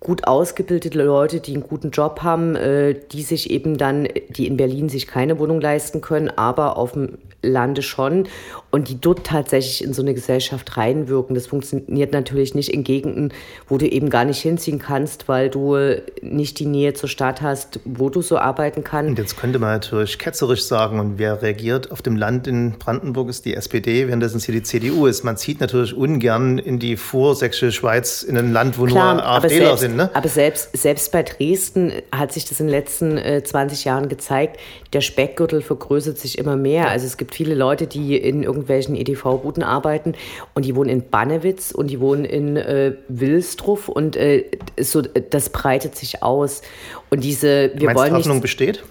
gut 0.00 0.26
ausgebildete 0.26 1.02
Leute, 1.02 1.40
die 1.40 1.54
einen 1.54 1.62
guten 1.62 1.90
Job 1.90 2.22
haben, 2.22 2.56
äh, 2.56 2.94
die 2.94 3.22
sich 3.22 3.50
eben 3.50 3.78
dann, 3.78 4.08
die 4.30 4.46
in 4.46 4.56
Berlin 4.56 4.88
sich 4.88 5.06
keine 5.06 5.38
Wohnung 5.38 5.60
leisten 5.60 6.00
können, 6.00 6.30
aber 6.30 6.76
auf 6.76 6.92
dem 6.92 7.18
Lande 7.42 7.82
schon 7.82 8.28
und 8.72 8.88
die 8.88 8.98
dort 8.98 9.24
tatsächlich 9.24 9.84
in 9.84 9.92
so 9.92 10.00
eine 10.00 10.14
Gesellschaft 10.14 10.78
reinwirken. 10.78 11.34
Das 11.34 11.46
funktioniert 11.46 12.12
natürlich 12.12 12.54
nicht 12.54 12.70
in 12.70 12.84
Gegenden, 12.84 13.32
wo 13.68 13.76
du 13.76 13.86
eben 13.86 14.08
gar 14.08 14.24
nicht 14.24 14.40
hinziehen 14.40 14.78
kannst, 14.78 15.28
weil 15.28 15.50
du 15.50 15.76
nicht 16.22 16.58
die 16.58 16.64
Nähe 16.64 16.94
zur 16.94 17.10
Stadt 17.10 17.42
hast, 17.42 17.80
wo 17.84 18.08
du 18.08 18.22
so 18.22 18.38
arbeiten 18.38 18.82
kannst. 18.82 19.10
Und 19.10 19.18
jetzt 19.18 19.36
könnte 19.36 19.58
man 19.58 19.72
natürlich 19.72 20.18
ketzerisch 20.18 20.64
sagen, 20.64 20.98
und 21.00 21.18
wer 21.18 21.42
reagiert 21.42 21.92
auf 21.92 22.00
dem 22.00 22.16
Land 22.16 22.46
in 22.46 22.78
Brandenburg 22.78 23.28
ist 23.28 23.44
die 23.44 23.54
SPD, 23.54 24.08
während 24.08 24.22
es 24.22 24.42
hier 24.42 24.54
die 24.54 24.62
CDU 24.62 25.06
ist. 25.06 25.22
Man 25.22 25.36
zieht 25.36 25.60
natürlich 25.60 25.94
ungern 25.94 26.56
in 26.56 26.78
die 26.78 26.96
vorsächsische 26.96 27.72
Schweiz, 27.72 28.22
in 28.22 28.38
ein 28.38 28.52
Land, 28.54 28.78
wo 28.78 28.86
Klar, 28.86 29.14
nur 29.14 29.26
AfDler 29.26 29.76
sind. 29.76 29.96
Ne? 29.96 30.10
Aber 30.14 30.28
selbst, 30.30 30.74
selbst 30.74 31.12
bei 31.12 31.22
Dresden 31.22 31.92
hat 32.10 32.32
sich 32.32 32.46
das 32.46 32.58
in 32.58 32.68
den 32.68 32.72
letzten 32.72 33.18
äh, 33.18 33.44
20 33.44 33.84
Jahren 33.84 34.08
gezeigt, 34.08 34.58
der 34.94 35.02
Speckgürtel 35.02 35.60
vergrößert 35.60 36.18
sich 36.18 36.38
immer 36.38 36.56
mehr. 36.56 36.88
Also 36.88 37.04
es 37.04 37.18
gibt 37.18 37.34
viele 37.34 37.54
Leute, 37.54 37.86
die 37.86 38.16
in 38.16 38.42
irgendwelchen 38.62 38.96
EDV-Routen 38.96 39.62
arbeiten 39.62 40.14
und 40.54 40.64
die 40.64 40.74
wohnen 40.76 40.90
in 40.90 41.10
Bannewitz 41.10 41.72
und 41.72 41.88
die 41.88 42.00
wohnen 42.00 42.24
in 42.24 42.56
äh, 42.56 42.94
Wilstruff 43.08 43.88
und 43.88 44.16
äh, 44.16 44.44
so, 44.80 45.02
das 45.02 45.50
breitet 45.50 45.96
sich 45.96 46.22
aus. 46.22 46.62
Und 47.10 47.24
diese, 47.24 47.72
wir 47.74 47.86
Meinst 47.86 48.00
wollen 48.00 48.14
Hoffnung 48.14 48.40
besteht? 48.40 48.82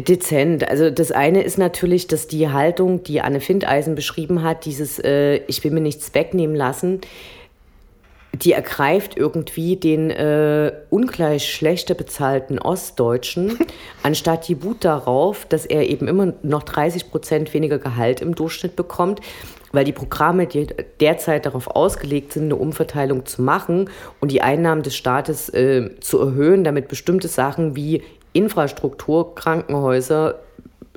Dezent. 0.00 0.66
Also 0.66 0.90
das 0.90 1.12
eine 1.12 1.42
ist 1.42 1.58
natürlich, 1.58 2.06
dass 2.06 2.26
die 2.26 2.48
Haltung, 2.48 3.02
die 3.02 3.20
Anne 3.20 3.40
Findeisen 3.40 3.94
beschrieben 3.94 4.42
hat, 4.42 4.64
dieses 4.64 4.98
äh, 4.98 5.36
Ich 5.48 5.62
will 5.64 5.70
mir 5.70 5.82
nichts 5.82 6.14
wegnehmen 6.14 6.56
lassen, 6.56 7.02
die 8.34 8.52
ergreift 8.52 9.16
irgendwie 9.16 9.76
den 9.76 10.10
äh, 10.10 10.72
ungleich 10.90 11.52
schlechter 11.52 11.94
bezahlten 11.94 12.58
Ostdeutschen, 12.58 13.58
anstatt 14.02 14.48
die 14.48 14.62
Wut 14.62 14.84
darauf, 14.84 15.44
dass 15.46 15.66
er 15.66 15.88
eben 15.88 16.08
immer 16.08 16.32
noch 16.42 16.62
30 16.62 17.10
Prozent 17.10 17.52
weniger 17.52 17.78
Gehalt 17.78 18.20
im 18.20 18.34
Durchschnitt 18.34 18.74
bekommt, 18.74 19.20
weil 19.72 19.84
die 19.84 19.92
Programme 19.92 20.46
die 20.46 20.66
derzeit 21.00 21.46
darauf 21.46 21.68
ausgelegt 21.68 22.32
sind, 22.32 22.44
eine 22.44 22.56
Umverteilung 22.56 23.26
zu 23.26 23.42
machen 23.42 23.90
und 24.20 24.30
die 24.30 24.42
Einnahmen 24.42 24.82
des 24.82 24.96
Staates 24.96 25.48
äh, 25.50 25.90
zu 26.00 26.18
erhöhen, 26.18 26.64
damit 26.64 26.88
bestimmte 26.88 27.28
Sachen 27.28 27.76
wie 27.76 28.02
Infrastruktur, 28.32 29.34
Krankenhäuser, 29.34 30.40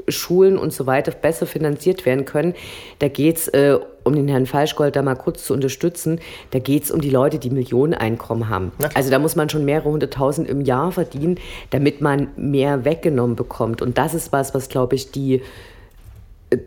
Schulen 0.08 0.58
und 0.58 0.74
so 0.74 0.86
weiter 0.86 1.12
besser 1.12 1.46
finanziert 1.46 2.06
werden 2.06 2.26
können. 2.26 2.54
Da 3.00 3.08
geht 3.08 3.38
es, 3.38 3.48
äh, 3.50 3.78
um 4.04 4.16
den 4.16 4.28
Herrn 4.28 4.46
Falschgold 4.46 4.96
da 4.96 5.02
mal 5.02 5.16
kurz 5.16 5.46
zu 5.46 5.54
unterstützen, 5.54 6.20
da 6.52 6.60
geht 6.60 6.84
es 6.84 6.92
um 6.92 7.02
die 7.02 7.10
Leute, 7.10 7.40
die 7.40 7.50
Millioneneinkommen 7.50 8.50
haben. 8.50 8.72
Also 8.94 9.10
da 9.10 9.20
muss 9.20 9.36
man 9.36 9.50
schon 9.50 9.66
mehrere 9.66 9.90
hunderttausend 9.90 10.48
im 10.48 10.62
Jahr 10.62 10.92
verdienen, 10.92 11.40
damit 11.72 12.02
man 12.02 12.28
mehr 12.36 12.86
weggenommen 12.86 13.36
bekommt. 13.36 13.82
Und 13.82 13.98
das 13.98 14.14
ist 14.14 14.32
was, 14.32 14.54
was, 14.54 14.70
glaube 14.70 14.96
ich, 14.96 15.12
die 15.12 15.42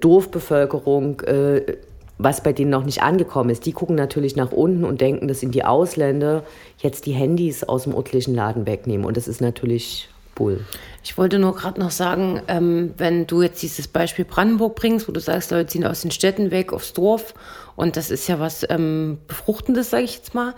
Dorfbevölkerung 0.01 1.21
äh, 1.21 1.77
was 2.19 2.43
bei 2.43 2.53
denen 2.53 2.71
noch 2.71 2.85
nicht 2.85 3.03
angekommen 3.03 3.51
ist. 3.51 3.65
Die 3.65 3.73
gucken 3.73 3.95
natürlich 3.95 4.35
nach 4.37 4.51
unten 4.51 4.85
und 4.85 5.01
denken, 5.01 5.29
dass 5.29 5.41
sind 5.41 5.55
die 5.55 5.65
Ausländer 5.65 6.43
jetzt 6.79 7.07
die 7.07 7.13
Handys 7.13 7.63
aus 7.63 7.85
dem 7.85 7.95
örtlichen 7.95 8.35
Laden 8.35 8.67
wegnehmen. 8.67 9.07
Und 9.07 9.17
das 9.17 9.29
ist 9.29 9.41
natürlich 9.41 10.09
Bull. 10.39 10.65
Ich 11.03 11.19
wollte 11.19 11.39
nur 11.39 11.55
gerade 11.55 11.81
noch 11.81 11.91
sagen, 11.91 12.43
ähm, 12.49 12.95
wenn 12.97 13.27
du 13.27 13.43
jetzt 13.43 13.61
dieses 13.61 13.89
Beispiel 13.89 14.25
Brandenburg 14.25 14.77
bringst, 14.77 15.09
wo 15.09 15.13
du 15.13 15.21
sagst, 15.21 15.51
Leute 15.51 15.67
ziehen 15.67 15.85
aus 15.85 16.03
den 16.03 16.13
Städten 16.13 16.51
weg 16.51 16.73
aufs 16.73 16.93
Dorf 16.93 17.35
und 17.77 17.97
das 17.97 18.11
ist 18.11 18.29
ja 18.29 18.39
was 18.39 18.65
ähm, 18.71 19.19
Befruchtendes, 19.27 19.91
sage 19.91 20.05
ich 20.05 20.17
jetzt 20.17 20.35
mal. 20.35 20.55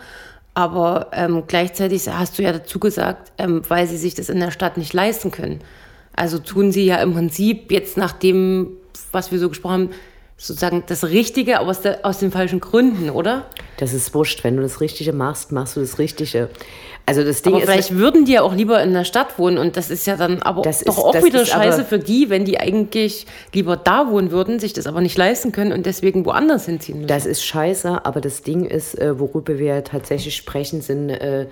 Aber 0.53 1.09
ähm, 1.13 1.45
gleichzeitig 1.47 2.09
hast 2.09 2.39
du 2.39 2.43
ja 2.43 2.53
dazu 2.53 2.79
gesagt, 2.79 3.33
ähm, 3.39 3.63
weil 3.69 3.87
sie 3.87 3.97
sich 3.97 4.15
das 4.15 4.29
in 4.29 4.41
der 4.41 4.51
Stadt 4.51 4.77
nicht 4.77 4.93
leisten 4.93 5.31
können. 5.31 5.61
Also 6.15 6.39
tun 6.39 6.73
sie 6.73 6.85
ja 6.85 6.97
im 6.97 7.15
Prinzip 7.15 7.71
jetzt 7.73 7.97
nach 7.97 8.13
dem, 8.13 8.73
was 9.13 9.33
wir 9.33 9.39
so 9.39 9.49
gesprochen 9.49 9.73
haben, 9.73 9.91
sozusagen 10.37 10.83
das 10.87 11.05
Richtige, 11.05 11.61
aber 11.61 11.71
aus, 11.71 11.83
der, 11.83 12.05
aus 12.05 12.19
den 12.19 12.33
falschen 12.33 12.61
Gründen, 12.61 13.11
oder? 13.11 13.47
Das 13.77 13.93
ist 13.93 14.15
wurscht. 14.15 14.43
Wenn 14.43 14.57
du 14.57 14.63
das 14.63 14.81
Richtige 14.81 15.13
machst, 15.13 15.53
machst 15.53 15.77
du 15.77 15.81
das 15.81 15.99
Richtige. 15.99 16.49
Also 17.11 17.25
das 17.25 17.43
Ding 17.43 17.53
aber 17.55 17.63
ist, 17.63 17.69
vielleicht 17.71 17.97
würden 17.97 18.25
die 18.25 18.33
ja 18.33 18.43
auch 18.43 18.55
lieber 18.55 18.83
in 18.83 18.93
der 18.93 19.05
Stadt 19.05 19.39
wohnen 19.39 19.59
und 19.59 19.77
das 19.77 19.91
ist 19.91 20.07
ja 20.07 20.17
dann 20.17 20.41
aber 20.43 20.63
Das 20.63 20.81
doch 20.85 20.97
ist- 20.97 21.05
auch 21.05 21.25
wieder 21.25 21.45
scheiße 21.45 21.85
für 21.85 21.99
die, 21.99 22.31
wenn 22.31 22.45
die 22.45 22.59
eigentlich 22.59 23.27
lieber 23.53 23.77
da 23.77 24.11
wohnen 24.11 24.31
würden, 24.31 24.59
sich 24.61 24.73
das 24.73 24.87
aber 24.87 25.01
nicht 25.01 25.19
leisten 25.19 25.53
können 25.53 25.73
und 25.73 25.87
deswegen 25.87 26.25
woanders 26.25 26.67
hinziehen 26.67 26.99
müssen. 26.99 27.09
Das 27.09 27.27
ist 27.27 27.45
scheiße, 27.45 28.05
aber 28.07 28.21
das 28.21 28.43
Ding 28.43 28.65
ist, 28.65 28.99
äh, 28.99 29.19
worüber 29.19 29.59
wir 29.59 29.85
tatsächlich 29.85 30.37
sprechen, 30.37 30.81
sind 30.81 31.11
äh, 31.11 31.47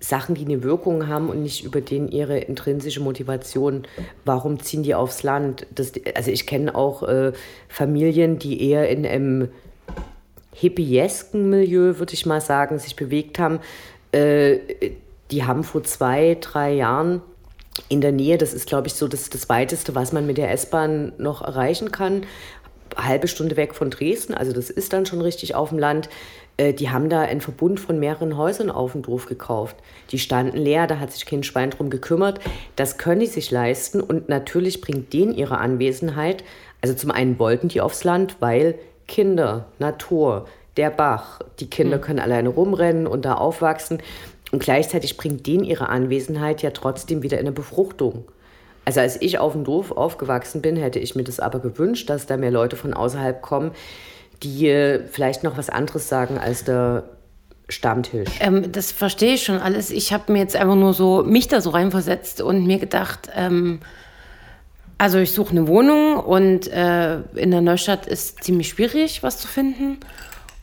Sachen, 0.00 0.36
die 0.36 0.44
eine 0.44 0.62
Wirkung 0.62 1.08
haben 1.08 1.28
und 1.28 1.42
nicht 1.42 1.64
über 1.64 1.80
den 1.80 2.06
ihre 2.08 2.38
intrinsische 2.38 3.00
Motivation. 3.00 3.82
Warum 4.24 4.60
ziehen 4.60 4.84
die 4.84 4.94
aufs 4.94 5.24
Land? 5.24 5.66
Das, 5.74 5.92
also 6.14 6.30
ich 6.30 6.46
kenne 6.46 6.74
auch 6.76 7.02
äh, 7.02 7.32
Familien, 7.68 8.38
die 8.38 8.62
eher 8.70 8.88
in 8.88 9.04
einem 9.04 9.48
hippiesken 10.54 11.50
Milieu, 11.50 11.98
würde 11.98 12.14
ich 12.14 12.26
mal 12.26 12.40
sagen, 12.40 12.78
sich 12.78 12.96
bewegt 12.96 13.38
haben. 13.38 13.60
Äh, 14.18 14.58
die 15.30 15.44
haben 15.44 15.62
vor 15.64 15.84
zwei, 15.84 16.36
drei 16.40 16.72
Jahren 16.72 17.20
in 17.88 18.00
der 18.00 18.12
Nähe, 18.12 18.38
das 18.38 18.54
ist, 18.54 18.66
glaube 18.66 18.88
ich, 18.88 18.94
so 18.94 19.06
das, 19.08 19.30
das 19.30 19.48
Weiteste, 19.48 19.94
was 19.94 20.12
man 20.12 20.26
mit 20.26 20.38
der 20.38 20.50
S-Bahn 20.50 21.12
noch 21.18 21.42
erreichen 21.42 21.92
kann, 21.92 22.22
halbe 22.96 23.28
Stunde 23.28 23.56
weg 23.56 23.74
von 23.74 23.90
Dresden, 23.90 24.34
also 24.34 24.52
das 24.52 24.70
ist 24.70 24.92
dann 24.92 25.06
schon 25.06 25.20
richtig 25.20 25.54
auf 25.54 25.68
dem 25.68 25.78
Land. 25.78 26.08
Äh, 26.56 26.72
Die 26.72 26.90
haben 26.90 27.08
da 27.08 27.20
einen 27.20 27.40
Verbund 27.40 27.78
von 27.78 28.00
mehreren 28.00 28.36
Häusern 28.36 28.70
auf 28.70 28.92
dem 28.92 29.02
Dorf 29.02 29.26
gekauft. 29.26 29.76
Die 30.10 30.18
standen 30.18 30.56
leer, 30.56 30.86
da 30.86 30.98
hat 30.98 31.12
sich 31.12 31.26
kein 31.26 31.42
Schwein 31.44 31.70
drum 31.70 31.90
gekümmert. 31.90 32.40
Das 32.74 32.98
können 32.98 33.20
die 33.20 33.26
sich 33.26 33.50
leisten 33.50 34.00
und 34.00 34.28
natürlich 34.28 34.80
bringt 34.80 35.12
denen 35.12 35.34
ihre 35.34 35.58
Anwesenheit. 35.58 36.42
Also 36.80 36.94
zum 36.94 37.10
einen 37.10 37.38
wollten 37.38 37.68
die 37.68 37.80
aufs 37.80 38.04
Land, 38.04 38.36
weil 38.40 38.78
Kinder, 39.06 39.66
Natur, 39.78 40.46
der 40.78 40.90
Bach, 40.90 41.40
die 41.60 41.68
Kinder 41.68 41.98
können 41.98 42.20
alleine 42.20 42.48
rumrennen 42.48 43.06
und 43.06 43.24
da 43.24 43.34
aufwachsen. 43.34 44.02
Und 44.50 44.62
gleichzeitig 44.62 45.16
bringt 45.16 45.46
denen 45.46 45.64
ihre 45.64 45.90
Anwesenheit 45.90 46.62
ja 46.62 46.70
trotzdem 46.70 47.22
wieder 47.22 47.38
in 47.38 47.46
eine 47.46 47.52
Befruchtung. 47.52 48.24
Also 48.86 49.00
als 49.00 49.20
ich 49.20 49.38
auf 49.38 49.52
dem 49.52 49.64
Dorf 49.64 49.92
aufgewachsen 49.92 50.62
bin, 50.62 50.76
hätte 50.76 50.98
ich 50.98 51.14
mir 51.14 51.24
das 51.24 51.40
aber 51.40 51.58
gewünscht, 51.58 52.08
dass 52.08 52.24
da 52.24 52.38
mehr 52.38 52.50
Leute 52.50 52.76
von 52.76 52.94
außerhalb 52.94 53.42
kommen, 53.42 53.72
die 54.42 54.68
äh, 54.68 55.00
vielleicht 55.10 55.44
noch 55.44 55.58
was 55.58 55.68
anderes 55.68 56.08
sagen 56.08 56.38
als 56.38 56.64
der 56.64 57.04
Stammtisch. 57.68 58.30
Ähm, 58.40 58.72
das 58.72 58.92
verstehe 58.92 59.34
ich 59.34 59.42
schon 59.42 59.58
alles. 59.58 59.90
Ich 59.90 60.14
habe 60.14 60.32
mir 60.32 60.38
jetzt 60.38 60.56
einfach 60.56 60.74
nur 60.74 60.94
so 60.94 61.22
mich 61.22 61.48
da 61.48 61.60
so 61.60 61.68
reinversetzt 61.68 62.40
und 62.40 62.66
mir 62.66 62.78
gedacht, 62.78 63.28
ähm, 63.34 63.80
also 64.96 65.18
ich 65.18 65.32
suche 65.32 65.50
eine 65.50 65.68
Wohnung 65.68 66.16
und 66.16 66.66
äh, 66.68 67.20
in 67.34 67.50
der 67.50 67.60
Neustadt 67.60 68.06
ist 68.06 68.42
ziemlich 68.42 68.70
schwierig, 68.70 69.22
was 69.22 69.38
zu 69.38 69.46
finden. 69.46 69.98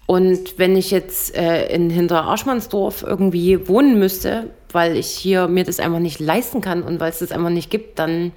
Und 0.08 0.60
wenn 0.60 0.76
ich 0.76 0.92
jetzt 0.92 1.36
äh, 1.36 1.68
in 1.74 1.90
Hinterarschmannsdorf 1.90 3.04
irgendwie 3.04 3.68
wohnen 3.68 3.98
müsste, 3.98 4.52
weil 4.72 4.98
ich 4.98 5.08
hier 5.08 5.48
mir 5.48 5.64
das 5.64 5.80
einfach 5.80 6.00
nicht 6.00 6.20
leisten 6.20 6.62
kann 6.62 6.84
und 6.84 7.00
weil 7.00 7.10
es 7.10 7.20
das 7.20 7.32
einfach 7.32 7.50
nicht 7.50 7.72
gibt, 7.72 7.98
dann 7.98 8.32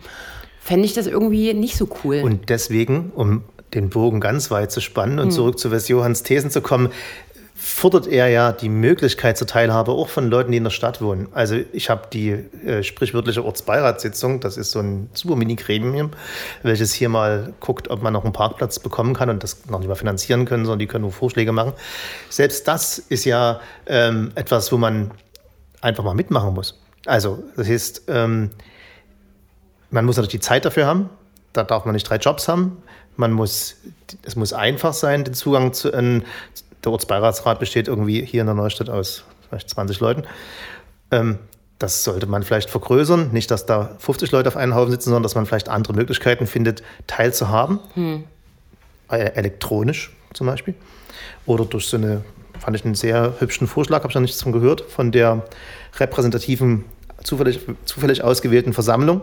fände 0.61 0.87
ich 0.87 0.95
das 0.95 1.07
irgendwie 1.07 1.53
nicht 1.53 1.77
so 1.77 1.89
cool. 2.05 2.23
Und 2.23 2.49
deswegen, 2.49 3.13
um 3.15 3.43
den 3.75 3.91
Bogen 3.91 4.21
ganz 4.21 4.51
weit 4.51 4.73
zu 4.73 4.81
spannen 4.81 5.19
und 5.19 5.31
zurück 5.31 5.59
zu 5.59 5.71
Wes 5.71 5.89
Johanns 5.89 6.23
Thesen 6.23 6.51
zu 6.51 6.63
kommen, 6.63 6.89
fordert 7.61 8.07
er 8.07 8.29
ja 8.29 8.53
die 8.53 8.69
Möglichkeit 8.69 9.37
zur 9.37 9.49
Teilhabe 9.49 9.91
auch 9.91 10.09
von 10.09 10.31
Leuten, 10.31 10.53
die 10.53 10.59
in 10.59 10.65
der 10.65 10.71
Stadt 10.71 11.03
wohnen. 11.03 11.27
Also 11.33 11.57
ich 11.73 11.91
habe 11.91 12.03
die 12.13 12.31
äh, 12.31 12.85
sprichwörtliche 12.85 13.45
Ortsbeiratssitzung, 13.45 14.39
das 14.39 14.57
ist 14.57 14.71
so 14.71 14.79
ein 14.79 15.11
super 15.13 15.35
Mini-Gremium, 15.35 16.13
welches 16.63 16.93
hier 16.93 17.09
mal 17.09 17.53
guckt, 17.59 17.91
ob 17.91 18.01
man 18.01 18.13
noch 18.13 18.23
einen 18.23 18.33
Parkplatz 18.33 18.79
bekommen 18.79 19.13
kann 19.13 19.29
und 19.29 19.43
das 19.43 19.67
noch 19.67 19.81
nicht 19.81 19.89
mal 19.89 19.97
finanzieren 19.97 20.45
können, 20.45 20.67
sondern 20.67 20.79
die 20.79 20.87
können 20.87 21.03
nur 21.03 21.11
Vorschläge 21.11 21.51
machen. 21.51 21.73
Selbst 22.31 22.69
das 22.69 22.99
ist 22.99 23.25
ja 23.25 23.61
ähm, 23.87 24.31
etwas, 24.37 24.71
wo 24.71 24.77
man 24.77 25.11
einfach 25.81 26.05
mal 26.05 26.15
mitmachen 26.15 26.55
muss. 26.55 26.81
Also 27.07 27.43
das 27.57 27.69
heißt, 27.69 28.03
ähm, 28.07 28.51
man 29.91 30.05
muss 30.05 30.17
natürlich 30.17 30.41
die 30.41 30.47
Zeit 30.47 30.65
dafür 30.65 30.87
haben. 30.87 31.11
Da 31.53 31.65
darf 31.65 31.85
man 31.85 31.95
nicht 31.95 32.09
drei 32.09 32.19
Jobs 32.19 32.47
haben. 32.47 32.83
Man 33.17 33.33
muss, 33.33 33.75
es 34.23 34.37
muss 34.37 34.53
einfach 34.53 34.93
sein, 34.95 35.25
den 35.25 35.35
Zugang 35.35 35.73
zu. 35.73 35.93
Ein, 35.93 36.25
der 36.85 36.93
Ortsbeiratsrat 36.93 37.59
besteht 37.59 37.89
irgendwie 37.89 38.25
hier 38.25 38.41
in 38.41 38.47
der 38.47 38.55
Neustadt 38.55 38.91
aus 38.91 39.25
vielleicht 39.49 39.71
20 39.71 40.01
Leuten. 40.01 40.25
Ähm, 41.11 41.39
das 41.79 42.03
sollte 42.03 42.27
man 42.27 42.43
vielleicht 42.43 42.71
vergrößern. 42.71 43.31
Nicht, 43.33 43.51
dass 43.51 43.67
da 43.67 43.97
50 43.99 44.33
Leute 44.33 44.49
auf 44.49 44.57
einen 44.57 44.75
Haufen 44.75 44.91
sitzen, 44.91 45.11
sondern 45.11 45.23
dass 45.23 45.35
man 45.35 45.47
vielleicht 45.47 45.69
andere 45.69 45.93
Möglichkeiten 45.93 46.47
findet, 46.47 46.83
teilzuhaben. 47.07 47.79
Äh, 49.11 49.33
Elektronisch 49.35 50.13
zum 50.35 50.47
Beispiel. 50.47 50.75
Oder 51.47 51.65
durch 51.65 51.87
so 51.87 51.97
eine, 51.97 52.25
fand 52.59 52.77
ich 52.77 52.85
einen 52.85 52.95
sehr 52.95 53.35
hübschen 53.39 53.67
Vorschlag, 53.67 53.99
habe 53.99 54.09
ich 54.09 54.15
noch 54.15 54.23
nichts 54.23 54.43
von 54.43 54.53
gehört, 54.53 54.83
von 54.83 55.13
der 55.13 55.47
repräsentativen, 55.99 56.85
zufällig, 57.23 57.61
zufällig 57.85 58.23
ausgewählten 58.23 58.73
Versammlung. 58.73 59.23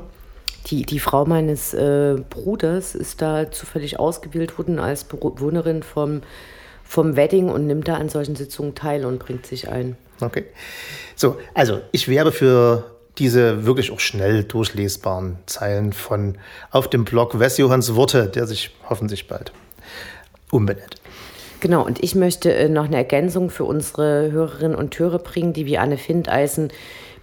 Die, 0.68 0.84
die 0.84 1.00
Frau 1.00 1.26
meines 1.26 1.74
äh, 1.76 2.16
Bruders 2.30 2.96
ist 2.96 3.22
da 3.22 3.52
zufällig 3.52 4.00
ausgewählt 4.00 4.58
worden 4.58 4.80
als 4.80 5.04
Bewohnerin 5.04 5.84
vom, 5.84 6.22
vom 6.86 7.16
Wedding 7.16 7.50
und 7.50 7.68
nimmt 7.68 7.88
da 7.88 7.96
an 7.96 8.10
solchen 8.10 8.36
Sitzungen 8.36 8.76
teil 8.76 9.06
und 9.06 9.20
bringt 9.20 9.46
sich 9.46 9.70
ein. 9.70 9.98
Okay. 10.22 10.46
So, 11.16 11.38
also 11.54 11.82
ich 11.92 12.08
werbe 12.08 12.32
für 12.32 12.96
diese 13.18 13.66
wirklich 13.66 13.92
auch 13.92 14.00
schnell 14.00 14.44
durchlesbaren 14.44 15.38
Zeilen 15.46 15.94
von 15.94 16.38
auf 16.72 16.90
dem 16.90 17.06
Blog 17.06 17.40
Wes 17.40 17.58
Johanns 17.58 17.96
Worte, 17.96 18.28
der 18.28 18.48
sich 18.48 18.76
hoffentlich 18.90 19.28
bald 19.28 19.52
umbenennt. 20.52 20.96
Genau, 21.62 21.84
und 21.84 22.04
ich 22.04 22.16
möchte 22.16 22.54
äh, 22.54 22.70
noch 22.70 22.86
eine 22.86 22.98
Ergänzung 22.98 23.50
für 23.50 23.64
unsere 23.64 24.32
Hörerinnen 24.32 24.78
und 24.78 24.98
Hörer 25.00 25.20
bringen, 25.20 25.54
die 25.54 25.66
wie 25.66 25.78
Anne 25.78 25.98
Findeisen 25.98 26.72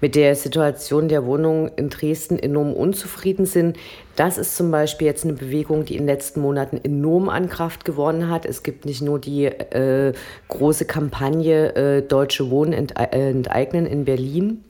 mit 0.02 0.16
der 0.16 0.34
Situation 0.34 1.08
der 1.08 1.24
Wohnung 1.24 1.70
in 1.76 1.88
Dresden 1.88 2.36
enorm 2.36 2.74
unzufrieden 2.74 3.46
sind. 3.46 3.78
Das 4.16 4.36
ist 4.36 4.56
zum 4.56 4.72
Beispiel 4.72 5.06
jetzt 5.06 5.24
eine 5.24 5.34
Bewegung, 5.34 5.84
die 5.84 5.94
in 5.94 6.00
den 6.00 6.08
letzten 6.08 6.40
Monaten 6.40 6.76
enorm 6.82 7.28
an 7.28 7.48
Kraft 7.48 7.84
gewonnen 7.84 8.28
hat. 8.28 8.44
Es 8.44 8.64
gibt 8.64 8.84
nicht 8.84 9.00
nur 9.00 9.20
die 9.20 9.44
äh, 9.44 10.12
große 10.48 10.86
Kampagne 10.86 11.74
äh, 11.76 12.02
Deutsche 12.02 12.50
Wohnen 12.50 12.72
äh, 12.72 13.30
enteignen 13.30 13.86
in 13.86 14.04
Berlin, 14.04 14.64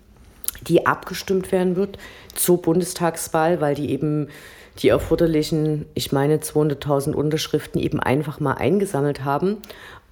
die 0.68 0.86
abgestimmt 0.86 1.50
werden 1.50 1.76
wird 1.76 1.98
zur 2.34 2.60
Bundestagswahl, 2.60 3.62
weil 3.62 3.74
die 3.74 3.90
eben 3.90 4.28
die 4.78 4.88
erforderlichen, 4.88 5.86
ich 5.94 6.12
meine 6.12 6.38
200.000 6.38 7.14
Unterschriften 7.14 7.80
eben 7.80 8.00
einfach 8.00 8.38
mal 8.38 8.54
eingesammelt 8.54 9.24
haben. 9.24 9.58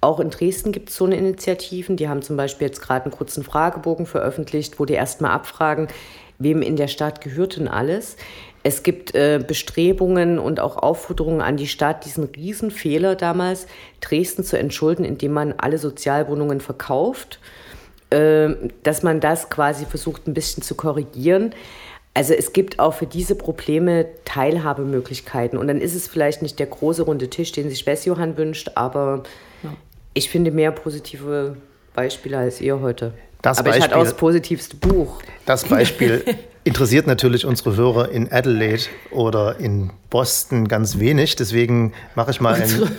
Auch 0.01 0.19
in 0.19 0.31
Dresden 0.31 0.71
gibt 0.71 0.89
es 0.89 0.95
so 0.95 1.05
eine 1.05 1.15
Initiativen. 1.15 1.95
Die 1.95 2.09
haben 2.09 2.23
zum 2.23 2.35
Beispiel 2.35 2.67
jetzt 2.67 2.81
gerade 2.81 3.05
einen 3.05 3.13
kurzen 3.13 3.43
Fragebogen 3.43 4.07
veröffentlicht, 4.07 4.79
wo 4.79 4.85
die 4.85 4.93
erstmal 4.93 5.31
abfragen, 5.31 5.87
wem 6.39 6.63
in 6.63 6.75
der 6.75 6.87
Stadt 6.87 7.21
gehört 7.21 7.57
denn 7.57 7.67
alles. 7.67 8.17
Es 8.63 8.83
gibt 8.83 9.13
äh, 9.15 9.43
Bestrebungen 9.45 10.39
und 10.39 10.59
auch 10.59 10.77
Aufforderungen 10.77 11.41
an 11.41 11.55
die 11.57 11.67
Stadt, 11.67 12.05
diesen 12.05 12.25
Riesenfehler 12.25 13.15
damals, 13.15 13.67
Dresden 14.01 14.43
zu 14.43 14.57
entschulden, 14.57 15.05
indem 15.05 15.33
man 15.33 15.53
alle 15.57 15.77
Sozialwohnungen 15.77 16.61
verkauft. 16.61 17.39
äh, 18.11 18.49
dass 18.83 19.03
man 19.03 19.19
das 19.19 19.49
quasi 19.49 19.85
versucht 19.85 20.27
ein 20.27 20.33
bisschen 20.33 20.61
zu 20.63 20.75
korrigieren. 20.75 21.55
Also 22.13 22.33
es 22.33 22.51
gibt 22.53 22.79
auch 22.79 22.93
für 22.93 23.07
diese 23.07 23.35
Probleme 23.35 24.05
Teilhabemöglichkeiten. 24.25 25.57
Und 25.57 25.67
dann 25.67 25.79
ist 25.79 25.95
es 25.95 26.07
vielleicht 26.07 26.41
nicht 26.41 26.59
der 26.59 26.67
große 26.67 27.03
runde 27.03 27.29
Tisch, 27.29 27.53
den 27.53 27.69
sich 27.69 27.85
Westjohann 27.85 28.37
wünscht, 28.37 28.71
aber. 28.75 29.23
Ich 30.13 30.29
finde 30.29 30.51
mehr 30.51 30.71
positive 30.71 31.57
Beispiele 31.93 32.37
als 32.37 32.61
ihr 32.61 32.79
heute. 32.79 33.13
Das 33.41 33.57
aber 33.57 33.69
Beispiel, 33.69 33.79
ich 33.79 33.85
hatte 33.85 33.97
auch 33.97 34.03
das 34.03 34.13
positivste 34.13 34.75
Buch. 34.75 35.21
Das 35.45 35.65
Beispiel 35.65 36.23
interessiert 36.63 37.07
natürlich 37.07 37.45
unsere 37.45 37.75
Hörer 37.75 38.09
in 38.09 38.31
Adelaide 38.31 38.83
oder 39.09 39.57
in 39.59 39.91
Boston 40.11 40.67
ganz 40.67 40.99
wenig. 40.99 41.35
Deswegen 41.35 41.93
mache 42.13 42.31
ich 42.31 42.39
mal 42.39 42.53
einen, 42.53 42.91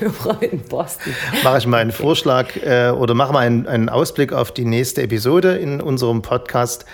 mache 1.44 1.58
ich 1.58 1.66
mal 1.66 1.78
einen 1.78 1.92
Vorschlag 1.92 2.56
äh, 2.56 2.90
oder 2.90 3.14
mache 3.14 3.32
mal 3.32 3.46
einen, 3.46 3.68
einen 3.68 3.88
Ausblick 3.88 4.32
auf 4.32 4.52
die 4.52 4.64
nächste 4.64 5.02
Episode 5.02 5.56
in 5.56 5.80
unserem 5.80 6.22
Podcast. 6.22 6.86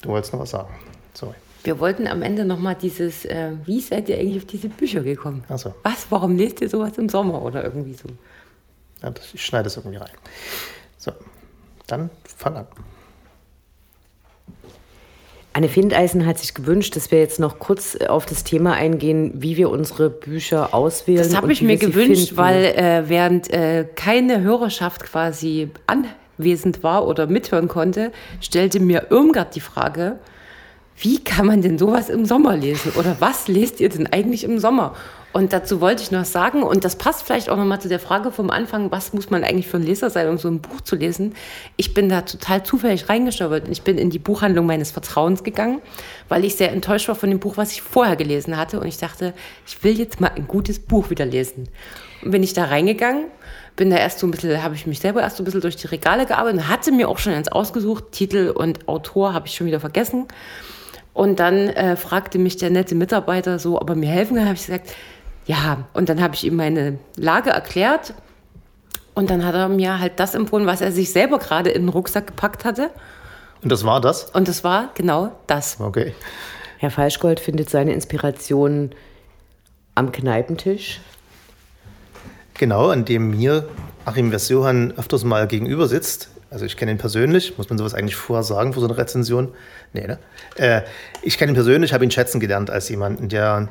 Du 0.00 0.08
wolltest 0.08 0.32
noch 0.32 0.40
was 0.40 0.50
sagen. 0.50 0.74
Sorry. 1.12 1.34
Wir 1.64 1.78
wollten 1.78 2.06
am 2.06 2.22
Ende 2.22 2.44
noch 2.44 2.58
mal 2.58 2.74
dieses, 2.74 3.24
äh, 3.24 3.52
wie 3.64 3.80
seid 3.80 4.08
ihr 4.08 4.18
eigentlich 4.18 4.38
auf 4.38 4.46
diese 4.46 4.68
Bücher 4.68 5.02
gekommen? 5.02 5.44
Ach 5.48 5.58
so. 5.58 5.74
Was, 5.82 6.06
warum 6.10 6.36
lest 6.36 6.60
ihr 6.60 6.68
sowas 6.68 6.98
im 6.98 7.08
Sommer 7.08 7.42
oder 7.42 7.62
irgendwie 7.62 7.94
so? 7.94 8.08
Ja, 9.02 9.10
das, 9.10 9.32
ich 9.34 9.44
schneide 9.44 9.68
es 9.68 9.76
irgendwie 9.76 9.98
rein. 9.98 10.10
So, 10.98 11.12
dann 11.86 12.10
fang 12.24 12.56
an. 12.56 12.66
Anne 15.54 15.68
Findeisen 15.68 16.24
hat 16.24 16.38
sich 16.38 16.54
gewünscht, 16.54 16.96
dass 16.96 17.10
wir 17.10 17.18
jetzt 17.18 17.38
noch 17.38 17.58
kurz 17.58 17.96
auf 17.96 18.24
das 18.24 18.42
Thema 18.42 18.72
eingehen, 18.72 19.32
wie 19.34 19.58
wir 19.58 19.68
unsere 19.68 20.08
Bücher 20.08 20.72
auswählen. 20.72 21.18
Das 21.18 21.36
habe 21.36 21.52
ich 21.52 21.60
mir 21.60 21.76
gewünscht, 21.76 22.28
finden. 22.28 22.36
weil 22.38 22.64
äh, 22.64 23.08
während 23.08 23.52
äh, 23.52 23.86
keine 23.94 24.40
Hörerschaft 24.40 25.02
quasi 25.02 25.70
anwesend 25.86 26.82
war 26.82 27.06
oder 27.06 27.26
mithören 27.26 27.68
konnte, 27.68 28.12
stellte 28.40 28.80
mir 28.80 29.08
Irmgard 29.10 29.54
die 29.54 29.60
Frage, 29.60 30.18
wie 30.98 31.22
kann 31.22 31.46
man 31.46 31.62
denn 31.62 31.78
sowas 31.78 32.08
im 32.08 32.26
Sommer 32.26 32.56
lesen? 32.56 32.92
Oder 32.96 33.16
was 33.18 33.48
lest 33.48 33.80
ihr 33.80 33.88
denn 33.88 34.06
eigentlich 34.06 34.44
im 34.44 34.58
Sommer? 34.58 34.94
Und 35.32 35.54
dazu 35.54 35.80
wollte 35.80 36.02
ich 36.02 36.10
noch 36.10 36.26
sagen, 36.26 36.62
und 36.62 36.84
das 36.84 36.96
passt 36.96 37.22
vielleicht 37.22 37.48
auch 37.48 37.56
nochmal 37.56 37.80
zu 37.80 37.88
der 37.88 37.98
Frage 37.98 38.30
vom 38.30 38.50
Anfang, 38.50 38.90
was 38.90 39.14
muss 39.14 39.30
man 39.30 39.44
eigentlich 39.44 39.66
für 39.66 39.78
ein 39.78 39.82
Leser 39.82 40.10
sein, 40.10 40.28
um 40.28 40.36
so 40.36 40.48
ein 40.48 40.60
Buch 40.60 40.82
zu 40.82 40.94
lesen? 40.94 41.34
Ich 41.76 41.94
bin 41.94 42.10
da 42.10 42.20
total 42.20 42.62
zufällig 42.64 43.08
reingeschaut. 43.08 43.66
Ich 43.70 43.82
bin 43.82 43.96
in 43.96 44.10
die 44.10 44.18
Buchhandlung 44.18 44.66
meines 44.66 44.90
Vertrauens 44.90 45.42
gegangen, 45.42 45.80
weil 46.28 46.44
ich 46.44 46.56
sehr 46.56 46.70
enttäuscht 46.70 47.08
war 47.08 47.14
von 47.14 47.30
dem 47.30 47.38
Buch, 47.38 47.56
was 47.56 47.72
ich 47.72 47.80
vorher 47.80 48.16
gelesen 48.16 48.58
hatte. 48.58 48.78
Und 48.78 48.86
ich 48.86 48.98
dachte, 48.98 49.32
ich 49.66 49.82
will 49.82 49.98
jetzt 49.98 50.20
mal 50.20 50.32
ein 50.36 50.46
gutes 50.46 50.78
Buch 50.78 51.08
wieder 51.08 51.24
lesen. 51.24 51.68
Und 52.22 52.30
bin 52.30 52.42
ich 52.42 52.52
da 52.52 52.66
reingegangen, 52.66 53.24
bin 53.74 53.88
da 53.88 53.96
erst 53.96 54.18
so 54.18 54.26
ein 54.26 54.30
bisschen, 54.30 54.62
habe 54.62 54.74
ich 54.74 54.86
mich 54.86 55.00
selber 55.00 55.22
erst 55.22 55.38
so 55.38 55.42
ein 55.42 55.46
bisschen 55.46 55.62
durch 55.62 55.76
die 55.76 55.86
Regale 55.86 56.26
gearbeitet 56.26 56.60
und 56.60 56.68
hatte 56.68 56.92
mir 56.92 57.08
auch 57.08 57.18
schon 57.18 57.32
eins 57.32 57.48
ausgesucht. 57.48 58.12
Titel 58.12 58.52
und 58.54 58.86
Autor 58.86 59.32
habe 59.32 59.46
ich 59.46 59.54
schon 59.54 59.66
wieder 59.66 59.80
vergessen. 59.80 60.28
Und 61.14 61.40
dann 61.40 61.68
äh, 61.68 61.96
fragte 61.96 62.38
mich 62.38 62.56
der 62.56 62.70
nette 62.70 62.94
Mitarbeiter 62.94 63.58
so, 63.58 63.80
ob 63.80 63.90
er 63.90 63.96
mir 63.96 64.08
helfen 64.08 64.36
kann. 64.36 64.46
habe 64.46 64.54
ich 64.54 64.66
gesagt, 64.66 64.94
ja, 65.46 65.84
und 65.92 66.08
dann 66.08 66.22
habe 66.22 66.34
ich 66.34 66.44
ihm 66.44 66.56
meine 66.56 66.98
Lage 67.16 67.50
erklärt. 67.50 68.14
Und 69.14 69.28
dann 69.28 69.44
hat 69.44 69.54
er 69.54 69.68
mir 69.68 69.98
halt 69.98 70.18
das 70.18 70.34
empfohlen, 70.34 70.66
was 70.66 70.80
er 70.80 70.90
sich 70.90 71.12
selber 71.12 71.38
gerade 71.38 71.70
in 71.70 71.82
den 71.82 71.88
Rucksack 71.90 72.28
gepackt 72.28 72.64
hatte. 72.64 72.90
Und 73.62 73.70
das 73.70 73.84
war 73.84 74.00
das? 74.00 74.30
Und 74.30 74.48
das 74.48 74.64
war 74.64 74.90
genau 74.94 75.32
das. 75.46 75.78
Okay. 75.78 76.14
Herr 76.78 76.90
Falschgold 76.90 77.38
findet 77.38 77.68
seine 77.68 77.92
Inspiration 77.92 78.90
am 79.94 80.10
Kneipentisch. 80.12 81.00
Genau, 82.54 82.88
an 82.88 83.04
dem 83.04 83.30
mir 83.30 83.68
Achim 84.04 84.30
Versiohan 84.30 84.92
öfters 84.96 85.24
mal 85.24 85.46
gegenüber 85.46 85.88
sitzt. 85.88 86.30
Also 86.50 86.64
ich 86.64 86.76
kenne 86.76 86.90
ihn 86.90 86.98
persönlich. 86.98 87.56
Muss 87.56 87.68
man 87.68 87.78
sowas 87.78 87.94
eigentlich 87.94 88.16
vorher 88.16 88.42
sagen 88.42 88.72
für 88.72 88.80
so 88.80 88.86
eine 88.86 88.96
Rezension? 88.96 89.54
Nee, 89.92 90.06
ne? 90.06 90.18
Äh, 90.56 90.82
ich 91.22 91.38
kenne 91.38 91.52
ihn 91.52 91.54
persönlich, 91.54 91.92
habe 91.92 92.04
ihn 92.04 92.10
schätzen 92.10 92.40
gelernt 92.40 92.70
als 92.70 92.88
jemanden, 92.88 93.28
der 93.28 93.68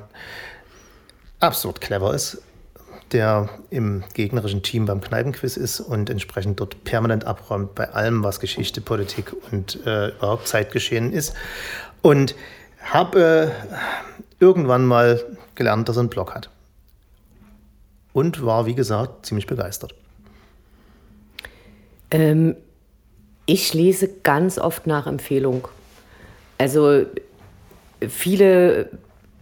absurd 1.39 1.81
clever 1.81 2.13
ist, 2.13 2.41
der 3.11 3.49
im 3.69 4.03
gegnerischen 4.13 4.61
Team 4.61 4.85
beim 4.85 5.01
Kneipenquiz 5.01 5.57
ist 5.57 5.79
und 5.79 6.09
entsprechend 6.09 6.59
dort 6.59 6.83
permanent 6.83 7.25
abräumt 7.25 7.75
bei 7.75 7.89
allem, 7.89 8.23
was 8.23 8.39
Geschichte, 8.39 8.81
Politik 8.81 9.33
und 9.51 9.85
äh, 9.85 10.09
überhaupt 10.09 10.47
Zeitgeschehen 10.47 11.11
ist. 11.11 11.33
Und 12.01 12.35
habe 12.83 13.53
äh, 13.69 13.77
irgendwann 14.39 14.85
mal 14.85 15.23
gelernt, 15.55 15.89
dass 15.89 15.97
er 15.97 16.01
einen 16.01 16.09
Blog 16.09 16.33
hat. 16.33 16.49
Und 18.13 18.45
war, 18.45 18.65
wie 18.65 18.75
gesagt, 18.75 19.25
ziemlich 19.25 19.47
begeistert. 19.47 19.95
Ähm, 22.11 22.55
ich 23.45 23.73
lese 23.73 24.07
ganz 24.07 24.57
oft 24.57 24.85
nach 24.85 25.07
Empfehlung. 25.07 25.67
Also 26.61 27.05
viele 28.07 28.89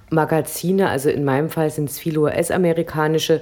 Magazine, 0.10 0.88
also 0.88 1.10
in 1.10 1.26
meinem 1.26 1.50
Fall 1.50 1.70
sind 1.70 1.90
es 1.90 2.00
viele 2.00 2.22
US-amerikanische, 2.22 3.42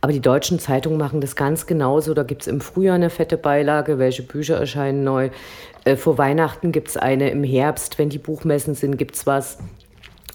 aber 0.00 0.14
die 0.14 0.22
deutschen 0.22 0.58
Zeitungen 0.58 0.98
machen 0.98 1.20
das 1.20 1.36
ganz 1.36 1.66
genauso. 1.66 2.14
Da 2.14 2.22
gibt 2.22 2.40
es 2.40 2.48
im 2.48 2.62
Frühjahr 2.62 2.94
eine 2.94 3.10
fette 3.10 3.36
Beilage, 3.36 3.98
welche 3.98 4.22
Bücher 4.22 4.56
erscheinen 4.56 5.04
neu. 5.04 5.28
Äh, 5.84 5.96
vor 5.96 6.16
Weihnachten 6.16 6.72
gibt 6.72 6.88
es 6.88 6.96
eine, 6.96 7.28
im 7.28 7.44
Herbst, 7.44 7.98
wenn 7.98 8.08
die 8.08 8.16
Buchmessen 8.16 8.74
sind, 8.74 8.96
gibt 8.96 9.16
es 9.16 9.26
was. 9.26 9.58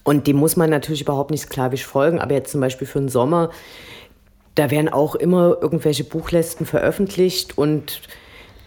Und 0.04 0.28
dem 0.28 0.36
muss 0.36 0.56
man 0.56 0.70
natürlich 0.70 1.02
überhaupt 1.02 1.32
nicht 1.32 1.42
sklavisch 1.42 1.88
folgen, 1.88 2.20
aber 2.20 2.36
jetzt 2.36 2.52
zum 2.52 2.62
Beispiel 2.62 2.86
für 2.86 3.00
den 3.00 3.10
Sommer, 3.10 3.50
da 4.54 4.70
werden 4.70 4.90
auch 4.90 5.16
immer 5.16 5.58
irgendwelche 5.60 6.04
Buchlästen 6.04 6.68
veröffentlicht 6.68 7.58
und 7.58 8.02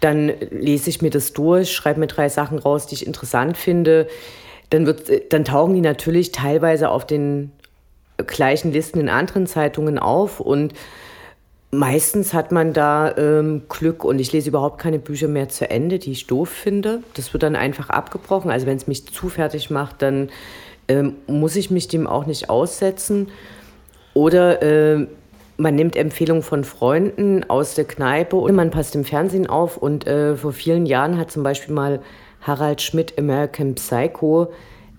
dann 0.01 0.32
lese 0.51 0.90
ich 0.90 1.03
mir 1.03 1.11
das 1.11 1.32
durch, 1.32 1.72
schreibe 1.72 2.01
mir 2.01 2.07
drei 2.07 2.28
Sachen 2.28 2.59
raus, 2.59 2.86
die 2.86 2.94
ich 2.94 3.07
interessant 3.07 3.57
finde 3.57 4.07
dann, 4.70 4.86
wird, 4.86 5.32
dann 5.32 5.44
tauchen 5.44 5.74
die 5.74 5.80
natürlich 5.80 6.32
teilweise 6.32 6.90
auf 6.90 7.07
den 7.07 7.53
gleichen 8.26 8.72
Listen 8.72 9.01
in 9.01 9.09
anderen 9.09 9.47
Zeitungen 9.47 9.99
auf 9.99 10.40
und 10.40 10.72
meistens 11.70 12.32
hat 12.32 12.53
man 12.53 12.72
da 12.72 13.14
ähm, 13.16 13.62
Glück 13.68 14.05
und 14.05 14.18
ich 14.18 14.32
lese 14.32 14.49
überhaupt 14.49 14.80
keine 14.80 14.99
Bücher 14.99 15.28
mehr 15.28 15.49
zu 15.49 15.68
Ende, 15.68 15.99
die 15.99 16.12
ich 16.12 16.26
doof 16.26 16.49
finde. 16.49 17.03
Das 17.14 17.32
wird 17.32 17.42
dann 17.42 17.57
einfach 17.57 17.90
abgebrochen. 17.90 18.51
Also 18.51 18.66
wenn 18.66 18.76
es 18.76 18.86
mich 18.86 19.07
zu 19.07 19.28
fertig 19.28 19.70
macht, 19.70 20.01
dann 20.01 20.30
ähm, 20.88 21.16
muss 21.26 21.57
ich 21.57 21.70
mich 21.70 21.88
dem 21.88 22.07
auch 22.07 22.24
nicht 22.24 22.49
aussetzen. 22.49 23.28
Oder 24.14 24.62
äh, 24.62 25.07
man 25.57 25.74
nimmt 25.74 25.96
Empfehlungen 25.96 26.42
von 26.42 26.64
Freunden 26.64 27.48
aus 27.48 27.74
der 27.74 27.84
Kneipe 27.84 28.36
und 28.36 28.54
man 28.54 28.70
passt 28.70 28.94
im 28.94 29.04
Fernsehen 29.04 29.46
auf. 29.46 29.76
Und 29.76 30.07
äh, 30.07 30.36
vor 30.36 30.52
vielen 30.52 30.86
Jahren 30.86 31.18
hat 31.18 31.30
zum 31.30 31.42
Beispiel 31.42 31.74
mal 31.74 32.00
Harald 32.42 32.82
Schmidt 32.82 33.18
American 33.18 33.74
Psycho 33.74 34.52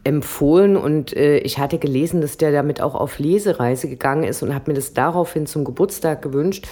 empfohlen 0.03 0.77
und 0.77 1.15
äh, 1.15 1.39
ich 1.39 1.59
hatte 1.59 1.79
gelesen, 1.79 2.21
dass 2.21 2.37
der 2.37 2.53
damit 2.53 2.81
auch 2.81 2.95
auf 2.95 3.19
Lesereise 3.19 3.89
gegangen 3.89 4.23
ist 4.23 4.41
und 4.41 4.55
habe 4.55 4.71
mir 4.71 4.75
das 4.75 4.93
daraufhin 4.93 5.47
zum 5.47 5.65
Geburtstag 5.65 6.21
gewünscht. 6.21 6.65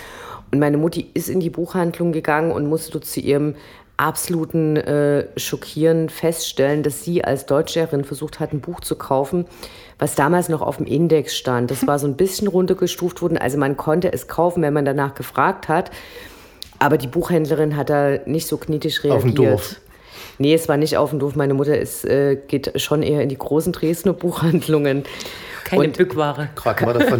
Und 0.51 0.59
meine 0.59 0.77
Mutti 0.77 1.09
ist 1.13 1.29
in 1.29 1.41
die 1.41 1.49
Buchhandlung 1.49 2.13
gegangen 2.13 2.51
und 2.51 2.67
musste 2.67 3.01
zu 3.01 3.19
ihrem 3.19 3.55
absoluten 3.98 4.76
äh, 4.78 5.28
Schockieren 5.38 6.10
feststellen, 6.10 6.84
dass 6.84 7.04
sie 7.04 7.24
als 7.24 7.46
Deutschlehrerin 7.46 8.04
versucht 8.04 8.39
hat, 8.39 8.52
ein 8.52 8.60
Buch 8.60 8.82
zu 8.82 8.96
kaufen, 8.96 9.46
was 10.00 10.16
damals 10.16 10.50
noch 10.50 10.62
auf 10.62 10.78
dem 10.78 10.86
Index 10.86 11.36
stand. 11.36 11.72
Das 11.72 11.88
war 11.88 11.98
so 12.00 12.08
ein 12.08 12.16
bisschen 12.16 12.48
runtergestuft 12.48 13.22
worden. 13.22 13.38
Also 13.38 13.58
man 13.58 13.78
konnte 13.78 14.12
es 14.12 14.28
kaufen, 14.28 14.62
wenn 14.64 14.74
man 14.74 14.86
danach 14.86 15.16
gefragt 15.16 15.70
hat. 15.70 15.91
Aber 16.80 16.98
die 16.98 17.08
Buchhändlerin 17.08 17.78
hat 17.78 17.89
da 17.89 18.18
nicht 18.26 18.48
so 18.48 18.58
knitisch 18.58 19.04
reagiert. 19.04 19.18
Auf 19.18 19.24
dem 19.24 19.36
Dorf. 19.36 19.76
Nee, 20.38 20.54
es 20.54 20.68
war 20.68 20.76
nicht 20.76 20.98
auf 20.98 21.12
dem 21.12 21.20
Dorf. 21.20 21.38
Meine 21.38 21.54
Mutter 21.54 21.78
ist, 21.78 22.04
äh, 22.04 22.36
geht 22.36 22.80
schon 22.82 23.02
eher 23.02 23.22
in 23.22 23.30
die 23.30 23.38
großen 23.38 23.72
Dresdner 23.72 24.12
Buchhandlungen. 24.12 25.04
Keine 25.64 25.86
und, 25.86 25.98
Bückware. 25.98 26.50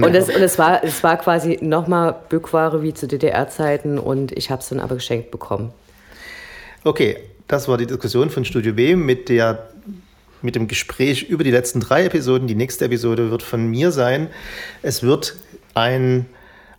und, 0.04 0.14
das, 0.14 0.30
und 0.30 0.42
es 0.42 0.60
war, 0.60 0.84
es 0.84 1.04
war 1.04 1.18
quasi 1.18 1.58
nochmal 1.62 2.16
Bückware 2.30 2.84
wie 2.84 2.94
zu 2.94 3.08
DDR-Zeiten 3.08 3.98
und 3.98 4.34
ich 4.34 4.52
habe 4.52 4.62
es 4.62 4.70
dann 4.70 4.80
aber 4.80 4.96
geschenkt 4.96 5.32
bekommen. 5.32 5.72
Okay, 6.86 7.18
das 7.48 7.68
war 7.68 7.80
die 7.80 7.88
Diskussion 7.88 8.30
von 8.30 8.46
Studio 8.46 8.74
B 8.74 8.96
mit, 8.96 9.28
der, 9.28 9.70
mit 10.44 10.54
dem 10.54 10.68
Gespräch 10.68 11.24
über 11.24 11.44
die 11.44 11.50
letzten 11.50 11.80
drei 11.80 12.06
Episoden. 12.06 12.48
Die 12.48 12.54
nächste 12.54 12.86
Episode 12.86 13.32
wird 13.32 13.42
von 13.42 13.66
mir 13.68 13.92
sein. 13.92 14.30
Es 14.84 15.02
wird 15.02 15.36
ein 15.74 16.28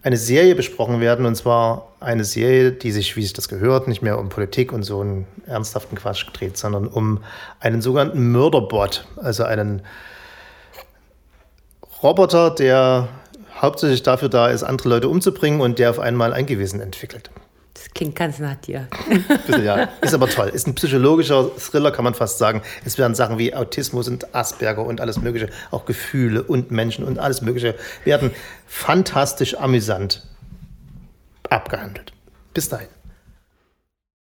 eine 0.04 0.16
Serie 0.16 0.54
besprochen 0.54 1.00
werden, 1.00 1.26
und 1.26 1.34
zwar 1.34 1.88
eine 1.98 2.22
Serie, 2.22 2.70
die 2.70 2.92
sich, 2.92 3.16
wie 3.16 3.22
sich 3.22 3.32
das 3.32 3.48
gehört, 3.48 3.88
nicht 3.88 4.02
mehr 4.02 4.20
um 4.20 4.28
Politik 4.28 4.72
und 4.72 4.84
so 4.84 5.00
einen 5.00 5.26
ernsthaften 5.46 5.96
Quatsch 5.96 6.24
dreht, 6.32 6.56
sondern 6.56 6.86
um 6.86 7.24
einen 7.58 7.82
sogenannten 7.82 8.30
Mörderbot, 8.30 9.08
also 9.16 9.42
einen 9.42 9.82
Roboter, 12.00 12.50
der 12.50 13.08
hauptsächlich 13.60 14.04
dafür 14.04 14.28
da 14.28 14.46
ist, 14.46 14.62
andere 14.62 14.90
Leute 14.90 15.08
umzubringen 15.08 15.60
und 15.60 15.80
der 15.80 15.90
auf 15.90 15.98
einmal 15.98 16.32
ein 16.32 16.46
Gewissen 16.46 16.80
entwickelt. 16.80 17.28
Das 17.76 17.92
klingt 17.92 18.16
ganz 18.16 18.38
nach 18.38 18.54
dir. 18.56 18.88
ja, 19.62 19.90
ist 20.00 20.14
aber 20.14 20.30
toll. 20.30 20.48
Ist 20.48 20.66
ein 20.66 20.74
psychologischer 20.74 21.50
Thriller, 21.58 21.90
kann 21.90 22.04
man 22.04 22.14
fast 22.14 22.38
sagen. 22.38 22.62
Es 22.86 22.96
werden 22.96 23.14
Sachen 23.14 23.36
wie 23.36 23.54
Autismus 23.54 24.08
und 24.08 24.34
Asperger 24.34 24.82
und 24.82 25.02
alles 25.02 25.20
Mögliche, 25.20 25.50
auch 25.70 25.84
Gefühle 25.84 26.42
und 26.42 26.70
Menschen 26.70 27.04
und 27.04 27.18
alles 27.18 27.42
Mögliche, 27.42 27.74
werden 28.04 28.30
fantastisch 28.66 29.58
amüsant 29.58 30.26
abgehandelt. 31.50 32.12
Bis 32.54 32.70
dahin. 32.70 32.88